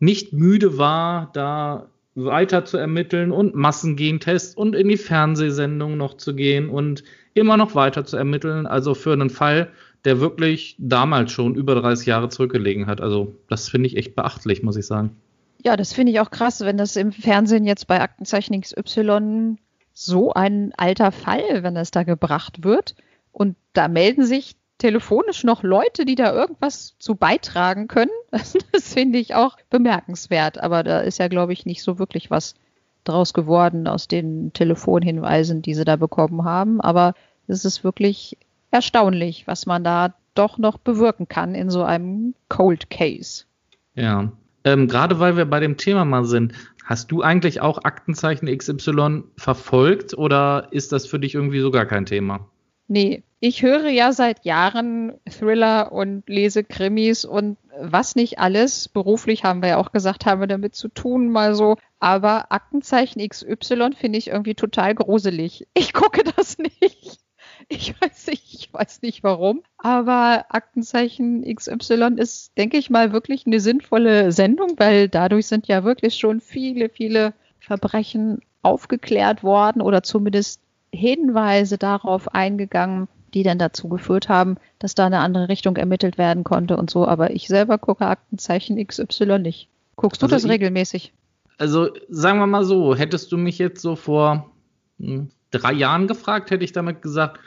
nicht 0.00 0.32
müde 0.32 0.76
war, 0.78 1.30
da 1.34 1.88
weiter 2.16 2.64
zu 2.64 2.78
ermitteln 2.78 3.30
und 3.30 3.54
Massengentests 3.54 4.56
und 4.56 4.74
in 4.74 4.88
die 4.88 4.96
Fernsehsendung 4.96 5.96
noch 5.96 6.16
zu 6.16 6.34
gehen 6.34 6.68
und 6.68 7.04
immer 7.34 7.56
noch 7.56 7.74
weiter 7.74 8.04
zu 8.04 8.16
ermitteln. 8.16 8.66
Also 8.66 8.94
für 8.94 9.12
einen 9.12 9.30
Fall, 9.30 9.70
der 10.04 10.20
wirklich 10.20 10.76
damals 10.78 11.32
schon 11.32 11.54
über 11.54 11.74
30 11.74 12.06
Jahre 12.06 12.28
zurückgelegen 12.28 12.86
hat. 12.86 13.00
Also 13.00 13.36
das 13.48 13.68
finde 13.68 13.88
ich 13.88 13.96
echt 13.96 14.16
beachtlich, 14.16 14.62
muss 14.62 14.76
ich 14.76 14.86
sagen. 14.86 15.16
Ja, 15.64 15.76
das 15.76 15.92
finde 15.92 16.12
ich 16.12 16.20
auch 16.20 16.30
krass, 16.30 16.60
wenn 16.60 16.76
das 16.76 16.96
im 16.96 17.12
Fernsehen 17.12 17.64
jetzt 17.64 17.86
bei 17.86 18.00
Aktenzeichen 18.00 18.60
XY 18.60 19.56
so 19.94 20.32
ein 20.32 20.72
alter 20.76 21.12
Fall, 21.12 21.62
wenn 21.62 21.74
das 21.74 21.90
da 21.90 22.02
gebracht 22.02 22.64
wird. 22.64 22.96
Und 23.30 23.56
da 23.72 23.88
melden 23.88 24.24
sich 24.24 24.56
telefonisch 24.78 25.44
noch 25.44 25.62
Leute, 25.62 26.04
die 26.04 26.16
da 26.16 26.34
irgendwas 26.34 26.96
zu 26.98 27.14
beitragen 27.14 27.88
können. 27.88 28.10
Das 28.72 28.94
finde 28.94 29.18
ich 29.18 29.34
auch 29.34 29.56
bemerkenswert. 29.70 30.58
Aber 30.60 30.82
da 30.82 31.00
ist 31.00 31.18
ja, 31.18 31.28
glaube 31.28 31.52
ich, 31.52 31.66
nicht 31.66 31.82
so 31.82 31.98
wirklich 31.98 32.30
was 32.30 32.54
draus 33.04 33.32
geworden 33.32 33.86
aus 33.86 34.08
den 34.08 34.52
Telefonhinweisen, 34.52 35.62
die 35.62 35.74
sie 35.74 35.84
da 35.84 35.96
bekommen 35.96 36.44
haben. 36.44 36.80
Aber 36.80 37.14
es 37.46 37.64
ist 37.64 37.84
wirklich 37.84 38.36
erstaunlich, 38.72 39.46
was 39.46 39.66
man 39.66 39.84
da 39.84 40.14
doch 40.34 40.58
noch 40.58 40.78
bewirken 40.78 41.28
kann 41.28 41.54
in 41.54 41.70
so 41.70 41.82
einem 41.82 42.34
Cold 42.48 42.90
Case. 42.90 43.44
Ja, 43.94 44.32
ähm, 44.64 44.88
gerade 44.88 45.18
weil 45.20 45.36
wir 45.36 45.44
bei 45.44 45.60
dem 45.60 45.76
Thema 45.76 46.04
mal 46.04 46.24
sind, 46.24 46.54
hast 46.84 47.10
du 47.12 47.22
eigentlich 47.22 47.60
auch 47.60 47.84
Aktenzeichen 47.84 48.46
XY 48.46 49.24
verfolgt 49.36 50.16
oder 50.16 50.68
ist 50.70 50.92
das 50.92 51.06
für 51.06 51.18
dich 51.18 51.34
irgendwie 51.34 51.60
so 51.60 51.70
gar 51.70 51.86
kein 51.86 52.06
Thema? 52.06 52.48
Nee, 52.88 53.22
ich 53.40 53.62
höre 53.62 53.88
ja 53.88 54.12
seit 54.12 54.44
Jahren 54.44 55.14
Thriller 55.28 55.92
und 55.92 56.28
lese 56.28 56.62
Krimis 56.62 57.24
und 57.24 57.56
was 57.80 58.14
nicht 58.14 58.38
alles. 58.38 58.88
Beruflich 58.88 59.44
haben 59.44 59.62
wir 59.62 59.70
ja 59.70 59.76
auch 59.78 59.92
gesagt, 59.92 60.26
haben 60.26 60.40
wir 60.40 60.46
damit 60.46 60.74
zu 60.74 60.88
tun, 60.88 61.28
mal 61.30 61.54
so. 61.54 61.76
Aber 62.00 62.52
Aktenzeichen 62.52 63.26
XY 63.26 63.90
finde 63.96 64.18
ich 64.18 64.28
irgendwie 64.28 64.54
total 64.54 64.94
gruselig. 64.94 65.66
Ich 65.74 65.92
gucke 65.92 66.22
das 66.36 66.58
nicht. 66.80 67.21
Ich 67.72 67.94
weiß 68.00 68.26
nicht, 68.28 68.54
ich 68.54 68.72
weiß 68.72 69.02
nicht 69.02 69.22
warum. 69.22 69.62
Aber 69.78 70.46
Aktenzeichen 70.50 71.42
XY 71.42 72.16
ist, 72.16 72.56
denke 72.58 72.76
ich 72.76 72.90
mal, 72.90 73.12
wirklich 73.12 73.46
eine 73.46 73.60
sinnvolle 73.60 74.32
Sendung, 74.32 74.74
weil 74.76 75.08
dadurch 75.08 75.46
sind 75.46 75.66
ja 75.68 75.84
wirklich 75.84 76.16
schon 76.16 76.40
viele, 76.40 76.88
viele 76.88 77.32
Verbrechen 77.60 78.40
aufgeklärt 78.62 79.42
worden 79.42 79.80
oder 79.80 80.02
zumindest 80.02 80.60
Hinweise 80.92 81.78
darauf 81.78 82.34
eingegangen, 82.34 83.08
die 83.34 83.42
dann 83.42 83.58
dazu 83.58 83.88
geführt 83.88 84.28
haben, 84.28 84.56
dass 84.78 84.94
da 84.94 85.06
eine 85.06 85.20
andere 85.20 85.48
Richtung 85.48 85.76
ermittelt 85.76 86.18
werden 86.18 86.44
konnte 86.44 86.76
und 86.76 86.90
so. 86.90 87.06
Aber 87.06 87.30
ich 87.30 87.48
selber 87.48 87.78
gucke 87.78 88.06
Aktenzeichen 88.06 88.84
XY 88.86 89.38
nicht. 89.38 89.68
Guckst 89.96 90.20
du 90.22 90.26
also 90.26 90.36
das 90.36 90.44
ich, 90.44 90.50
regelmäßig? 90.50 91.12
Also 91.56 91.90
sagen 92.08 92.38
wir 92.38 92.46
mal 92.46 92.64
so, 92.64 92.94
hättest 92.94 93.32
du 93.32 93.38
mich 93.38 93.58
jetzt 93.58 93.80
so 93.80 93.96
vor 93.96 94.50
hm, 94.98 95.30
drei 95.50 95.72
Jahren 95.72 96.06
gefragt, 96.08 96.50
hätte 96.50 96.64
ich 96.64 96.72
damit 96.72 97.00
gesagt, 97.00 97.40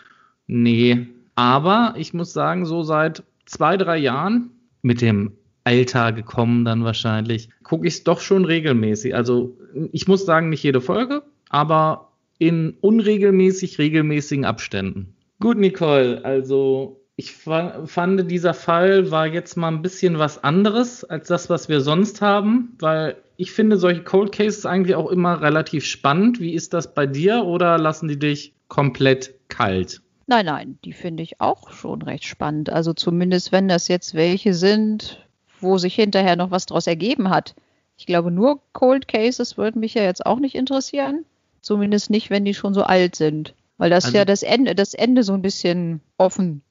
nee. 0.47 1.07
Aber 1.35 1.95
ich 1.97 2.13
muss 2.13 2.33
sagen, 2.33 2.65
so 2.65 2.83
seit 2.83 3.23
zwei, 3.45 3.77
drei 3.77 3.97
Jahren 3.97 4.51
mit 4.81 5.01
dem 5.01 5.33
Alter 5.65 6.11
gekommen 6.11 6.63
dann 6.63 6.83
wahrscheinlich, 6.83 7.49
gucke 7.63 7.87
ich 7.87 7.95
es 7.95 8.03
doch 8.03 8.21
schon 8.21 8.45
regelmäßig. 8.45 9.15
Also 9.15 9.57
ich 9.91 10.07
muss 10.07 10.25
sagen, 10.25 10.49
nicht 10.49 10.63
jede 10.63 10.79
Folge, 10.79 11.23
aber 11.49 12.11
in 12.37 12.75
unregelmäßig 12.81 13.79
regelmäßigen 13.79 14.45
Abständen. 14.45 15.15
Gut, 15.39 15.57
Nicole, 15.57 16.23
also 16.23 17.01
ich 17.17 17.31
fand, 17.33 18.29
dieser 18.29 18.53
Fall 18.53 19.09
war 19.09 19.25
jetzt 19.25 19.55
mal 19.55 19.69
ein 19.69 19.81
bisschen 19.81 20.19
was 20.19 20.43
anderes 20.43 21.03
als 21.03 21.27
das, 21.27 21.49
was 21.49 21.69
wir 21.69 21.81
sonst 21.81 22.21
haben, 22.21 22.75
weil 22.79 23.15
ich 23.37 23.51
finde 23.51 23.77
solche 23.77 24.03
Cold 24.03 24.31
Cases 24.33 24.65
eigentlich 24.65 24.95
auch 24.95 25.09
immer 25.09 25.41
relativ 25.41 25.85
spannend. 25.85 26.39
Wie 26.39 26.53
ist 26.53 26.73
das 26.73 26.93
bei 26.93 27.05
dir 27.07 27.43
oder 27.43 27.77
lassen 27.77 28.07
die 28.07 28.19
dich 28.19 28.53
komplett 28.67 29.33
kalt? 29.47 30.01
Nein, 30.27 30.45
nein, 30.45 30.79
die 30.83 30.93
finde 30.93 31.23
ich 31.23 31.39
auch 31.39 31.71
schon 31.71 32.01
recht 32.01 32.23
spannend. 32.23 32.69
Also 32.69 32.93
zumindest, 32.93 33.51
wenn 33.51 33.67
das 33.67 33.87
jetzt 33.87 34.15
welche 34.15 34.53
sind, 34.53 35.25
wo 35.59 35.77
sich 35.77 35.95
hinterher 35.95 36.35
noch 36.35 36.51
was 36.51 36.65
draus 36.65 36.87
ergeben 36.87 37.29
hat. 37.29 37.55
Ich 37.97 38.05
glaube, 38.05 38.31
nur 38.31 38.59
Cold 38.73 39.07
Cases 39.07 39.57
würden 39.57 39.79
mich 39.79 39.93
ja 39.93 40.03
jetzt 40.03 40.25
auch 40.25 40.39
nicht 40.39 40.55
interessieren. 40.55 41.25
Zumindest 41.61 42.09
nicht, 42.09 42.29
wenn 42.29 42.45
die 42.45 42.53
schon 42.53 42.73
so 42.73 42.83
alt 42.83 43.15
sind. 43.15 43.53
Weil 43.77 43.89
das 43.89 44.05
also, 44.05 44.17
ja 44.17 44.25
das 44.25 44.43
Ende, 44.43 44.75
das 44.75 44.93
Ende 44.93 45.23
so 45.23 45.33
ein 45.33 45.41
bisschen 45.41 46.01
offen. 46.17 46.61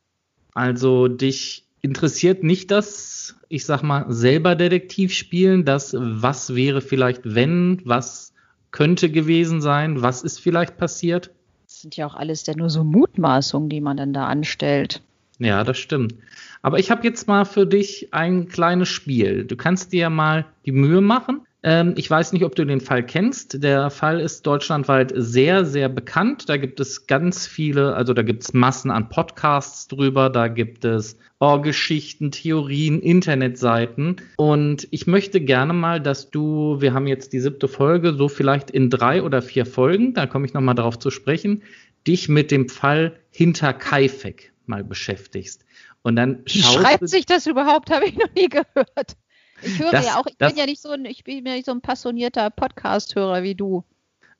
Also 0.54 1.08
dich 1.08 1.64
interessiert 1.82 2.42
nicht 2.42 2.70
das, 2.70 3.36
ich 3.48 3.66
sag 3.66 3.82
mal, 3.82 4.06
selber 4.08 4.54
Detektiv 4.54 5.12
spielen, 5.12 5.64
das 5.64 5.94
was 5.98 6.54
wäre 6.54 6.80
vielleicht 6.80 7.22
wenn, 7.24 7.82
was 7.84 8.32
könnte 8.70 9.10
gewesen 9.10 9.60
sein, 9.60 10.00
was 10.00 10.22
ist 10.22 10.40
vielleicht 10.40 10.78
passiert? 10.78 11.30
Das 11.74 11.80
sind 11.80 11.96
ja 11.96 12.06
auch 12.06 12.14
alles 12.14 12.46
ja 12.46 12.54
nur 12.54 12.70
so 12.70 12.84
Mutmaßungen, 12.84 13.68
die 13.68 13.80
man 13.80 13.96
dann 13.96 14.12
da 14.12 14.26
anstellt. 14.28 15.02
Ja, 15.40 15.64
das 15.64 15.76
stimmt. 15.76 16.14
Aber 16.62 16.78
ich 16.78 16.92
habe 16.92 17.02
jetzt 17.02 17.26
mal 17.26 17.44
für 17.44 17.66
dich 17.66 18.14
ein 18.14 18.46
kleines 18.46 18.88
Spiel. 18.88 19.44
Du 19.44 19.56
kannst 19.56 19.92
dir 19.92 20.08
mal 20.08 20.46
die 20.66 20.70
Mühe 20.70 21.00
machen. 21.00 21.44
Ähm, 21.64 21.94
ich 21.96 22.08
weiß 22.08 22.34
nicht, 22.34 22.44
ob 22.44 22.54
du 22.54 22.64
den 22.66 22.82
Fall 22.82 23.04
kennst. 23.04 23.62
Der 23.62 23.88
Fall 23.90 24.20
ist 24.20 24.46
deutschlandweit 24.46 25.12
sehr, 25.16 25.64
sehr 25.64 25.88
bekannt. 25.88 26.48
Da 26.48 26.58
gibt 26.58 26.78
es 26.78 27.06
ganz 27.06 27.46
viele, 27.46 27.96
also 27.96 28.12
da 28.12 28.22
gibt 28.22 28.42
es 28.42 28.52
Massen 28.52 28.90
an 28.90 29.08
Podcasts 29.08 29.88
drüber, 29.88 30.30
da 30.30 30.48
gibt 30.48 30.84
es 30.84 31.18
Geschichten, 31.62 32.30
Theorien, 32.30 33.02
Internetseiten. 33.02 34.16
Und 34.36 34.88
ich 34.90 35.06
möchte 35.06 35.42
gerne 35.42 35.74
mal, 35.74 36.00
dass 36.00 36.30
du, 36.30 36.80
wir 36.80 36.94
haben 36.94 37.06
jetzt 37.06 37.34
die 37.34 37.40
siebte 37.40 37.68
Folge, 37.68 38.14
so 38.14 38.28
vielleicht 38.28 38.70
in 38.70 38.88
drei 38.88 39.22
oder 39.22 39.42
vier 39.42 39.66
Folgen, 39.66 40.14
da 40.14 40.26
komme 40.26 40.46
ich 40.46 40.54
nochmal 40.54 40.74
darauf 40.74 40.98
zu 40.98 41.10
sprechen, 41.10 41.62
dich 42.06 42.30
mit 42.30 42.50
dem 42.50 42.70
Fall 42.70 43.18
hinter 43.30 43.74
Kaifek 43.74 44.52
mal 44.64 44.84
beschäftigst. 44.84 45.66
Und 46.02 46.16
dann 46.16 46.42
schaust 46.46 46.74
Schreibt 46.74 47.08
sich 47.08 47.26
das 47.26 47.46
überhaupt? 47.46 47.90
Habe 47.90 48.06
ich 48.06 48.16
noch 48.16 48.32
nie 48.34 48.48
gehört. 48.48 49.16
Ich 49.62 49.78
höre 49.78 49.92
das, 49.92 50.06
ja 50.06 50.20
auch, 50.20 50.26
ich 50.26 50.36
das, 50.38 50.52
bin 50.52 50.58
ja 50.58 50.66
nicht 50.66 50.80
so 50.80 50.90
ein, 50.90 51.04
ich 51.04 51.24
bin 51.24 51.46
ja 51.46 51.54
nicht 51.54 51.66
so 51.66 51.72
ein 51.72 51.80
passionierter 51.80 52.50
Podcast-Hörer 52.50 53.42
wie 53.42 53.54
du. 53.54 53.84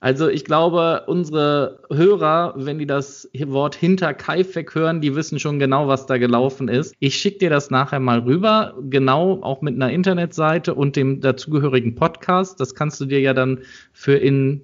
Also 0.05 0.29
ich 0.29 0.45
glaube, 0.45 1.05
unsere 1.07 1.79
Hörer, 1.91 2.53
wenn 2.57 2.77
die 2.77 2.85
das 2.85 3.27
Wort 3.47 3.73
hinter 3.75 4.13
Kaifek 4.13 4.75
hören, 4.75 5.01
die 5.01 5.15
wissen 5.15 5.39
schon 5.39 5.57
genau, 5.57 5.87
was 5.87 6.05
da 6.05 6.19
gelaufen 6.19 6.67
ist. 6.67 6.93
Ich 6.99 7.15
schicke 7.15 7.39
dir 7.39 7.49
das 7.49 7.71
nachher 7.71 7.99
mal 7.99 8.19
rüber, 8.19 8.75
genau 8.89 9.41
auch 9.41 9.61
mit 9.61 9.73
einer 9.73 9.91
Internetseite 9.91 10.75
und 10.75 10.95
dem 10.95 11.21
dazugehörigen 11.21 11.95
Podcast. 11.95 12.59
Das 12.59 12.75
kannst 12.75 13.01
du 13.01 13.05
dir 13.05 13.19
ja 13.19 13.33
dann 13.33 13.61
für 13.93 14.15
in, 14.15 14.61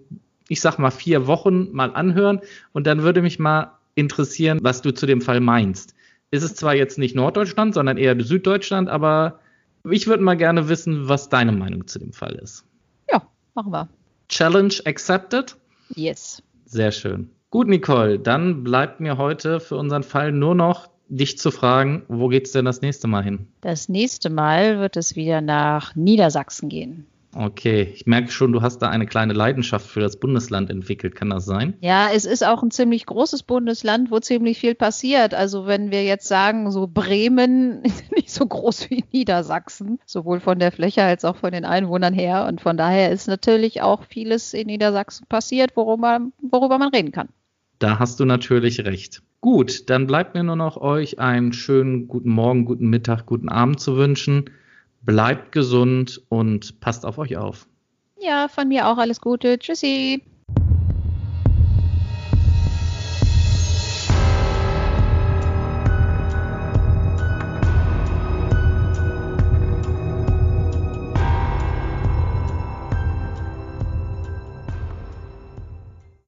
ich 0.47 0.61
sag 0.61 0.77
mal, 0.77 0.91
vier 0.91 1.25
Wochen 1.25 1.71
mal 1.71 1.91
anhören. 1.91 2.41
Und 2.73 2.85
dann 2.85 3.01
würde 3.01 3.23
mich 3.23 3.39
mal 3.39 3.71
interessieren, 3.95 4.59
was 4.61 4.83
du 4.83 4.93
zu 4.93 5.07
dem 5.07 5.21
Fall 5.21 5.39
meinst. 5.39 5.95
Ist 6.29 6.43
es 6.43 6.55
zwar 6.55 6.75
jetzt 6.75 6.97
nicht 6.97 7.15
Norddeutschland, 7.15 7.73
sondern 7.73 7.97
eher 7.97 8.15
Süddeutschland, 8.21 8.89
aber 8.89 9.39
ich 9.89 10.07
würde 10.07 10.23
mal 10.23 10.37
gerne 10.37 10.69
wissen, 10.69 11.07
was 11.07 11.29
deine 11.29 11.51
Meinung 11.51 11.87
zu 11.87 11.99
dem 11.99 12.13
Fall 12.13 12.33
ist. 12.35 12.65
Ja, 13.11 13.21
machen 13.55 13.71
wir. 13.71 13.89
Challenge 14.29 14.73
accepted? 14.85 15.57
Yes. 15.95 16.41
Sehr 16.65 16.91
schön. 16.91 17.29
Gut, 17.49 17.67
Nicole, 17.67 18.17
dann 18.17 18.63
bleibt 18.63 19.01
mir 19.01 19.17
heute 19.17 19.59
für 19.59 19.75
unseren 19.75 20.03
Fall 20.03 20.31
nur 20.31 20.55
noch 20.55 20.89
dich 21.09 21.37
zu 21.37 21.51
fragen, 21.51 22.03
wo 22.07 22.29
geht's 22.29 22.53
denn 22.53 22.63
das 22.63 22.81
nächste 22.81 23.07
Mal 23.07 23.23
hin? 23.23 23.47
Das 23.59 23.89
nächste 23.89 24.29
Mal 24.29 24.79
wird 24.79 24.95
es 24.95 25.17
wieder 25.17 25.41
nach 25.41 25.93
Niedersachsen 25.95 26.69
gehen. 26.69 27.05
Okay, 27.33 27.93
ich 27.93 28.05
merke 28.05 28.29
schon, 28.29 28.51
du 28.51 28.61
hast 28.61 28.79
da 28.79 28.89
eine 28.89 29.05
kleine 29.05 29.31
Leidenschaft 29.33 29.87
für 29.87 30.01
das 30.01 30.19
Bundesland 30.19 30.69
entwickelt. 30.69 31.15
Kann 31.15 31.29
das 31.29 31.45
sein? 31.45 31.75
Ja, 31.79 32.09
es 32.13 32.25
ist 32.25 32.45
auch 32.45 32.61
ein 32.61 32.71
ziemlich 32.71 33.05
großes 33.05 33.43
Bundesland, 33.43 34.11
wo 34.11 34.19
ziemlich 34.19 34.59
viel 34.59 34.75
passiert. 34.75 35.33
Also 35.33 35.65
wenn 35.65 35.91
wir 35.91 36.03
jetzt 36.03 36.27
sagen, 36.27 36.71
so 36.71 36.87
Bremen 36.87 37.81
ist 37.83 38.11
nicht 38.11 38.31
so 38.31 38.45
groß 38.45 38.89
wie 38.89 39.05
Niedersachsen, 39.13 39.99
sowohl 40.05 40.41
von 40.41 40.59
der 40.59 40.73
Fläche 40.73 41.03
als 41.03 41.23
auch 41.23 41.37
von 41.37 41.51
den 41.51 41.63
Einwohnern 41.63 42.13
her. 42.13 42.45
Und 42.47 42.59
von 42.59 42.75
daher 42.75 43.11
ist 43.11 43.27
natürlich 43.27 43.81
auch 43.81 44.03
vieles 44.03 44.53
in 44.53 44.67
Niedersachsen 44.67 45.25
passiert, 45.27 45.77
worüber, 45.77 46.19
worüber 46.41 46.77
man 46.77 46.89
reden 46.89 47.13
kann. 47.13 47.29
Da 47.79 47.97
hast 47.97 48.19
du 48.19 48.25
natürlich 48.25 48.85
recht. 48.85 49.23
Gut, 49.39 49.89
dann 49.89 50.05
bleibt 50.05 50.35
mir 50.35 50.43
nur 50.43 50.55
noch 50.55 50.77
euch 50.77 51.17
einen 51.17 51.53
schönen 51.53 52.07
guten 52.07 52.29
Morgen, 52.29 52.65
guten 52.65 52.89
Mittag, 52.89 53.25
guten 53.25 53.49
Abend 53.49 53.79
zu 53.79 53.95
wünschen. 53.95 54.51
Bleibt 55.01 55.51
gesund 55.51 56.21
und 56.29 56.79
passt 56.79 57.05
auf 57.05 57.17
euch 57.17 57.37
auf. 57.37 57.67
Ja, 58.17 58.47
von 58.47 58.67
mir 58.67 58.87
auch 58.87 58.97
alles 58.97 59.19
Gute. 59.19 59.57
Tschüssi. 59.57 60.23